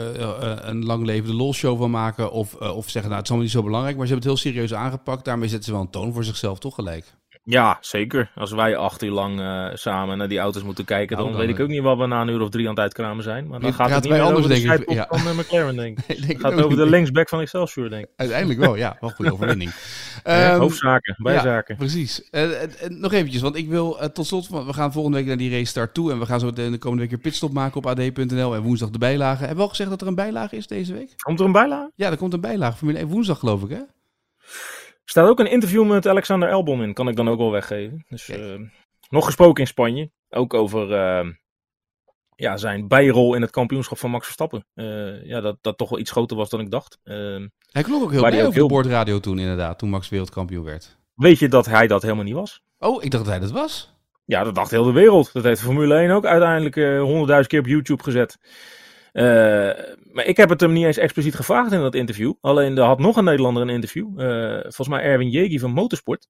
een 0.68 0.84
lang 0.84 1.04
levende 1.04 1.36
lol-show 1.36 1.78
van 1.78 1.90
maken. 1.90 2.30
Of, 2.30 2.54
of 2.54 2.88
zeggen, 2.88 3.10
nou, 3.10 3.14
het 3.14 3.22
is 3.22 3.28
allemaal 3.28 3.38
niet 3.38 3.50
zo 3.50 3.62
belangrijk. 3.62 3.96
Maar 3.96 4.06
ze 4.06 4.12
hebben 4.12 4.30
het 4.30 4.40
heel 4.42 4.52
serieus 4.52 4.74
aangepakt. 4.74 5.24
Daarmee 5.24 5.48
zetten 5.48 5.66
ze 5.66 5.72
wel 5.72 5.80
een 5.80 5.90
toon 5.90 6.12
voor 6.12 6.24
zichzelf 6.24 6.58
toch 6.58 6.74
gelijk. 6.74 7.14
Ja, 7.44 7.78
zeker. 7.80 8.30
Als 8.34 8.52
wij 8.52 8.76
acht 8.76 9.02
uur 9.02 9.10
lang 9.10 9.40
uh, 9.40 9.66
samen 9.74 10.18
naar 10.18 10.28
die 10.28 10.38
auto's 10.38 10.62
moeten 10.62 10.84
kijken, 10.84 11.16
nou, 11.16 11.28
dan, 11.28 11.38
dan, 11.38 11.46
weet 11.46 11.56
ik 11.56 11.62
ook 11.62 11.68
niet 11.68 11.82
wat 11.82 11.98
we 11.98 12.06
na 12.06 12.20
een 12.20 12.28
uur 12.28 12.40
of 12.40 12.48
drie 12.48 12.64
aan 12.64 12.70
het 12.70 12.82
uitkramen 12.82 13.24
zijn. 13.24 13.46
Maar 13.46 13.60
dan 13.60 13.72
gaat 13.72 13.90
het 13.90 14.02
niet 14.02 14.12
meer 14.12 14.22
anders, 14.22 14.44
over 14.44 14.56
de 14.56 14.62
denk 14.62 14.80
ik. 14.80 14.90
Ja. 14.90 15.06
van 15.08 15.32
uh, 15.32 15.38
McLaren, 15.38 15.76
denk 15.76 15.98
ik. 16.06 16.18
het 16.26 16.40
gaat 16.40 16.62
over 16.62 16.76
de 16.76 16.86
linksback 16.86 17.28
van 17.28 17.40
Excelsior, 17.40 17.90
denk 17.90 18.04
ik. 18.04 18.10
Uiteindelijk 18.16 18.60
wel, 18.60 18.76
ja. 18.76 18.96
Wel 19.00 19.10
goede 19.10 19.32
overwinning. 19.32 19.70
um, 20.24 20.58
hoofdzaken, 20.58 21.16
bijzaken. 21.18 21.74
Ja, 21.78 21.84
precies. 21.84 22.28
Uh, 22.30 22.50
nog 22.88 23.12
eventjes, 23.12 23.42
want 23.42 23.56
ik 23.56 23.68
wil 23.68 24.10
tot 24.12 24.26
slot, 24.26 24.48
we 24.48 24.72
gaan 24.72 24.92
volgende 24.92 25.16
week 25.16 25.26
naar 25.26 25.36
die 25.36 25.50
race 25.50 25.64
start 25.64 25.94
toe. 25.94 26.10
En 26.12 26.18
we 26.18 26.26
gaan 26.26 26.40
zo 26.40 26.52
de 26.52 26.78
komende 26.78 27.02
week 27.02 27.12
een 27.12 27.20
pitstop 27.20 27.52
maken 27.52 27.76
op 27.76 27.86
ad.nl. 27.86 28.54
En 28.54 28.62
woensdag 28.62 28.90
de 28.90 28.98
bijlage. 28.98 29.38
Hebben 29.38 29.56
we 29.56 29.62
al 29.62 29.68
gezegd 29.68 29.90
dat 29.90 30.00
er 30.00 30.06
een 30.06 30.14
bijlage 30.14 30.56
is 30.56 30.66
deze 30.66 30.92
week? 30.92 31.12
Komt 31.16 31.40
er 31.40 31.46
een 31.46 31.52
bijlage? 31.52 31.90
Ja, 31.94 32.10
er 32.10 32.16
komt 32.16 32.32
een 32.32 32.40
bijlage. 32.40 32.76
Formule 32.76 32.98
1 32.98 33.08
woensdag, 33.08 33.38
geloof 33.38 33.62
ik, 33.62 33.70
hè? 33.70 33.80
Er 35.04 35.10
staat 35.10 35.28
ook 35.28 35.38
een 35.38 35.50
interview 35.50 35.86
met 35.86 36.06
Alexander 36.08 36.48
Elbon 36.48 36.82
in. 36.82 36.94
Kan 36.94 37.08
ik 37.08 37.16
dan 37.16 37.28
ook 37.28 37.38
wel 37.38 37.50
weggeven. 37.50 38.04
Dus, 38.08 38.28
uh, 38.28 38.60
nog 39.08 39.24
gesproken 39.24 39.62
in 39.62 39.68
Spanje. 39.68 40.10
Ook 40.30 40.54
over 40.54 40.90
uh, 40.90 41.32
ja, 42.36 42.56
zijn 42.56 42.88
bijrol 42.88 43.34
in 43.34 43.42
het 43.42 43.50
kampioenschap 43.50 43.98
van 43.98 44.10
Max 44.10 44.24
Verstappen. 44.24 44.66
Uh, 44.74 45.24
ja, 45.24 45.40
dat, 45.40 45.56
dat 45.60 45.78
toch 45.78 45.88
wel 45.88 45.98
iets 45.98 46.10
groter 46.10 46.36
was 46.36 46.50
dan 46.50 46.60
ik 46.60 46.70
dacht. 46.70 46.98
hij 47.02 47.82
klonk 47.82 48.02
ook 48.02 48.10
heel 48.10 48.20
blij 48.20 48.34
heel... 48.34 48.52
de 48.52 48.66
boordradio 48.66 49.20
toen 49.20 49.38
inderdaad. 49.38 49.78
Toen 49.78 49.90
Max 49.90 50.08
wereldkampioen 50.08 50.64
werd. 50.64 50.98
Weet 51.14 51.38
je 51.38 51.48
dat 51.48 51.66
hij 51.66 51.86
dat 51.86 52.02
helemaal 52.02 52.24
niet 52.24 52.34
was? 52.34 52.62
Oh, 52.78 53.04
ik 53.04 53.10
dacht 53.10 53.24
dat 53.24 53.32
hij 53.32 53.42
dat 53.42 53.50
was. 53.50 53.90
Ja, 54.24 54.44
dat 54.44 54.54
dacht 54.54 54.70
heel 54.70 54.84
de 54.84 54.92
wereld. 54.92 55.32
Dat 55.32 55.44
heeft 55.44 55.60
Formule 55.60 55.94
1 55.94 56.10
ook 56.10 56.24
uiteindelijk 56.24 56.74
honderdduizend 57.00 57.46
keer 57.46 57.60
op 57.60 57.66
YouTube 57.66 58.02
gezet. 58.02 58.38
Uh, 59.12 59.24
maar 60.12 60.24
ik 60.24 60.36
heb 60.36 60.48
het 60.48 60.60
hem 60.60 60.72
niet 60.72 60.84
eens 60.84 60.96
expliciet 60.96 61.34
gevraagd 61.34 61.72
in 61.72 61.80
dat 61.80 61.94
interview. 61.94 62.32
Alleen 62.40 62.76
er 62.76 62.84
had 62.84 62.98
nog 62.98 63.16
een 63.16 63.24
Nederlander 63.24 63.62
een 63.62 63.68
interview. 63.68 64.20
Uh, 64.20 64.60
volgens 64.60 64.88
mij 64.88 65.02
Erwin 65.02 65.30
Jegi 65.30 65.58
van 65.58 65.70
Motorsport. 65.70 66.28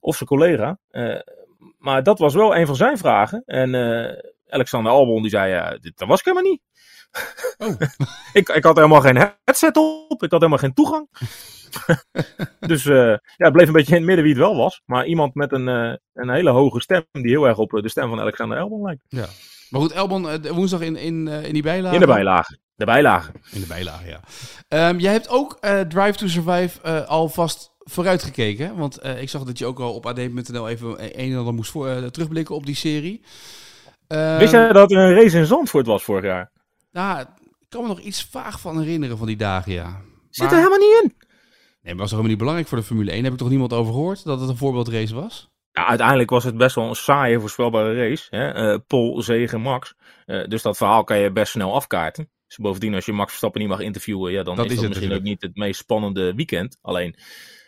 Of 0.00 0.16
zijn 0.16 0.28
collega. 0.28 0.78
Uh, 0.90 1.20
maar 1.78 2.02
dat 2.02 2.18
was 2.18 2.34
wel 2.34 2.56
een 2.56 2.66
van 2.66 2.76
zijn 2.76 2.98
vragen. 2.98 3.42
En 3.46 3.74
Alexander 4.48 4.92
Albon 4.92 5.22
die 5.22 5.30
zei, 5.30 5.50
ja, 5.52 5.78
dit, 5.78 5.98
dat 5.98 6.08
was 6.08 6.18
ik 6.18 6.24
helemaal 6.24 6.50
niet. 6.50 6.60
Oh. 7.58 7.80
ik, 8.40 8.48
ik 8.48 8.64
had 8.64 8.76
helemaal 8.76 9.00
geen 9.00 9.36
headset 9.44 9.76
op. 9.76 10.22
Ik 10.22 10.30
had 10.30 10.40
helemaal 10.40 10.58
geen 10.58 10.74
toegang. 10.74 11.08
dus 12.72 12.84
uh, 12.84 13.06
ja, 13.06 13.20
het 13.36 13.52
bleef 13.52 13.66
een 13.66 13.72
beetje 13.72 13.92
in 13.92 13.98
het 13.98 14.06
midden 14.06 14.24
wie 14.24 14.34
het 14.34 14.42
wel 14.42 14.56
was. 14.56 14.82
Maar 14.84 15.06
iemand 15.06 15.34
met 15.34 15.52
een, 15.52 15.68
uh, 15.68 15.94
een 16.12 16.30
hele 16.30 16.50
hoge 16.50 16.80
stem, 16.80 17.04
die 17.12 17.30
heel 17.30 17.46
erg 17.46 17.58
op 17.58 17.70
de 17.70 17.88
stem 17.88 18.08
van 18.08 18.20
Alexander 18.20 18.58
Albon 18.58 18.82
lijkt. 18.82 19.04
Ja. 19.08 19.26
Maar 19.72 19.80
goed, 19.80 19.92
Elbon, 19.92 20.24
uh, 20.24 20.50
woensdag 20.50 20.80
in, 20.80 20.96
in, 20.96 21.28
in 21.28 21.52
die 21.52 21.62
bijlage. 21.62 21.94
In 21.94 22.00
de 22.00 22.06
bijlage. 22.06 22.58
De 22.74 22.84
bijlage. 22.84 23.32
In 23.50 23.60
de 23.60 23.66
bijlage, 23.66 24.08
ja. 24.08 24.88
Um, 24.88 24.98
jij 24.98 25.12
hebt 25.12 25.28
ook 25.28 25.58
Drive 25.88 26.12
to 26.12 26.26
Survive 26.26 27.06
alvast 27.06 27.74
vooruitgekeken. 27.78 28.76
Want 28.76 29.04
ik 29.04 29.28
zag 29.28 29.42
dat 29.42 29.58
je 29.58 29.66
ook 29.66 29.80
al 29.80 29.94
op 29.94 30.06
ad.nl 30.06 30.68
even 30.68 30.88
een 31.20 31.32
en 31.32 31.38
ander 31.38 31.54
moest 31.54 31.70
voor, 31.70 32.10
terugblikken 32.10 32.54
op 32.54 32.66
die 32.66 32.74
serie. 32.74 33.24
Um, 34.08 34.38
Wist 34.38 34.52
jij 34.52 34.72
dat 34.72 34.90
er 34.90 34.98
een 34.98 35.14
race 35.14 35.38
in 35.38 35.46
Zandvoort 35.46 35.86
was 35.86 36.02
vorig 36.02 36.24
jaar? 36.24 36.50
Nou, 36.90 37.20
ik 37.20 37.66
kan 37.68 37.82
me 37.82 37.88
nog 37.88 38.00
iets 38.00 38.24
vaag 38.24 38.60
van 38.60 38.80
herinneren 38.80 39.18
van 39.18 39.26
die 39.26 39.36
dagen, 39.36 39.72
ja. 39.72 40.00
Zit 40.30 40.50
er 40.50 40.56
helemaal 40.56 40.78
niet 40.78 41.00
in. 41.02 41.14
Nee, 41.82 41.94
maar 41.94 41.96
was 41.96 42.10
toch 42.10 42.10
helemaal 42.10 42.28
niet 42.28 42.38
belangrijk 42.38 42.68
voor 42.68 42.78
de 42.78 42.84
Formule 42.84 43.10
1? 43.10 43.24
Heb 43.24 43.32
ik 43.32 43.38
toch 43.38 43.48
niemand 43.48 43.72
over 43.72 43.92
gehoord 43.92 44.24
dat 44.24 44.40
het 44.40 44.48
een 44.48 44.56
voorbeeldrace 44.56 45.14
was? 45.14 45.51
Ja, 45.72 45.86
uiteindelijk 45.86 46.30
was 46.30 46.44
het 46.44 46.56
best 46.56 46.74
wel 46.74 46.88
een 46.88 46.94
saaie, 46.94 47.40
voorspelbare 47.40 48.08
race. 48.08 48.26
Hè? 48.30 48.72
Uh, 48.72 48.78
Pol, 48.86 49.22
Zegen, 49.22 49.60
Max. 49.60 49.94
Uh, 50.26 50.44
dus 50.46 50.62
dat 50.62 50.76
verhaal 50.76 51.04
kan 51.04 51.18
je 51.18 51.32
best 51.32 51.52
snel 51.52 51.74
afkaarten. 51.74 52.30
Dus 52.46 52.56
bovendien, 52.56 52.94
als 52.94 53.04
je 53.04 53.12
Max 53.12 53.28
Verstappen 53.28 53.60
niet 53.60 53.70
mag 53.70 53.80
interviewen, 53.80 54.32
ja, 54.32 54.42
dan 54.42 54.56
dat 54.56 54.64
is, 54.64 54.72
is 54.72 54.80
dat 54.80 54.88
misschien 54.88 55.12
ook 55.12 55.22
niet 55.22 55.42
het 55.42 55.56
meest 55.56 55.80
spannende 55.80 56.34
weekend. 56.34 56.78
Alleen, 56.82 57.16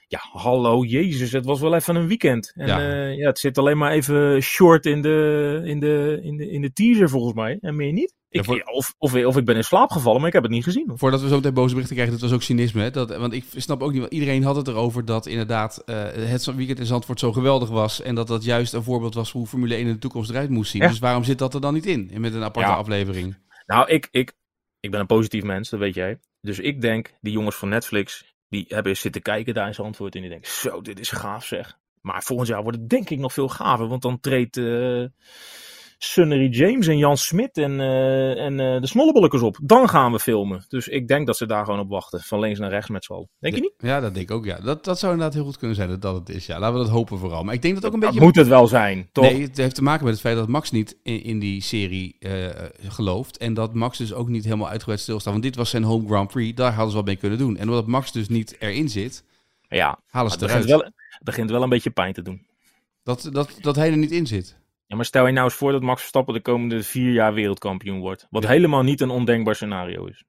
ja, 0.08 0.20
hallo, 0.32 0.84
jezus, 0.84 1.32
het 1.32 1.44
was 1.44 1.60
wel 1.60 1.74
even 1.74 1.96
een 1.96 2.06
weekend. 2.06 2.52
En 2.54 2.66
ja. 2.66 2.80
Uh, 2.80 3.16
ja, 3.16 3.26
het 3.26 3.38
zit 3.38 3.58
alleen 3.58 3.78
maar 3.78 3.92
even 3.92 4.42
short 4.42 4.86
in 4.86 5.02
de, 5.02 5.60
in, 5.64 5.80
de, 5.80 6.20
in, 6.22 6.36
de, 6.36 6.50
in 6.50 6.60
de 6.60 6.72
teaser 6.72 7.08
volgens 7.08 7.34
mij. 7.34 7.58
En 7.60 7.76
meer 7.76 7.92
niet. 7.92 8.14
Ik, 8.28 8.68
of, 8.72 8.94
of, 8.98 9.14
of, 9.14 9.36
ik 9.36 9.44
ben 9.44 9.56
in 9.56 9.64
slaap 9.64 9.90
gevallen, 9.90 10.18
maar 10.18 10.28
ik 10.28 10.34
heb 10.34 10.42
het 10.42 10.52
niet 10.52 10.64
gezien. 10.64 10.92
Voordat 10.94 11.20
we 11.20 11.28
zo 11.28 11.34
meteen 11.34 11.54
boze 11.54 11.72
berichten 11.72 11.96
krijgen, 11.96 12.14
dat 12.14 12.28
was 12.28 12.38
ook 12.38 12.42
cynisme. 12.42 12.82
Hè? 12.82 12.90
Dat, 12.90 13.16
want 13.16 13.32
ik 13.32 13.44
snap 13.56 13.82
ook 13.82 13.92
niet, 13.92 14.06
iedereen 14.08 14.42
had 14.42 14.56
het 14.56 14.68
erover 14.68 15.04
dat 15.04 15.26
inderdaad 15.26 15.82
uh, 15.86 15.96
het 16.12 16.54
weekend 16.54 16.78
in 16.78 16.86
Zandvoort 16.86 17.18
zo 17.18 17.32
geweldig 17.32 17.68
was. 17.68 18.02
En 18.02 18.14
dat 18.14 18.26
dat 18.26 18.44
juist 18.44 18.72
een 18.72 18.82
voorbeeld 18.82 19.14
was 19.14 19.32
hoe 19.32 19.46
Formule 19.46 19.74
1 19.74 19.86
in 19.86 19.92
de 19.92 19.98
toekomst 19.98 20.30
eruit 20.30 20.50
moest 20.50 20.70
zien. 20.70 20.80
Dus 20.80 20.98
waarom 20.98 21.24
zit 21.24 21.38
dat 21.38 21.54
er 21.54 21.60
dan 21.60 21.74
niet 21.74 21.86
in, 21.86 22.10
met 22.16 22.34
een 22.34 22.42
aparte 22.42 22.70
ja. 22.70 22.76
aflevering? 22.76 23.36
Nou, 23.66 23.88
ik, 23.88 24.08
ik, 24.10 24.32
ik 24.80 24.90
ben 24.90 25.00
een 25.00 25.06
positief 25.06 25.42
mens, 25.42 25.70
dat 25.70 25.80
weet 25.80 25.94
jij. 25.94 26.18
Dus 26.40 26.58
ik 26.58 26.80
denk, 26.80 27.14
die 27.20 27.32
jongens 27.32 27.56
van 27.56 27.68
Netflix, 27.68 28.33
die 28.54 28.64
hebben 28.68 28.96
zitten 28.96 29.22
kijken 29.22 29.54
daar 29.54 29.66
in 29.66 29.74
Zandvoort. 29.74 30.14
En 30.14 30.20
die 30.20 30.30
denken, 30.30 30.50
zo, 30.50 30.80
dit 30.80 30.98
is 30.98 31.10
gaaf 31.10 31.44
zeg. 31.44 31.78
Maar 32.00 32.22
volgend 32.22 32.48
jaar 32.48 32.62
wordt 32.62 32.78
het 32.78 32.88
denk 32.88 33.10
ik 33.10 33.18
nog 33.18 33.32
veel 33.32 33.48
gaver, 33.48 33.88
want 33.88 34.02
dan 34.02 34.20
treedt... 34.20 34.56
Uh, 34.56 35.06
Sunnery 35.98 36.48
James 36.48 36.86
en 36.86 36.98
Jan 36.98 37.16
Smit 37.16 37.58
en, 37.58 37.72
uh, 37.72 38.44
en 38.44 38.52
uh, 38.52 38.80
de 38.80 38.86
Snollebollekers 38.86 39.42
op. 39.42 39.58
Dan 39.62 39.88
gaan 39.88 40.12
we 40.12 40.18
filmen. 40.18 40.64
Dus 40.68 40.88
ik 40.88 41.08
denk 41.08 41.26
dat 41.26 41.36
ze 41.36 41.46
daar 41.46 41.64
gewoon 41.64 41.80
op 41.80 41.88
wachten. 41.88 42.20
Van 42.20 42.40
links 42.40 42.58
naar 42.58 42.70
rechts 42.70 42.88
met 42.88 43.04
z'n 43.04 43.12
allen. 43.12 43.28
Denk 43.38 43.54
je 43.54 43.60
niet? 43.60 43.74
Ja, 43.78 44.00
dat 44.00 44.14
denk 44.14 44.30
ik 44.30 44.36
ook. 44.36 44.44
Ja. 44.44 44.60
Dat, 44.60 44.84
dat 44.84 44.98
zou 44.98 45.12
inderdaad 45.12 45.36
heel 45.36 45.44
goed 45.44 45.58
kunnen 45.58 45.76
zijn 45.76 45.88
dat 45.88 46.02
dat 46.02 46.14
het 46.14 46.28
is. 46.28 46.46
Ja, 46.46 46.58
laten 46.58 46.78
we 46.78 46.84
dat 46.84 46.92
hopen 46.92 47.18
vooral. 47.18 47.44
Maar 47.44 47.54
ik 47.54 47.62
denk 47.62 47.74
dat 47.74 47.84
ook 47.86 47.92
een 47.92 48.00
dat 48.00 48.08
beetje... 48.08 48.24
moet 48.24 48.36
het 48.36 48.48
wel 48.48 48.66
zijn, 48.66 49.08
toch? 49.12 49.24
Nee, 49.24 49.42
het 49.42 49.56
heeft 49.56 49.74
te 49.74 49.82
maken 49.82 50.04
met 50.04 50.12
het 50.12 50.22
feit 50.22 50.36
dat 50.36 50.48
Max 50.48 50.70
niet 50.70 50.96
in, 51.02 51.22
in 51.22 51.38
die 51.38 51.62
serie 51.62 52.16
uh, 52.20 52.48
gelooft. 52.88 53.36
En 53.36 53.54
dat 53.54 53.74
Max 53.74 53.98
dus 53.98 54.12
ook 54.12 54.28
niet 54.28 54.44
helemaal 54.44 54.68
uitgebreid 54.68 55.00
stilstaat. 55.00 55.32
Want 55.32 55.44
dit 55.44 55.56
was 55.56 55.70
zijn 55.70 55.82
home 55.82 56.06
Grand 56.06 56.30
Prix. 56.30 56.56
Daar 56.56 56.72
hadden 56.72 56.90
ze 56.90 56.96
wat 56.96 57.06
mee 57.06 57.16
kunnen 57.16 57.38
doen. 57.38 57.56
En 57.56 57.68
omdat 57.68 57.86
Max 57.86 58.12
dus 58.12 58.28
niet 58.28 58.56
erin 58.58 58.88
zit, 58.88 59.24
ja, 59.68 59.98
halen 60.06 60.30
ze 60.30 60.36
het 60.36 60.46
eruit. 60.46 60.62
Begint 60.62 60.80
wel, 60.80 60.92
het 61.10 61.22
begint 61.22 61.50
wel 61.50 61.62
een 61.62 61.68
beetje 61.68 61.90
pijn 61.90 62.12
te 62.12 62.22
doen. 62.22 62.46
Dat, 63.02 63.28
dat, 63.32 63.58
dat 63.60 63.76
hij 63.76 63.90
er 63.90 63.96
niet 63.96 64.10
in 64.10 64.26
zit. 64.26 64.56
Ja, 64.86 64.96
maar 64.96 65.04
stel 65.04 65.26
je 65.26 65.32
nou 65.32 65.44
eens 65.44 65.54
voor 65.54 65.72
dat 65.72 65.82
Max 65.82 66.00
Verstappen 66.00 66.34
de 66.34 66.40
komende 66.40 66.82
vier 66.82 67.12
jaar 67.12 67.34
wereldkampioen 67.34 68.00
wordt. 68.00 68.26
Wat 68.30 68.46
helemaal 68.46 68.82
niet 68.82 69.00
een 69.00 69.10
ondenkbaar 69.10 69.54
scenario 69.54 70.04
is. 70.06 70.24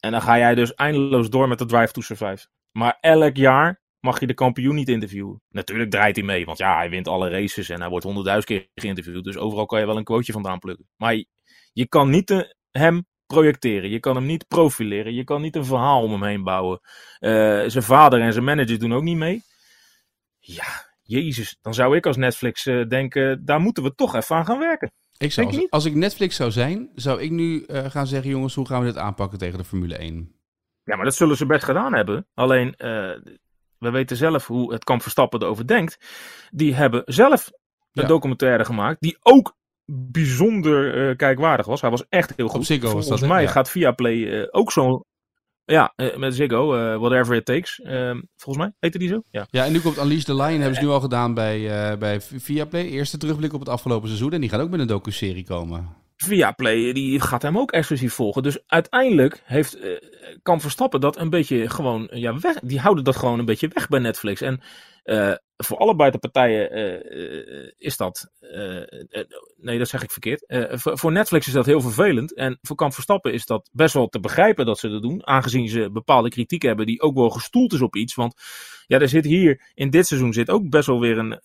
En 0.00 0.10
dan 0.10 0.22
ga 0.22 0.38
jij 0.38 0.54
dus 0.54 0.74
eindeloos 0.74 1.30
door 1.30 1.48
met 1.48 1.58
de 1.58 1.66
Drive 1.66 1.92
to 1.92 2.00
Survive. 2.00 2.46
Maar 2.72 2.98
elk 3.00 3.36
jaar 3.36 3.80
mag 4.00 4.20
je 4.20 4.26
de 4.26 4.34
kampioen 4.34 4.74
niet 4.74 4.88
interviewen. 4.88 5.42
Natuurlijk 5.48 5.90
draait 5.90 6.16
hij 6.16 6.24
mee, 6.24 6.44
want 6.44 6.58
ja, 6.58 6.76
hij 6.76 6.90
wint 6.90 7.08
alle 7.08 7.28
races 7.28 7.68
en 7.68 7.80
hij 7.80 7.88
wordt 7.88 8.04
honderdduizend 8.04 8.46
keer 8.46 8.68
geïnterviewd. 8.74 9.24
Dus 9.24 9.36
overal 9.36 9.66
kan 9.66 9.80
je 9.80 9.86
wel 9.86 9.96
een 9.96 10.04
quoteje 10.04 10.32
vandaan 10.32 10.58
plukken. 10.58 10.88
Maar 10.96 11.24
je, 11.72 11.86
kan 11.88 12.10
niet 12.10 12.26
de, 12.26 12.56
hem 12.70 13.06
projecteren. 13.26 13.90
Je 13.90 14.00
kan 14.00 14.16
hem 14.16 14.26
niet 14.26 14.48
profileren. 14.48 15.14
Je 15.14 15.24
kan 15.24 15.40
niet 15.40 15.56
een 15.56 15.64
verhaal 15.64 16.02
om 16.02 16.10
hem 16.10 16.22
heen 16.22 16.42
bouwen. 16.42 16.80
Uh, 17.20 17.64
zijn 17.66 17.84
vader 17.84 18.20
en 18.20 18.32
zijn 18.32 18.44
manager 18.44 18.78
doen 18.78 18.94
ook 18.94 19.02
niet 19.02 19.16
mee. 19.16 19.42
Ja, 20.38 20.87
Jezus, 21.08 21.58
dan 21.60 21.74
zou 21.74 21.96
ik 21.96 22.06
als 22.06 22.16
Netflix 22.16 22.66
uh, 22.66 22.88
denken, 22.88 23.44
daar 23.44 23.60
moeten 23.60 23.82
we 23.82 23.94
toch 23.94 24.14
even 24.14 24.36
aan 24.36 24.44
gaan 24.44 24.58
werken. 24.58 24.90
Ik 25.16 25.32
zou, 25.32 25.46
als, 25.46 25.70
als, 25.70 25.84
ik 25.84 25.94
Netflix 25.94 26.36
zou 26.36 26.50
zijn, 26.50 26.90
zou 26.94 27.20
ik 27.20 27.30
nu 27.30 27.64
uh, 27.66 27.84
gaan 27.84 28.06
zeggen, 28.06 28.30
jongens, 28.30 28.54
hoe 28.54 28.66
gaan 28.66 28.80
we 28.80 28.86
dit 28.86 28.96
aanpakken 28.96 29.38
tegen 29.38 29.58
de 29.58 29.64
Formule 29.64 29.96
1? 29.96 30.32
Ja, 30.82 30.96
maar 30.96 31.04
dat 31.04 31.14
zullen 31.14 31.36
ze 31.36 31.46
best 31.46 31.64
gedaan 31.64 31.94
hebben. 31.94 32.26
Alleen, 32.34 32.66
uh, 32.66 32.76
we 33.78 33.90
weten 33.90 34.16
zelf 34.16 34.46
hoe 34.46 34.72
het 34.72 34.84
kamp 34.84 35.02
Verstappen 35.02 35.42
erover 35.42 35.66
denkt. 35.66 35.98
Die 36.50 36.74
hebben 36.74 37.02
zelf 37.04 37.50
een 37.92 38.02
ja. 38.02 38.08
documentaire 38.08 38.64
gemaakt, 38.64 39.00
die 39.00 39.16
ook 39.20 39.56
bijzonder 39.84 41.16
kijkwaardig 41.16 41.66
was. 41.66 41.80
Hij 41.80 41.90
was 41.90 42.08
echt 42.08 42.32
heel 42.36 42.48
goed. 42.48 42.66
Volgens 42.66 43.08
was 43.08 43.20
dat, 43.20 43.28
mij 43.28 43.42
ja. 43.42 43.48
gaat 43.48 43.70
Viaplay 43.70 44.48
ook 44.50 44.72
zo'n 44.72 45.04
ja, 45.72 45.92
uh, 45.96 46.16
met 46.16 46.34
Ziggo, 46.34 46.76
uh, 46.76 46.98
Whatever 46.98 47.34
It 47.36 47.44
Takes. 47.44 47.78
Uh, 47.78 48.10
volgens 48.36 48.64
mij 48.64 48.72
heette 48.78 48.98
die 48.98 49.08
zo. 49.08 49.22
Ja. 49.30 49.46
ja, 49.50 49.64
en 49.64 49.72
nu 49.72 49.80
komt 49.80 49.98
Unleash 49.98 50.22
the 50.22 50.34
Lion, 50.34 50.60
hebben 50.60 50.74
ze 50.74 50.80
nu 50.80 50.88
al 50.88 51.00
gedaan 51.00 51.34
bij, 51.34 51.60
uh, 51.60 51.98
bij 51.98 52.20
Viaplay. 52.20 52.86
Eerste 52.86 53.18
terugblik 53.18 53.52
op 53.52 53.60
het 53.60 53.68
afgelopen 53.68 54.08
seizoen. 54.08 54.32
En 54.32 54.40
die 54.40 54.50
gaat 54.50 54.60
ook 54.60 54.70
met 54.70 54.80
een 54.80 54.86
docu-serie 54.86 55.44
komen. 55.44 55.96
Viaplay, 56.16 56.92
die 56.92 57.20
gaat 57.20 57.42
hem 57.42 57.58
ook 57.58 57.70
exclusief 57.70 58.14
volgen. 58.14 58.42
Dus 58.42 58.58
uiteindelijk 58.66 59.42
heeft, 59.44 59.78
kan 60.42 60.60
Verstappen 60.60 61.00
dat 61.00 61.18
een 61.18 61.30
beetje 61.30 61.70
gewoon, 61.70 62.08
ja, 62.12 62.38
weg. 62.38 62.58
Die 62.60 62.80
houden 62.80 63.04
dat 63.04 63.16
gewoon 63.16 63.38
een 63.38 63.44
beetje 63.44 63.70
weg 63.72 63.88
bij 63.88 64.00
Netflix. 64.00 64.40
En 64.40 64.60
voor 65.64 65.76
allebei 65.76 66.10
de 66.10 66.18
partijen 66.18 66.78
uh, 66.78 67.70
is 67.76 67.96
dat. 67.96 68.30
nee, 69.56 69.78
dat 69.78 69.88
zeg 69.88 70.02
ik 70.02 70.10
verkeerd. 70.10 70.44
Voor, 70.70 70.98
voor, 70.98 71.12
Netflix 71.12 71.46
is 71.46 71.52
dat 71.52 71.66
heel 71.66 71.80
vervelend. 71.80 72.34
En 72.34 72.58
voor 72.62 72.76
Kamp 72.76 72.92
Verstappen 72.92 73.32
is 73.32 73.46
dat 73.46 73.68
best 73.72 73.94
wel 73.94 74.08
te 74.08 74.20
begrijpen 74.20 74.66
dat 74.66 74.78
ze 74.78 74.88
dat 74.88 75.02
doen. 75.02 75.26
Aangezien 75.26 75.68
ze 75.68 75.90
bepaalde 75.90 76.28
kritiek 76.28 76.62
hebben 76.62 76.86
die 76.86 77.00
ook 77.00 77.14
wel 77.14 77.30
gestoeld 77.30 77.72
is 77.72 77.80
op 77.80 77.96
iets. 77.96 78.14
Want 78.14 78.34
ja, 78.86 78.98
er 78.98 79.08
zit 79.08 79.24
hier 79.24 79.70
in 79.74 79.90
dit 79.90 80.06
seizoen 80.06 80.32
zit 80.32 80.50
ook 80.50 80.70
best 80.70 80.86
wel 80.86 81.00
weer 81.00 81.18
een, 81.18 81.40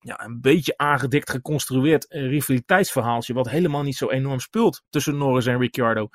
ja, 0.00 0.24
een 0.24 0.40
beetje 0.40 0.76
aangedikt 0.76 1.30
geconstrueerd 1.30 2.06
rivaliteitsverhaaltje. 2.08 3.34
Wat 3.34 3.50
helemaal 3.50 3.82
niet 3.82 3.96
zo 3.96 4.10
enorm 4.10 4.40
speelt 4.40 4.82
tussen 4.90 5.16
Norris 5.16 5.46
en 5.46 5.58
Ricciardo. 5.58 6.08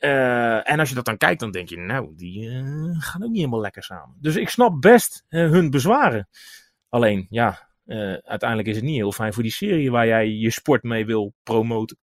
Uh, 0.00 0.70
en 0.70 0.78
als 0.78 0.88
je 0.88 0.94
dat 0.94 1.04
dan 1.04 1.16
kijkt, 1.16 1.40
dan 1.40 1.50
denk 1.50 1.68
je, 1.68 1.76
nou, 1.76 2.12
die 2.16 2.48
uh, 2.48 2.62
gaan 2.98 3.22
ook 3.22 3.28
niet 3.28 3.38
helemaal 3.38 3.60
lekker 3.60 3.82
samen. 3.82 4.16
Dus 4.20 4.36
ik 4.36 4.48
snap 4.48 4.80
best 4.80 5.24
uh, 5.28 5.50
hun 5.50 5.70
bezwaren. 5.70 6.28
Alleen, 6.88 7.26
ja, 7.30 7.68
uiteindelijk 8.22 8.68
is 8.68 8.76
het 8.76 8.84
niet 8.84 8.96
heel 8.96 9.12
fijn 9.12 9.32
voor 9.32 9.42
die 9.42 9.52
serie 9.52 9.90
waar 9.90 10.06
jij 10.06 10.28
je 10.28 10.50
sport 10.50 10.82
mee 10.82 11.06
wil 11.06 11.34
promoten. 11.42 11.98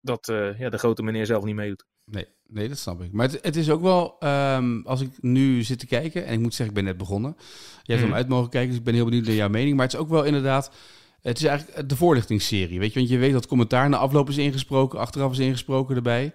Dat 0.00 0.26
ja, 0.58 0.68
de 0.68 0.78
grote 0.78 1.02
meneer 1.02 1.26
zelf 1.26 1.44
niet 1.44 1.54
meedoet. 1.54 1.86
Nee, 2.04 2.26
nee, 2.46 2.68
dat 2.68 2.78
snap 2.78 3.02
ik. 3.02 3.12
Maar 3.12 3.28
het, 3.28 3.44
het 3.44 3.56
is 3.56 3.70
ook 3.70 3.82
wel, 3.82 4.16
um, 4.20 4.86
als 4.86 5.00
ik 5.00 5.22
nu 5.22 5.62
zit 5.62 5.78
te 5.78 5.86
kijken, 5.86 6.26
en 6.26 6.32
ik 6.32 6.40
moet 6.40 6.54
zeggen, 6.54 6.76
ik 6.76 6.82
ben 6.82 6.84
net 6.84 6.96
begonnen. 6.96 7.36
Je 7.82 7.92
hebt 7.92 8.04
hem 8.04 8.14
uit 8.14 8.28
mogen 8.28 8.50
kijken, 8.50 8.70
dus 8.70 8.78
ik 8.78 8.84
ben 8.84 8.94
heel 8.94 9.04
benieuwd 9.04 9.26
naar 9.26 9.34
jouw 9.34 9.48
mening. 9.48 9.76
Maar 9.76 9.84
het 9.84 9.94
is 9.94 10.00
ook 10.00 10.08
wel 10.08 10.24
inderdaad, 10.24 10.72
het 11.22 11.38
is 11.38 11.44
eigenlijk 11.44 11.88
de 11.88 11.96
voorlichtingsserie. 11.96 12.78
Weet 12.78 12.92
je, 12.92 12.98
want 12.98 13.10
je 13.10 13.18
weet 13.18 13.32
dat 13.32 13.46
commentaar 13.46 13.88
na 13.88 13.96
afloop 13.96 14.28
is 14.28 14.36
ingesproken, 14.36 14.98
achteraf 14.98 15.32
is 15.32 15.38
ingesproken 15.38 15.96
erbij. 15.96 16.34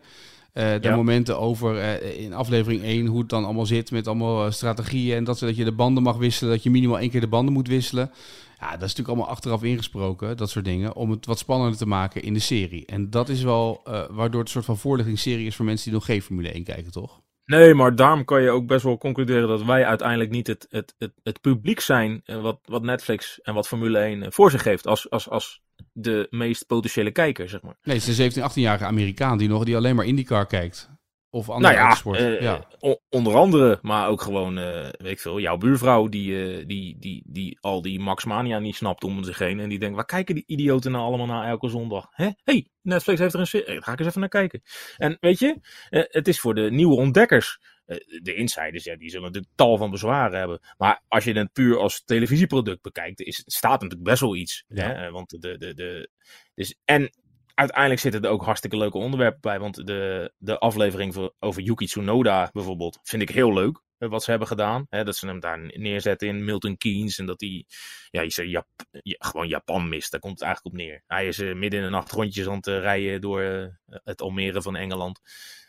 Uh, 0.53 0.63
de 0.63 0.79
ja. 0.81 0.95
momenten 0.95 1.39
over 1.39 1.75
uh, 1.75 2.19
in 2.19 2.33
aflevering 2.33 2.83
1 2.83 3.05
hoe 3.05 3.19
het 3.19 3.29
dan 3.29 3.43
allemaal 3.43 3.65
zit 3.65 3.91
met 3.91 4.07
allemaal 4.07 4.45
uh, 4.45 4.51
strategieën 4.51 5.17
en 5.17 5.23
dat, 5.23 5.39
dat 5.39 5.55
je 5.55 5.63
de 5.63 5.71
banden 5.71 6.03
mag 6.03 6.17
wisselen, 6.17 6.53
dat 6.53 6.63
je 6.63 6.69
minimaal 6.69 6.99
één 6.99 7.09
keer 7.09 7.21
de 7.21 7.27
banden 7.27 7.53
moet 7.53 7.67
wisselen. 7.67 8.11
Ja, 8.59 8.65
dat 8.71 8.75
is 8.75 8.79
natuurlijk 8.79 9.07
allemaal 9.07 9.27
achteraf 9.27 9.63
ingesproken, 9.63 10.37
dat 10.37 10.49
soort 10.49 10.65
dingen, 10.65 10.95
om 10.95 11.11
het 11.11 11.25
wat 11.25 11.39
spannender 11.39 11.77
te 11.77 11.87
maken 11.87 12.23
in 12.23 12.33
de 12.33 12.39
serie. 12.39 12.85
En 12.85 13.09
dat 13.09 13.29
is 13.29 13.43
wel 13.43 13.81
waardoor 14.09 14.25
het 14.25 14.35
een 14.35 14.47
soort 14.47 14.65
van 14.65 14.77
voorlichtingsserie 14.77 15.45
is 15.45 15.55
voor 15.55 15.65
mensen 15.65 15.85
die 15.85 15.93
nog 15.93 16.05
geen 16.05 16.21
Formule 16.21 16.51
1 16.51 16.63
kijken, 16.63 16.91
toch? 16.91 17.21
Nee, 17.45 17.73
maar 17.73 17.95
daarom 17.95 18.25
kan 18.25 18.41
je 18.41 18.49
ook 18.49 18.67
best 18.67 18.83
wel 18.83 18.97
concluderen 18.97 19.47
dat 19.47 19.63
wij 19.63 19.85
uiteindelijk 19.85 20.29
niet 20.29 20.47
het, 20.47 20.67
het, 20.69 20.95
het, 20.97 21.13
het 21.23 21.41
publiek 21.41 21.79
zijn 21.79 22.21
wat, 22.25 22.59
wat 22.65 22.83
Netflix 22.83 23.41
en 23.41 23.53
wat 23.53 23.67
Formule 23.67 23.97
1 23.97 24.33
voor 24.33 24.51
zich 24.51 24.61
geeft 24.61 24.87
als, 24.87 25.09
als, 25.09 25.29
als 25.29 25.61
de 25.91 26.27
meest 26.29 26.65
potentiële 26.65 27.11
kijker, 27.11 27.49
zeg 27.49 27.61
maar. 27.61 27.77
Nee, 27.83 27.95
het 27.95 28.07
is 28.07 28.09
een 28.09 28.31
17, 28.31 28.49
18-jarige 28.49 28.85
Amerikaan 28.85 29.37
die 29.37 29.49
nog 29.49 29.63
die 29.63 29.75
alleen 29.75 29.95
maar 29.95 30.05
IndyCar 30.05 30.45
kijkt. 30.45 30.89
Of 31.33 31.49
andere 31.49 31.73
Nou 31.73 31.87
ja, 31.87 31.95
sport. 31.95 32.19
eh, 32.19 32.41
ja. 32.41 32.67
onder 33.09 33.35
andere, 33.35 33.79
maar 33.81 34.07
ook 34.07 34.21
gewoon, 34.21 34.57
eh, 34.57 34.89
weet 34.91 35.11
ik 35.11 35.19
veel, 35.19 35.39
jouw 35.39 35.57
buurvrouw 35.57 36.07
die, 36.07 36.57
eh, 36.57 36.67
die, 36.67 36.99
die, 36.99 37.23
die 37.27 37.57
al 37.61 37.81
die 37.81 37.99
Max 37.99 38.25
Mania 38.25 38.59
niet 38.59 38.75
snapt 38.75 39.03
om 39.03 39.23
zich 39.23 39.37
heen. 39.37 39.59
En 39.59 39.69
die 39.69 39.79
denkt, 39.79 39.95
waar 39.95 40.05
kijken 40.05 40.35
die 40.35 40.43
idioten 40.47 40.91
nou 40.91 41.03
allemaal 41.03 41.25
naar 41.25 41.47
elke 41.47 41.69
zondag? 41.69 42.07
Hé, 42.11 42.29
hey, 42.43 42.67
Netflix 42.81 43.19
heeft 43.19 43.33
er 43.33 43.39
een 43.39 43.47
serie, 43.47 43.81
ga 43.81 43.91
ik 43.91 43.99
eens 43.99 44.07
even 44.07 44.19
naar 44.19 44.29
kijken. 44.29 44.61
En 44.97 45.17
weet 45.19 45.39
je, 45.39 45.57
het 45.89 46.27
is 46.27 46.39
voor 46.39 46.53
de 46.55 46.71
nieuwe 46.71 46.95
ontdekkers. 46.95 47.59
Eh, 47.91 48.21
de 48.21 48.33
insiders, 48.33 48.83
ja, 48.83 48.95
die 48.95 49.09
zullen 49.09 49.25
natuurlijk 49.25 49.53
tal 49.55 49.77
van 49.77 49.91
bezwaren 49.91 50.39
hebben. 50.39 50.59
Maar 50.77 51.01
als 51.07 51.23
je 51.23 51.33
het 51.33 51.53
puur 51.53 51.77
als 51.77 52.03
televisieproduct 52.03 52.81
bekijkt, 52.81 53.19
is, 53.19 53.43
staat 53.45 53.81
natuurlijk 53.81 54.09
best 54.09 54.21
wel 54.21 54.35
iets. 54.35 54.63
Ja. 54.67 54.83
Hè? 54.87 55.05
Eh, 55.05 55.11
Want 55.11 55.29
de, 55.41 55.57
de, 55.57 55.73
de, 55.73 56.09
dus, 56.55 56.75
en 56.85 57.09
uiteindelijk 57.53 58.01
zitten 58.01 58.21
er 58.21 58.29
ook 58.29 58.43
hartstikke 58.43 58.77
leuke 58.77 58.97
onderwerpen 58.97 59.41
bij. 59.41 59.59
Want 59.59 59.87
de, 59.87 60.33
de 60.37 60.57
aflevering 60.59 61.13
voor, 61.13 61.33
over 61.39 61.61
Yuki 61.61 61.85
Tsunoda 61.85 62.49
bijvoorbeeld 62.53 62.99
vind 63.03 63.21
ik 63.21 63.29
heel 63.29 63.53
leuk. 63.53 63.81
eh, 63.97 64.09
Wat 64.09 64.23
ze 64.23 64.29
hebben 64.29 64.47
gedaan. 64.47 64.85
Hè, 64.89 65.03
dat 65.03 65.15
ze 65.15 65.27
hem 65.27 65.39
daar 65.39 65.59
neerzetten 65.59 66.27
in 66.27 66.43
Milton 66.45 66.77
Keynes. 66.77 67.17
En 67.19 67.25
dat 67.25 67.41
hij 67.41 67.65
ja, 68.09 68.21
je 68.21 68.49
Jap, 68.49 68.67
ja, 68.91 69.15
gewoon 69.19 69.47
Japan 69.47 69.89
mist. 69.89 70.11
Daar 70.11 70.19
komt 70.19 70.39
het 70.39 70.43
eigenlijk 70.43 70.75
op 70.75 70.81
neer. 70.81 71.03
Hij 71.07 71.27
is 71.27 71.37
midden 71.37 71.79
in 71.79 71.81
de 71.85 71.89
nacht 71.89 72.11
rondjes 72.11 72.47
aan 72.47 72.55
het 72.55 72.65
rijden 72.67 73.21
door 73.21 73.71
het 73.87 74.21
Almere 74.21 74.61
van 74.61 74.75
Engeland. 74.75 75.19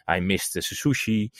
Hij 0.04 0.20
mist 0.20 0.56
uh, 0.56 0.62
zijn 0.62 0.78
sushi. 0.78 1.30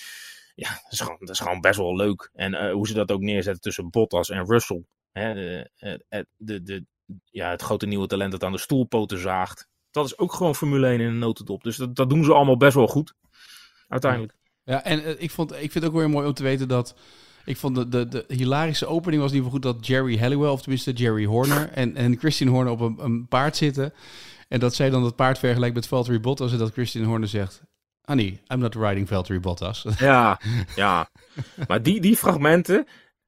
Ja, 0.55 0.69
dat 0.69 0.93
is, 0.93 1.01
gewoon, 1.01 1.17
dat 1.21 1.29
is 1.29 1.41
gewoon 1.41 1.61
best 1.61 1.79
wel 1.79 1.97
leuk. 1.97 2.31
En 2.33 2.55
eh, 2.55 2.73
hoe 2.73 2.87
ze 2.87 2.95
dat 2.95 3.11
ook 3.11 3.21
neerzetten 3.21 3.63
tussen 3.63 3.91
Bottas 3.91 4.31
en 4.31 4.47
Russell. 4.47 4.85
Hè, 5.13 5.35
de, 5.35 5.71
eh, 5.77 5.95
de, 6.09 6.27
de, 6.37 6.63
de, 6.63 6.85
ja, 7.31 7.51
het 7.51 7.63
grote 7.63 7.87
nieuwe 7.87 8.07
talent 8.07 8.33
dat 8.33 8.45
aan 8.45 8.53
de 8.53 8.59
stoelpoten 8.59 9.19
zaagt. 9.19 9.69
Dat 9.91 10.07
is 10.07 10.19
ook 10.19 10.33
gewoon 10.33 10.55
Formule 10.55 10.87
1 10.87 11.01
in 11.01 11.07
een 11.07 11.19
notendop. 11.19 11.63
Dus 11.63 11.77
dat, 11.77 11.97
dat 11.97 12.11
doen 12.11 12.25
ze 12.25 12.33
allemaal 12.33 12.57
best 12.57 12.75
wel 12.75 12.87
goed. 12.87 13.15
Uiteindelijk. 13.89 14.35
Ja, 14.65 14.85
en 14.85 15.05
eh, 15.05 15.15
ik, 15.19 15.31
vond, 15.31 15.53
ik 15.53 15.59
vind 15.59 15.75
het 15.75 15.85
ook 15.85 15.95
weer 15.95 16.11
mooi 16.11 16.27
om 16.27 16.35
te 16.35 16.43
weten 16.43 16.69
dat... 16.69 16.95
Ik 17.45 17.57
vond 17.57 17.93
de, 17.93 18.09
de, 18.09 18.25
hilarische 18.29 18.87
opening 18.87 19.23
was 19.23 19.31
in 19.31 19.37
ieder 19.37 19.53
geval 19.53 19.71
goed 19.71 19.81
dat 19.81 19.87
Jerry 19.87 20.19
Halliwell, 20.19 20.51
of 20.51 20.61
tenminste 20.61 20.93
Jerry 20.93 21.25
Horner, 21.25 21.71
en, 21.71 21.97
en 21.97 22.19
Christian 22.19 22.51
Horner 22.51 22.73
op 22.73 22.99
een, 22.99 23.29
paard 23.29 23.57
zitten. 23.57 23.93
En 24.49 24.61
dat 24.61 24.75
zij 24.75 24.91
dan 24.91 25.05
het 25.05 25.17
paard 25.17 25.39
vergelijkt 25.39 25.75
met 25.75 25.87
Valtteri 25.87 26.21
Bottas 26.21 26.53
en 26.53 26.59
dat 26.59 26.73
Christian 26.73 27.05
Horner 27.05 27.29
zegt... 27.29 27.63
Honey, 28.05 28.41
I'm 28.53 28.59
not 28.59 28.75
riding 28.75 29.09
Valtteri 29.09 29.41
Bottas. 29.41 29.87
Ja, 29.99 30.41
ja. 30.77 31.11
Maar 31.69 31.83
die, 31.83 32.01
die 32.01 32.17
fragmenten, 32.17 32.87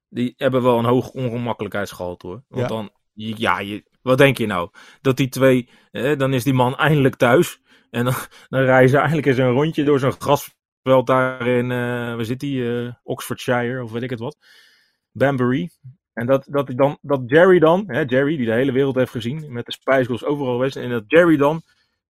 die 0.09 0.35
hebben 0.37 0.63
wel 0.63 0.79
een 0.79 0.85
hoog 0.85 1.09
ongemakkelijkheidsgehalte 1.11 2.27
hoor. 2.27 2.43
Want 2.49 2.63
Ja. 2.63 2.69
dan, 2.69 2.91
ja, 3.13 3.59
je, 3.61 3.85
wat 4.03 4.19
denk 4.19 4.39
je 4.39 4.47
nou? 4.47 4.71
Dat 5.01 5.17
die 5.17 5.29
twee, 5.29 5.69
eh, 5.91 6.19
dan 6.19 6.33
is 6.35 6.45
die 6.45 6.53
man 6.55 6.77
eindelijk 6.77 7.15
thuis. 7.17 7.61
En 7.91 8.05
dan, 8.05 8.15
dan 8.49 8.61
rijden 8.61 8.89
ze 8.91 8.99
eindelijk 8.99 9.27
eens 9.27 9.39
een 9.39 9.51
rondje 9.51 9.85
door 9.85 9.99
zo'n 9.99 10.13
grasveld 10.21 11.07
daar 11.07 11.47
in, 11.47 11.71
eh, 11.71 11.79
waar 12.15 12.25
zit 12.25 12.41
die? 12.41 12.85
eh, 12.85 12.93
Oxfordshire 13.03 13.83
of 13.83 13.93
weet 13.93 14.03
ik 14.03 14.11
het 14.11 14.19
wat. 14.19 14.37
Banbury. 15.13 15.71
En 16.13 16.27
dat, 16.27 16.47
dat, 16.51 16.73
dan, 16.77 16.99
dat 17.03 17.21
Jerry 17.27 17.59
dan, 17.59 17.85
hè, 17.87 18.01
Jerry 18.07 18.37
die 18.37 18.47
de 18.47 18.53
hele 18.53 18.73
wereld 18.73 18.95
heeft 18.95 19.11
gezien, 19.11 19.53
met 19.53 19.67
de 19.67 19.73
Spice 19.73 20.05
Girls 20.05 20.25
overal 20.25 20.53
geweest. 20.53 20.77
En 20.77 20.91
dat 20.91 21.05
Jerry 21.07 21.37
dan, 21.37 21.63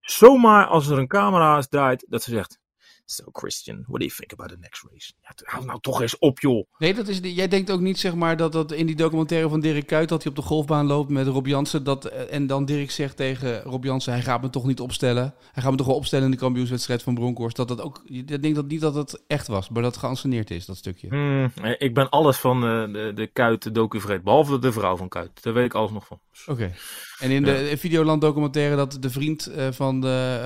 zomaar 0.05 0.67
als 0.67 0.89
er 0.89 0.99
een 0.99 1.09
camera 1.09 1.59
is 1.59 1.69
draait, 1.69 2.07
dat 2.09 2.23
ze 2.23 2.31
zegt... 2.31 2.63
So 3.07 3.25
Christian, 3.33 3.85
what 3.87 4.01
do 4.01 4.07
you 4.07 4.11
think 4.11 4.33
about 4.33 4.51
the 4.51 4.57
next 4.61 4.85
race? 4.91 5.13
Ja, 5.23 5.31
hou 5.45 5.65
nou 5.65 5.81
toch 5.81 6.01
eens 6.01 6.19
op 6.19 6.41
joh. 6.41 6.67
Nee, 6.79 6.95
dat 6.95 7.09
is, 7.09 7.19
jij 7.23 7.49
denkt 7.49 7.71
ook 7.71 7.81
niet 7.81 7.99
zeg 7.99 8.15
maar 8.15 8.37
dat, 8.37 8.53
dat 8.53 8.73
in 8.73 8.87
die 8.87 8.97
documentaire 8.97 9.49
van 9.49 9.61
Dirk 9.61 9.87
Kuyt 9.87 10.09
dat 10.09 10.23
hij 10.23 10.31
op 10.31 10.37
de 10.37 10.43
golfbaan 10.43 10.87
loopt 10.87 11.11
met 11.11 11.27
Rob 11.27 11.47
Jansen. 11.47 11.85
Dat, 11.85 12.05
eh, 12.05 12.35
en 12.35 12.47
dan 12.47 12.65
Dirk 12.65 12.91
zegt 12.91 13.17
tegen 13.17 13.63
Rob 13.63 13.85
Jansen, 13.85 14.13
hij 14.13 14.23
gaat 14.23 14.43
me 14.43 14.51
toch 14.51 14.67
niet 14.67 14.81
opstellen. 14.81 15.35
Hij 15.53 15.63
gaat 15.63 15.71
me 15.71 15.77
toch 15.77 15.87
wel 15.87 15.97
opstellen 15.97 16.25
in 16.25 16.31
de 16.31 16.37
kampioenswedstrijd 16.37 17.03
van 17.03 17.15
Bronkhorst. 17.15 17.57
Dat 17.57 17.69
dat 17.69 17.81
ook, 17.81 18.03
ik 18.05 18.43
denk 18.43 18.55
dat 18.55 18.67
niet 18.67 18.81
dat 18.81 18.95
het 18.95 19.23
echt 19.27 19.47
was, 19.47 19.69
maar 19.69 19.83
dat 19.83 19.97
geanceneerd 19.97 20.51
is, 20.51 20.67
dat 20.67 20.77
stukje. 20.77 21.09
Hmm, 21.09 21.51
eh, 21.63 21.75
ik 21.79 21.95
ben 21.95 22.09
alles 22.09 22.37
van 22.37 22.57
eh, 22.57 22.93
de, 22.93 23.13
de 23.15 23.27
Kuit 23.27 23.75
docu 23.75 24.21
behalve 24.23 24.59
de 24.59 24.73
vrouw 24.73 24.97
van 24.97 25.09
Kuit. 25.09 25.43
Daar 25.43 25.53
weet 25.53 25.65
ik 25.65 25.75
alles 25.75 25.91
nog 25.91 26.07
van. 26.07 26.21
Oké. 26.47 26.73
En 27.19 27.31
in 27.31 27.43
de 27.43 27.71
in 27.71 27.79
Videoland 27.79 28.21
documentaire 28.21 28.77
dat 28.77 28.97
de 29.01 29.11
vriend 29.11 29.47
eh, 29.47 29.67
van, 29.71 30.01
de, 30.01 30.41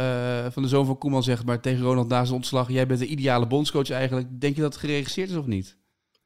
eh, 0.45 0.53
van 0.53 0.63
de 0.63 0.69
zoon 0.69 0.87
van 0.87 0.99
Koeman 0.99 1.23
zegt, 1.23 1.45
maar 1.45 1.61
tegen 1.61 1.85
Ronald 1.85 2.09
na 2.09 2.25
zijn 2.25 2.37
ontslag, 2.53 2.77
jij 2.77 2.87
bent 2.87 3.01
de 3.01 3.07
ideale 3.07 3.47
bondscoach 3.47 3.91
eigenlijk. 3.91 4.41
Denk 4.41 4.55
je 4.55 4.61
dat 4.61 4.73
het 4.73 4.83
geregisseerd 4.83 5.31
is 5.31 5.37
of 5.37 5.47
niet? 5.47 5.79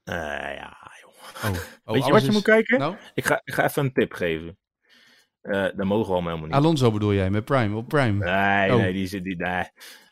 Eh, 0.04 0.14
ja, 0.14 0.76
joh. 1.00 1.50
Oh, 1.50 1.58
oh, 1.84 1.92
weet 1.94 2.04
je 2.06 2.12
wat 2.12 2.22
je 2.22 2.28
is- 2.28 2.34
moet 2.34 2.42
kijken? 2.42 2.78
Nou, 2.78 2.96
Ik, 3.14 3.24
ga, 3.24 3.40
ik 3.44 3.54
ga 3.54 3.64
even 3.64 3.84
een 3.84 3.92
tip 3.92 4.12
geven. 4.12 4.58
Dat 5.42 5.74
mogen 5.84 6.06
we 6.06 6.12
allemaal 6.12 6.22
helemaal 6.30 6.46
niet. 6.46 6.54
Alonso 6.54 6.90
bedoel 6.92 7.14
jij, 7.14 7.30
met 7.30 7.44
Prime, 7.44 7.76
op 7.76 7.88
Prime. 7.88 8.24
Nee, 8.24 8.72
Oh. 8.72 8.76
nee, 8.80 8.92
die 8.92 9.06
zit 9.06 9.24
die 9.24 9.36
nee. 9.36 9.64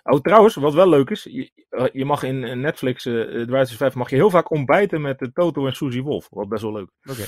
Oh, 0.03 0.21
trouwens, 0.21 0.55
wat 0.55 0.75
wel 0.75 0.89
leuk 0.89 1.11
is, 1.11 1.23
je, 1.31 1.51
eh, 1.69 1.85
je 1.93 2.05
mag 2.05 2.23
in 2.23 2.61
Netflix, 2.61 3.03
de 3.03 3.45
Drivers 3.47 3.77
5, 3.77 3.95
mag 3.95 4.11
je 4.11 4.17
heel 4.17 4.31
vaak 4.31 4.51
ontbijten 4.51 5.01
met 5.01 5.19
de 5.19 5.33
Toto 5.33 5.67
en 5.67 5.73
Suzy 5.77 6.01
Wolf. 6.01 6.27
Wat 6.31 6.49
best 6.49 6.63
wel 6.63 6.73
leuk. 6.73 6.91
Oké. 7.11 7.25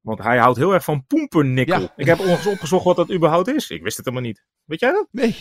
Want 0.00 0.22
hij 0.22 0.38
houdt 0.38 0.58
heel 0.58 0.72
erg 0.74 0.84
van 0.84 1.06
poempernikkel. 1.06 1.80
Ja. 1.80 1.92
Ik 1.96 2.06
heb 2.06 2.18
onlangs 2.18 2.46
opgezocht 2.46 2.84
wat 2.84 2.96
dat 2.96 3.12
überhaupt 3.12 3.48
is. 3.48 3.70
Ik 3.70 3.82
wist 3.82 3.96
het 3.96 4.06
helemaal 4.06 4.26
niet. 4.28 4.44
Weet 4.64 4.80
jij 4.80 4.92
dat? 4.92 5.08
Nee. 5.10 5.36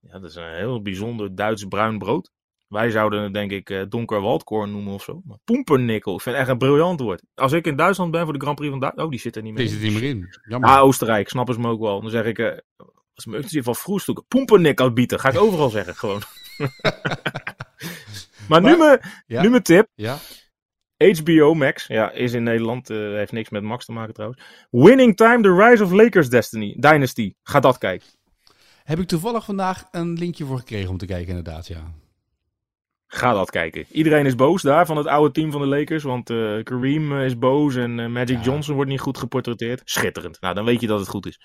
Ja, 0.00 0.18
dat 0.18 0.30
is 0.30 0.34
een 0.36 0.54
heel 0.54 0.82
bijzonder 0.82 1.34
Duits 1.34 1.64
bruin 1.64 1.98
brood. 1.98 2.30
Wij 2.68 2.90
zouden 2.90 3.22
het 3.22 3.34
denk 3.34 3.50
ik 3.50 3.70
eh, 3.70 3.82
donker 3.88 4.20
waldkorn 4.20 4.70
noemen 4.70 4.92
of 4.92 5.02
zo. 5.02 5.20
Maar 5.24 5.38
poempernikkel, 5.44 6.14
ik 6.14 6.20
vind 6.20 6.34
het 6.36 6.44
echt 6.44 6.52
een 6.52 6.58
briljant 6.58 7.00
woord. 7.00 7.22
Als 7.34 7.52
ik 7.52 7.66
in 7.66 7.76
Duitsland 7.76 8.10
ben 8.10 8.24
voor 8.24 8.32
de 8.32 8.38
Grand 8.40 8.56
Prix 8.56 8.70
van 8.70 8.80
Duitsland... 8.80 9.08
Oh, 9.08 9.14
die 9.14 9.22
zit 9.22 9.36
er 9.36 9.42
niet 9.42 9.52
meer 9.54 9.62
in. 9.62 9.68
zit 9.68 9.80
niet 9.82 9.92
meer 9.92 10.02
in. 10.02 10.28
Jammer. 10.48 10.70
Ah, 10.70 10.82
Oostenrijk, 10.82 11.28
snappen 11.28 11.54
ze 11.54 11.60
me 11.60 11.68
ook 11.68 11.80
wel. 11.80 12.00
Dan 12.00 12.10
zeg 12.10 12.24
ik, 12.24 12.38
eh, 12.38 12.56
als 13.14 13.26
me 13.26 13.44
in 13.50 13.62
van 13.62 13.74
vroegstoeken, 13.74 14.24
poempernikkel 14.28 14.92
bieden. 14.92 15.20
Ga 15.20 15.28
ik 15.28 15.38
overal 15.40 15.70
zeggen, 15.70 15.94
gewoon. 15.94 16.22
maar, 18.48 18.60
nu, 18.60 18.76
Maar- 18.76 18.78
mijn, 18.78 19.00
Ja. 19.26 19.42
nu 19.42 19.50
mijn 19.50 19.62
tip. 19.62 19.88
Ja. 19.94 20.16
HBO 20.96 21.54
Max, 21.54 21.86
ja, 21.86 22.10
is 22.10 22.32
in 22.32 22.42
Nederland, 22.42 22.90
eh, 22.90 22.96
heeft 22.96 23.32
niks 23.32 23.50
met 23.50 23.62
Max 23.62 23.84
te 23.84 23.92
maken 23.92 24.14
trouwens. 24.14 24.42
Winning 24.70 25.16
Time, 25.16 25.42
The 25.42 25.54
Rise 25.54 25.84
of 25.84 25.92
Lakers 25.92 26.28
Destiny, 26.28 26.76
Dynasty. 26.78 27.34
Ga 27.42 27.60
dat 27.60 27.78
kijken. 27.78 28.06
Heb 28.88 28.98
ik 28.98 29.06
toevallig 29.06 29.44
vandaag 29.44 29.88
een 29.90 30.12
linkje 30.12 30.44
voor 30.44 30.58
gekregen 30.58 30.90
om 30.90 30.98
te 30.98 31.06
kijken, 31.06 31.28
inderdaad, 31.28 31.66
ja. 31.66 31.92
Ga 33.06 33.32
dat 33.32 33.50
kijken. 33.50 33.84
Iedereen 33.90 34.26
is 34.26 34.34
boos 34.34 34.62
daar 34.62 34.86
van 34.86 34.96
het 34.96 35.06
oude 35.06 35.32
team 35.32 35.50
van 35.50 35.60
de 35.60 35.66
Lakers. 35.66 36.02
Want 36.02 36.30
eh, 36.30 36.62
Kareem 36.62 37.18
eh, 37.18 37.24
is 37.24 37.38
boos 37.38 37.76
en 37.76 38.00
eh, 38.00 38.06
Magic 38.06 38.36
Ja. 38.36 38.42
Johnson 38.42 38.74
wordt 38.74 38.90
niet 38.90 39.00
goed 39.00 39.18
geportretteerd. 39.18 39.82
Schitterend. 39.84 40.40
Nou, 40.40 40.54
dan 40.54 40.64
weet 40.64 40.80
je 40.80 40.86
dat 40.86 40.98
het 40.98 41.08
goed 41.08 41.26
is. 41.26 41.40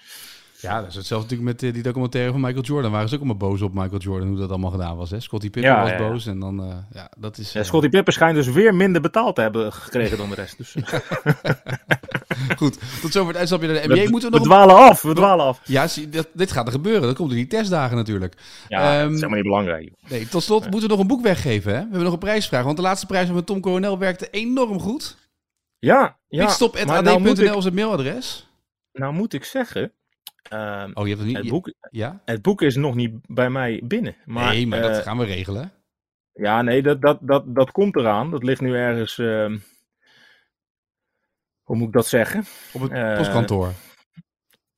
Ja, 0.60 0.80
dat 0.80 0.90
is 0.90 0.96
hetzelfde 0.96 1.36
natuurlijk 1.36 1.62
met 1.62 1.74
die 1.74 1.84
documentaire 1.84 2.32
van 2.32 2.42
Michael 2.42 2.64
Jordan. 2.64 2.92
Waren 2.92 3.10
ze 3.10 3.16
ook 3.16 3.22
allemaal 3.22 3.50
boos 3.50 3.62
op 3.62 3.74
Michael 3.74 4.02
Jordan, 4.02 4.28
hoe 4.28 4.38
dat 4.38 4.50
allemaal 4.50 4.72
gedaan 4.72 4.98
was. 4.98 5.12
Hè? 5.12 5.20
Scottie 5.20 5.50
Pippen 5.50 5.72
Ja, 5.72 5.82
was 5.82 5.90
ja, 5.90 5.98
boos 5.98 6.26
en 6.26 6.40
dan, 6.40 6.86
ja, 6.94 7.12
dat 7.18 7.38
is... 7.38 7.54
Ja, 7.54 7.64
Scottie 7.64 7.90
Pippen 7.90 8.14
schijnt 8.14 8.36
dus 8.36 8.48
weer 8.48 8.76
minder 8.76 9.02
betaald 9.02 9.36
te 9.36 9.42
hebben 9.42 9.74
gekregen 9.74 10.18
dan 10.18 10.30
de 10.30 10.36
rest. 10.36 10.58
Dus, 10.58 10.76
Goed, 12.58 13.02
tot 13.02 13.12
zover 13.12 13.28
het 13.30 13.38
uitstapje 13.38 13.68
naar 13.68 13.82
de 13.82 13.88
NBA. 13.88 14.04
we, 14.04 14.10
Moeten 14.10 14.32
we 14.32 14.38
we 14.40 14.44
nog... 14.48 14.58
een- 14.60 14.66
dwalen 14.66 14.90
af, 14.90 15.02
we 15.02 15.14
dwalen 15.14 15.46
af. 15.46 15.62
Ja, 15.66 15.88
zie, 15.88 16.10
dat, 16.10 16.28
dit 16.34 16.52
gaat 16.52 16.66
er 16.66 16.72
gebeuren. 16.72 17.02
Dat 17.02 17.16
komt 17.16 17.30
in 17.32 17.36
die 17.36 17.48
testdagen 17.48 17.98
natuurlijk. 17.98 18.36
Ja, 18.68 18.80
Ehm, 18.80 19.02
dat 19.02 19.10
is 19.12 19.16
helemaal 19.16 19.36
niet 19.36 19.44
belangrijk. 19.44 19.84
joh. 19.84 20.10
Nee, 20.12 20.28
tot 20.28 20.44
slot 20.44 20.62
moeten 20.64 20.82
we 20.82 20.88
nog 20.88 21.00
een 21.00 21.08
boek 21.08 21.22
weggeven. 21.24 21.72
Hè? 21.72 21.78
We 21.78 21.84
hebben 21.84 22.04
nog 22.04 22.14
een 22.14 22.20
prijsvraag. 22.20 22.64
Want 22.64 22.76
de 22.78 22.84
laatste 22.84 23.06
prijs 23.06 23.28
van 23.30 23.44
Tom 23.44 23.60
Coronel 23.62 23.98
werkte 24.00 24.28
enorm 24.30 24.80
goed. 24.80 25.18
Ja, 25.80 26.18
ja. 26.28 26.46
Pitstop.ad.nl 26.46 26.86
maar 26.94 27.04
nou 27.04 27.58
is 27.58 27.64
het 27.66 27.74
mailadres. 27.74 28.48
nou 28.92 29.14
moet 29.14 29.34
ik 29.34 29.44
zeggen, 29.44 29.92
ehm, 30.50 30.92
Oh, 30.94 31.04
je 31.04 31.10
hebt 31.10 31.20
het 31.20 31.28
niet... 31.28 31.38
het, 31.38 31.50
boek, 31.50 31.74
Ja? 31.90 32.22
het 32.26 32.42
boek 32.42 32.62
is 32.62 32.76
nog 32.76 32.96
niet 32.96 33.14
bij 33.28 33.50
mij 33.50 33.82
binnen. 33.84 34.16
Maar, 34.26 34.54
nee, 34.54 34.68
maar 34.68 34.82
eh, 34.82 34.94
dat 34.94 35.02
gaan 35.04 35.18
we 35.18 35.26
regelen. 35.26 35.72
Ja, 36.34 36.62
nee, 36.62 36.82
dat, 36.82 37.02
dat, 37.02 37.18
dat, 37.22 37.44
dat 37.56 37.72
komt 37.72 37.96
eraan. 37.96 38.32
Dat 38.32 38.44
ligt 38.44 38.62
nu 38.62 38.76
ergens. 38.76 39.18
ehm, 39.18 39.58
hoe 41.74 41.82
moet 41.82 41.92
ik 41.92 42.02
dat 42.02 42.08
zeggen? 42.08 42.44
Op 42.74 42.82
het 42.82 42.92
eh, 42.92 43.18
postkantoor. 43.18 43.72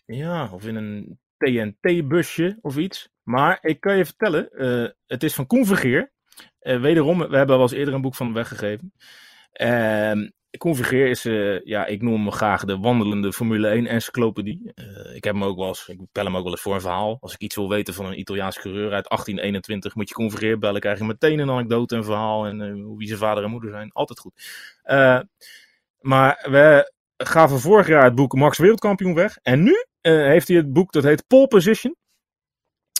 Ja, 0.06 0.50
of 0.54 0.68
in 0.68 0.76
een 0.76 1.20
TNT-busje 1.38 2.58
of 2.62 2.78
iets. 2.78 3.10
Maar 3.24 3.58
ik 3.62 3.80
kan 3.80 3.98
je 3.98 4.06
vertellen, 4.06 4.50
eh, 4.50 4.90
het 5.08 5.24
is 5.24 5.34
van 5.34 5.48
Koen 5.48 5.66
Vergeer. 5.66 6.12
Eh, 6.60 6.82
wederom, 6.82 7.18
we 7.18 7.38
hebben 7.38 7.56
wel 7.56 7.62
eens 7.62 7.72
eerder 7.72 7.94
een 7.94 8.02
boek 8.02 8.16
van 8.16 8.26
hem 8.26 8.36
weggegeven. 8.36 8.94
Koen 10.58 10.76
Vergeer 10.76 11.08
is, 11.08 11.24
ja, 11.64 11.86
ik 11.86 12.02
noem 12.02 12.14
hem 12.14 12.32
graag 12.32 12.66
de 12.66 12.78
wandelende 12.78 13.34
Formule 13.34 13.70
1 13.70 13.88
encyclopedie. 13.88 14.72
Ik 15.14 15.24
heb 15.24 15.34
hem 15.34 15.44
ook 15.44 15.58
wel 15.58 15.68
eens, 15.68 15.88
ik 15.88 16.00
bel 16.12 16.26
hem 16.26 16.38
ook 16.38 16.44
wel 16.44 16.52
eens 16.52 16.62
voor 16.62 16.74
een 16.74 16.82
verhaal. 16.82 17.18
Als 17.20 17.34
ik 17.34 17.39
iets 17.39 17.56
wil 17.56 17.70
weten 17.70 17.93
van 17.93 18.06
een 18.06 18.20
Italiaans 18.20 18.60
coureur 18.60 18.93
uit 18.93 19.08
1821, 19.10 19.96
moet 19.96 20.10
je 20.10 20.16
Koen 20.16 20.30
Vergeer 20.30 20.60
bellen. 20.60 20.82
Krijg 20.82 20.98
je 20.98 21.04
meteen 21.04 21.39
een 21.39 21.50
anekdote, 21.50 21.96
een 21.96 22.04
verhaal 22.04 22.46
en 22.46 22.98
wie 22.98 23.08
zijn 23.08 23.20
vader 23.20 23.43
en 23.43 23.50
moeder 23.50 23.72
zijn. 23.72 23.91
Altijd 23.91 24.20
goed. 24.20 24.34
Eh, 24.84 25.20
maar 26.06 26.47
we 26.49 26.93
gaven 27.18 27.60
vorig 27.60 27.88
jaar 27.88 28.03
het 28.03 28.16
boek 28.16 28.34
Max 28.34 28.58
Wereldkampioen 28.58 29.14
weg. 29.14 29.38
En 29.41 29.64
nu 29.64 29.86
eh, 30.01 30.14
heeft 30.14 30.47
hij 30.47 30.58
het 30.58 30.74
boek 30.74 30.91
dat 30.91 31.03
heet 31.03 31.28
Pole 31.28 31.47
Position. 31.47 31.95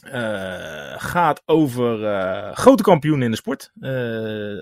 Eh, 0.02 0.94
gaat 0.98 1.42
over 1.46 2.06
eh, 2.06 2.56
grote 2.56 2.84
kampioenen 2.84 3.26
in 3.26 3.32
de 3.32 3.38
sport. 3.38 3.72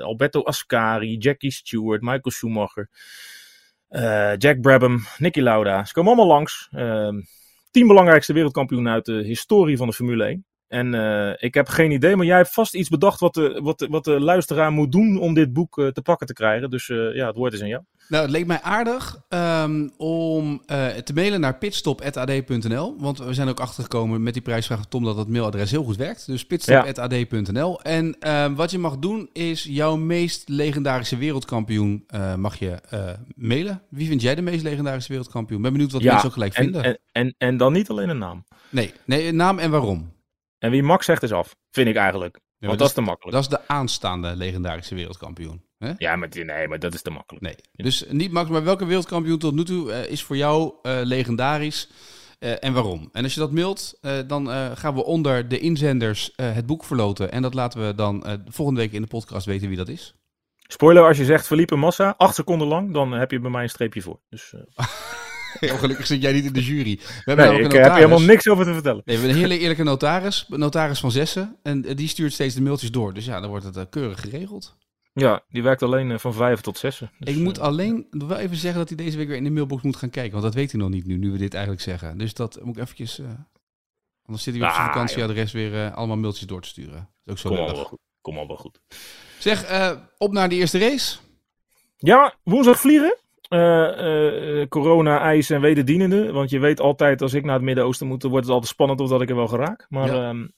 Alberto 0.02 0.44
Ascari, 0.44 1.18
Jackie 1.18 1.52
Stewart, 1.52 2.02
Michael 2.02 2.32
Schumacher, 2.32 2.90
Jack 4.38 4.62
Brabham, 4.62 5.00
Nicky 5.18 5.40
Lauda. 5.40 5.86
Ze 5.86 5.94
komen 5.94 6.12
allemaal 6.12 6.36
langs. 6.36 6.68
Eh, 6.72 7.10
tien 7.72 7.88
belangrijkste 7.88 8.34
wereldkampioenen 8.34 8.94
uit 8.94 9.06
de 9.06 9.24
historie 9.24 9.78
van 9.78 9.88
de 9.88 9.94
Formule 9.94 10.26
1. 10.26 10.46
En 10.68 10.94
uh, 10.94 11.32
ik 11.38 11.54
heb 11.54 11.68
geen 11.68 11.92
idee, 11.92 12.16
maar 12.16 12.26
jij 12.26 12.38
hebt 12.38 12.54
vast 12.54 12.76
iets 12.76 12.90
bedacht 12.90 13.20
wat 13.20 13.34
de, 13.34 13.60
wat 13.64 13.80
de, 13.80 13.88
wat 13.88 14.04
de 14.04 14.20
luisteraar 14.20 14.72
moet 14.72 14.92
doen 14.92 15.20
om 15.20 15.34
dit 15.34 15.54
boek 15.54 15.78
uh, 15.78 15.88
te 15.88 16.02
pakken 16.02 16.28
te 16.28 16.34
krijgen. 16.34 16.70
Dus 16.70 16.90
uh, 16.90 17.16
ja, 17.16 17.28
het 17.28 17.36
woord 17.36 17.54
is 17.54 17.62
aan 17.62 17.68
jou. 17.68 17.84
Nou, 18.10 18.24
het 18.24 18.32
leek 18.32 18.46
mij 18.46 18.62
aardig 18.62 19.22
um, 19.30 19.92
om 19.98 20.62
te 21.04 21.14
mailen 21.14 21.40
naar 21.40 21.58
pitstop.ad.nl. 21.58 22.96
Want 23.00 23.18
we 23.20 23.34
zijn 23.34 23.48
ook 23.48 23.60
achtergekomen 23.60 24.24
met 24.24 24.34
die 24.34 24.42
prijsvraag, 24.42 24.86
Tom, 24.86 25.04
dat 25.04 25.18
het 25.18 25.28
mailadres 25.28 25.72
heel 25.72 25.84
goed 25.84 25.96
werkt. 25.96 26.26
Dus 26.26 26.46
pitstop.ad.nl. 26.46 27.82
En 27.82 28.16
ehm, 28.20 28.54
wat 28.54 28.72
je 28.72 28.78
mag 28.78 28.98
doen 28.98 29.30
is 29.34 29.64
jouw 29.64 29.96
meest 29.96 30.50
legendarische 30.50 31.18
wereldkampioen 31.18 32.06
mag 32.38 32.60
je 32.60 32.80
mailen. 33.36 33.82
Wie 33.90 34.08
vind 34.08 34.22
jij 34.22 34.36
de 34.36 34.42
meest 34.42 34.64
legendarische 34.64 35.10
wereldkampioen? 35.10 35.62
Ben 35.62 35.72
benieuwd 35.72 35.92
wat 35.92 36.02
ja, 36.02 36.12
mensen 36.12 36.28
ook 36.28 36.34
gelijk 36.34 36.54
en, 36.54 36.64
vinden. 36.64 36.84
En, 36.84 37.00
en, 37.12 37.36
en 37.38 37.58
dan 37.58 37.74
niet 37.74 37.90
alleen 37.90 38.10
een 38.10 38.18
naam. 38.18 38.44
Nee, 38.70 38.94
nee, 39.06 39.28
een 39.28 39.36
naam 39.36 39.60
en 39.60 39.72
waarom. 39.72 40.13
En 40.64 40.72
wie 40.72 40.84
Max 40.84 41.06
zegt 41.06 41.24
is 41.24 41.32
af, 41.32 41.56
vind 41.72 41.88
ik 41.88 41.96
eigenlijk. 41.96 42.40
Ja, 42.58 42.68
Want 42.68 42.80
dat 42.80 42.88
is 42.88 42.94
te 42.94 43.02
makkelijk. 43.02 43.36
Dat 43.36 43.44
is 43.44 43.50
de 43.50 43.68
aanstaande 43.68 44.36
legendarische 44.36 44.96
wereldkampioen. 44.96 45.64
Hè? 45.78 45.92
Ja, 45.98 46.16
maar, 46.16 46.30
nee, 46.34 46.68
maar 46.68 46.80
dat 46.80 46.94
is 46.94 47.02
te 47.02 47.10
makkelijk. 47.10 47.46
Nee. 47.46 47.56
Dus 47.72 48.06
niet 48.10 48.32
Max, 48.32 48.50
maar 48.50 48.64
welke 48.64 48.86
wereldkampioen 48.86 49.40
tot 49.40 49.54
nu 49.54 49.64
toe 49.64 49.90
uh, 49.90 50.10
is 50.10 50.24
voor 50.24 50.38
jou 50.38 50.74
uh, 50.84 51.00
legendarisch 51.04 51.90
uh, 52.40 52.64
en 52.64 52.74
waarom? 52.74 53.10
En 53.12 53.24
als 53.24 53.34
je 53.34 53.40
dat 53.40 53.52
mailt, 53.52 54.00
dan 54.28 54.48
gaan 54.78 54.94
we 54.94 55.04
onder 55.04 55.48
de 55.48 55.60
inzenders 55.60 56.34
het 56.36 56.66
boek 56.66 56.84
verloten. 56.84 57.32
En 57.32 57.42
dat 57.42 57.54
laten 57.54 57.88
we 57.88 57.96
dan 57.96 58.42
volgende 58.48 58.80
week 58.80 58.92
in 58.92 59.02
de 59.02 59.08
podcast 59.08 59.46
weten 59.46 59.68
wie 59.68 59.78
dat 59.78 59.90
is. 59.90 60.16
Spoiler, 60.58 61.08
als 61.08 61.18
je 61.18 61.26
zegt 61.26 61.48
Felipe 61.48 61.76
Massa, 61.76 62.14
acht 62.18 62.36
seconden 62.36 62.68
lang, 62.68 62.94
dan 62.94 63.12
heb 63.12 63.32
je 63.32 63.40
bij 63.40 63.52
mij 63.52 63.64
een 63.64 63.70
streepje 63.70 64.02
voor. 64.02 64.20
Dus, 64.30 64.54
Heel 65.60 65.78
gelukkig 65.84 66.06
zit 66.06 66.22
jij 66.22 66.34
niet 66.34 66.46
in 66.46 66.54
de 66.54 66.64
jury. 66.64 67.00
We 67.00 67.22
hebben 67.26 67.48
nee, 67.48 67.64
ik 67.64 67.72
heb 67.72 67.94
helemaal 67.94 68.22
niks 68.22 68.48
over 68.48 68.66
te 68.66 68.74
vertellen. 68.74 69.02
Nee, 69.06 69.16
we 69.18 69.22
hebben 69.22 69.42
een 69.42 69.50
hele 69.50 69.60
eerlijke 69.62 69.84
notaris, 69.84 70.46
notaris 70.48 71.00
van 71.00 71.12
Zessen. 71.12 71.58
En 71.64 71.82
die 71.82 72.08
stuurt 72.08 72.34
steeds 72.34 72.56
de 72.56 72.62
mailtjes 72.62 72.92
door. 72.92 73.14
Dus 73.14 73.26
ja, 73.26 73.40
dan 73.40 73.50
wordt 73.50 73.66
het 73.66 73.78
uh, 73.78 73.84
keurig 73.90 74.20
geregeld. 74.20 74.76
Ja, 75.14 75.44
die 75.50 75.64
werkt 75.64 75.84
alleen 75.84 76.10
uh, 76.10 76.18
van 76.18 76.34
vijf 76.34 76.62
tot 76.62 76.78
zessen. 76.78 77.12
Dus, 77.20 77.36
ik 77.36 77.42
moet 77.42 77.58
uh, 77.58 77.64
alleen 77.64 78.08
wel 78.10 78.38
even 78.38 78.58
zeggen 78.58 78.80
dat 78.80 78.88
hij 78.88 78.98
deze 78.98 79.18
week 79.18 79.28
weer 79.28 79.38
in 79.38 79.44
de 79.44 79.50
mailbox 79.50 79.82
moet 79.82 79.96
gaan 79.96 80.10
kijken. 80.10 80.32
Want 80.32 80.44
dat 80.44 80.54
weet 80.54 80.72
hij 80.72 80.82
nog 80.82 80.90
niet 80.90 81.06
nu, 81.06 81.18
nu 81.18 81.32
we 81.32 81.38
dit 81.38 81.54
eigenlijk 81.54 81.84
zeggen. 81.84 82.18
Dus 82.18 82.34
dat 82.34 82.60
moet 82.62 82.76
ik 82.76 82.84
eventjes... 82.84 83.22
anders 84.26 84.44
zit 84.44 84.56
hij 84.56 84.64
op 84.64 84.70
zijn 84.70 84.82
ah, 84.82 84.94
vakantieadres 84.94 85.52
weer 85.52 85.92
allemaal 85.92 86.18
mailtjes 86.18 86.48
door 86.48 86.62
te 86.62 86.68
sturen. 86.68 87.10
Dat 87.24 87.36
is 87.38 87.46
ook 87.46 87.50
zo 87.50 87.50
Kom 87.50 87.58
al 87.58 87.76
wel 87.76 87.84
goed. 87.84 88.00
Kom 88.22 88.38
al 88.38 88.48
wel 88.48 88.58
goed. 88.58 88.80
Zeg, 89.40 89.66
op 90.18 90.32
naar 90.32 90.50
de 90.50 90.56
eerste 90.56 90.80
race. 90.80 91.18
Ja, 91.98 92.36
woensdag 92.44 92.80
vliegen. 92.80 93.18
Uh, 93.54 93.60
uh, 93.60 94.68
corona, 94.68 95.20
ijs 95.20 95.50
en 95.50 95.62
wederdienende. 95.62 96.32
Want 96.32 96.50
je 96.50 96.60
weet 96.60 96.80
altijd, 96.80 97.22
als 97.22 97.34
ik 97.34 97.44
naar 97.44 97.54
het 97.54 97.64
Midden-Oosten 97.64 98.08
moet, 98.08 98.22
dan 98.22 98.30
wordt 98.30 98.46
het 98.46 98.56
altijd 98.56 98.72
spannend 98.72 99.02
of 99.02 99.10
dat 99.10 99.22
ik 99.22 99.30
er 99.30 99.36
wel 99.36 99.48
geraak. 99.48 99.86
Maar 99.90 100.16
ja. 100.16 100.30
um, 100.30 100.52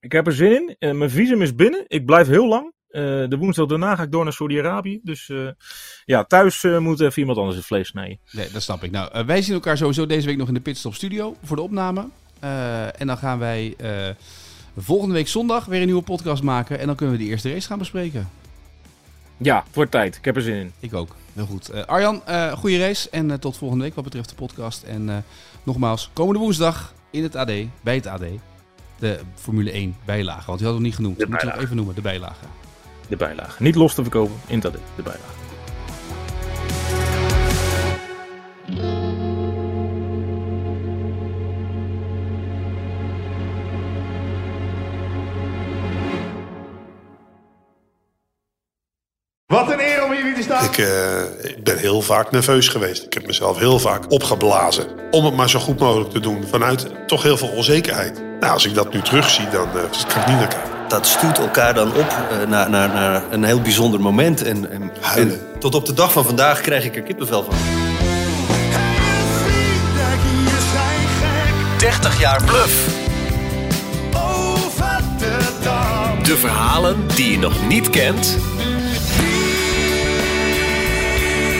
ik 0.00 0.12
heb 0.12 0.26
er 0.26 0.32
zin 0.32 0.76
in. 0.78 0.98
mijn 0.98 1.10
visum 1.10 1.42
is 1.42 1.54
binnen. 1.54 1.84
Ik 1.86 2.06
blijf 2.06 2.26
heel 2.26 2.48
lang. 2.48 2.72
de 3.30 3.36
woensdag 3.38 3.66
daarna 3.66 3.96
ga 3.96 4.02
ik 4.02 4.12
door 4.12 4.24
naar 4.24 4.32
Saudi-Arabië. 4.32 5.00
Dus 5.02 5.32
ja, 6.04 6.24
thuis 6.24 6.62
moet 6.62 7.00
even 7.00 7.18
iemand 7.18 7.38
anders 7.38 7.56
het 7.56 7.66
vlees 7.66 7.88
snijden. 7.88 8.18
Nee, 8.30 8.50
dat 8.52 8.62
snap 8.62 8.82
ik. 8.82 8.90
Nou, 8.90 9.24
wij 9.26 9.42
zien 9.42 9.54
elkaar 9.54 9.76
sowieso 9.76 10.06
deze 10.06 10.26
week 10.26 10.36
nog 10.36 10.48
in 10.48 10.54
de 10.54 10.60
Pitstop 10.60 10.94
Studio 10.94 11.36
voor 11.42 11.56
de 11.56 11.62
opname. 11.62 12.08
en 12.96 13.06
dan 13.06 13.16
gaan 13.16 13.38
wij 13.38 13.76
volgende 14.76 15.14
week 15.14 15.28
zondag 15.28 15.64
weer 15.64 15.80
een 15.80 15.86
nieuwe 15.86 16.02
podcast 16.02 16.42
maken. 16.42 16.78
En 16.78 16.86
dan 16.86 16.96
kunnen 16.96 17.16
we 17.16 17.24
de 17.24 17.30
eerste 17.30 17.52
race 17.52 17.66
gaan 17.66 17.78
bespreken. 17.78 18.28
Ja, 19.36 19.64
wordt 19.72 19.90
tijd. 19.90 20.16
Ik 20.16 20.24
heb 20.24 20.36
er 20.36 20.42
zin 20.42 20.56
in. 20.56 20.72
Ik 20.80 20.94
ook. 20.94 21.16
Heel 21.34 21.46
goed. 21.46 21.74
Uh, 21.74 21.84
Arjan, 21.84 22.22
uh, 22.28 22.52
goede 22.52 22.78
race 22.78 23.10
en 23.10 23.28
uh, 23.28 23.34
tot 23.34 23.56
volgende 23.56 23.84
week 23.84 23.94
wat 23.94 24.04
betreft 24.04 24.28
de 24.28 24.34
podcast. 24.34 24.82
En 24.82 25.24
nogmaals, 25.62 26.10
komende 26.12 26.40
woensdag 26.40 26.94
in 27.10 27.22
het 27.22 27.36
AD, 27.36 27.52
bij 27.82 27.94
het 27.94 28.06
AD, 28.06 28.22
de 28.98 29.18
Formule 29.34 29.70
1 29.70 29.96
bijlage. 30.04 30.46
Want 30.46 30.58
die 30.58 30.66
hadden 30.66 30.76
we 30.76 30.88
niet 30.88 30.94
genoemd. 30.96 31.28
Moet 31.28 31.40
je 31.40 31.46
nog 31.46 31.56
even 31.56 31.76
noemen, 31.76 31.94
de 31.94 32.00
bijlage. 32.00 32.44
De 33.08 33.16
bijlage. 33.16 33.62
Niet 33.62 33.74
los 33.74 33.94
te 33.94 34.02
verkopen 34.02 34.36
in 34.46 34.56
het 34.56 34.66
AD, 34.66 34.78
de 34.96 35.02
bijlage. 35.02 35.42
Wat 49.54 49.70
een 49.70 49.80
eer 49.80 50.04
om 50.04 50.12
hier 50.12 50.22
weer 50.22 50.34
te 50.34 50.42
staan. 50.42 50.64
Ik, 50.64 50.78
uh, 50.78 51.23
heel 51.84 52.02
vaak 52.02 52.30
nerveus 52.30 52.68
geweest. 52.68 53.02
Ik 53.02 53.12
heb 53.12 53.26
mezelf 53.26 53.58
heel 53.58 53.78
vaak 53.78 54.10
opgeblazen. 54.10 54.86
Om 55.10 55.24
het 55.24 55.34
maar 55.34 55.50
zo 55.50 55.58
goed 55.58 55.78
mogelijk 55.78 56.10
te 56.10 56.20
doen. 56.20 56.44
Vanuit 56.50 56.86
toch 57.06 57.22
heel 57.22 57.36
veel 57.36 57.48
onzekerheid. 57.48 58.22
Nou, 58.40 58.52
als 58.52 58.66
ik 58.66 58.74
dat 58.74 58.92
nu 58.92 59.00
terugzie, 59.00 59.48
dan 59.48 59.68
uh, 59.68 59.82
kan 60.08 60.20
ik 60.20 60.26
niet 60.26 60.38
naar 60.38 60.48
kijken. 60.48 60.70
Dat 60.88 61.06
stuurt 61.06 61.38
elkaar 61.38 61.74
dan 61.74 61.88
op 61.88 61.96
uh, 61.96 62.48
naar, 62.48 62.70
naar, 62.70 62.88
naar, 62.88 63.22
een 63.30 63.44
heel 63.44 63.60
bijzonder 63.60 64.00
moment. 64.00 64.42
En, 64.42 64.70
en, 64.70 64.90
en, 65.16 65.40
tot 65.58 65.74
op 65.74 65.86
de 65.86 65.92
dag 65.92 66.12
van 66.12 66.24
vandaag 66.24 66.60
krijg 66.60 66.84
ik 66.84 66.96
er 66.96 67.02
kippenvel 67.02 67.44
van. 67.44 67.54
30 71.78 72.20
jaar 72.20 72.44
bluff. 72.44 73.02
De 76.22 76.36
verhalen 76.36 76.96
die 77.14 77.30
je 77.30 77.38
nog 77.38 77.68
niet 77.68 77.90
kent 77.90 78.38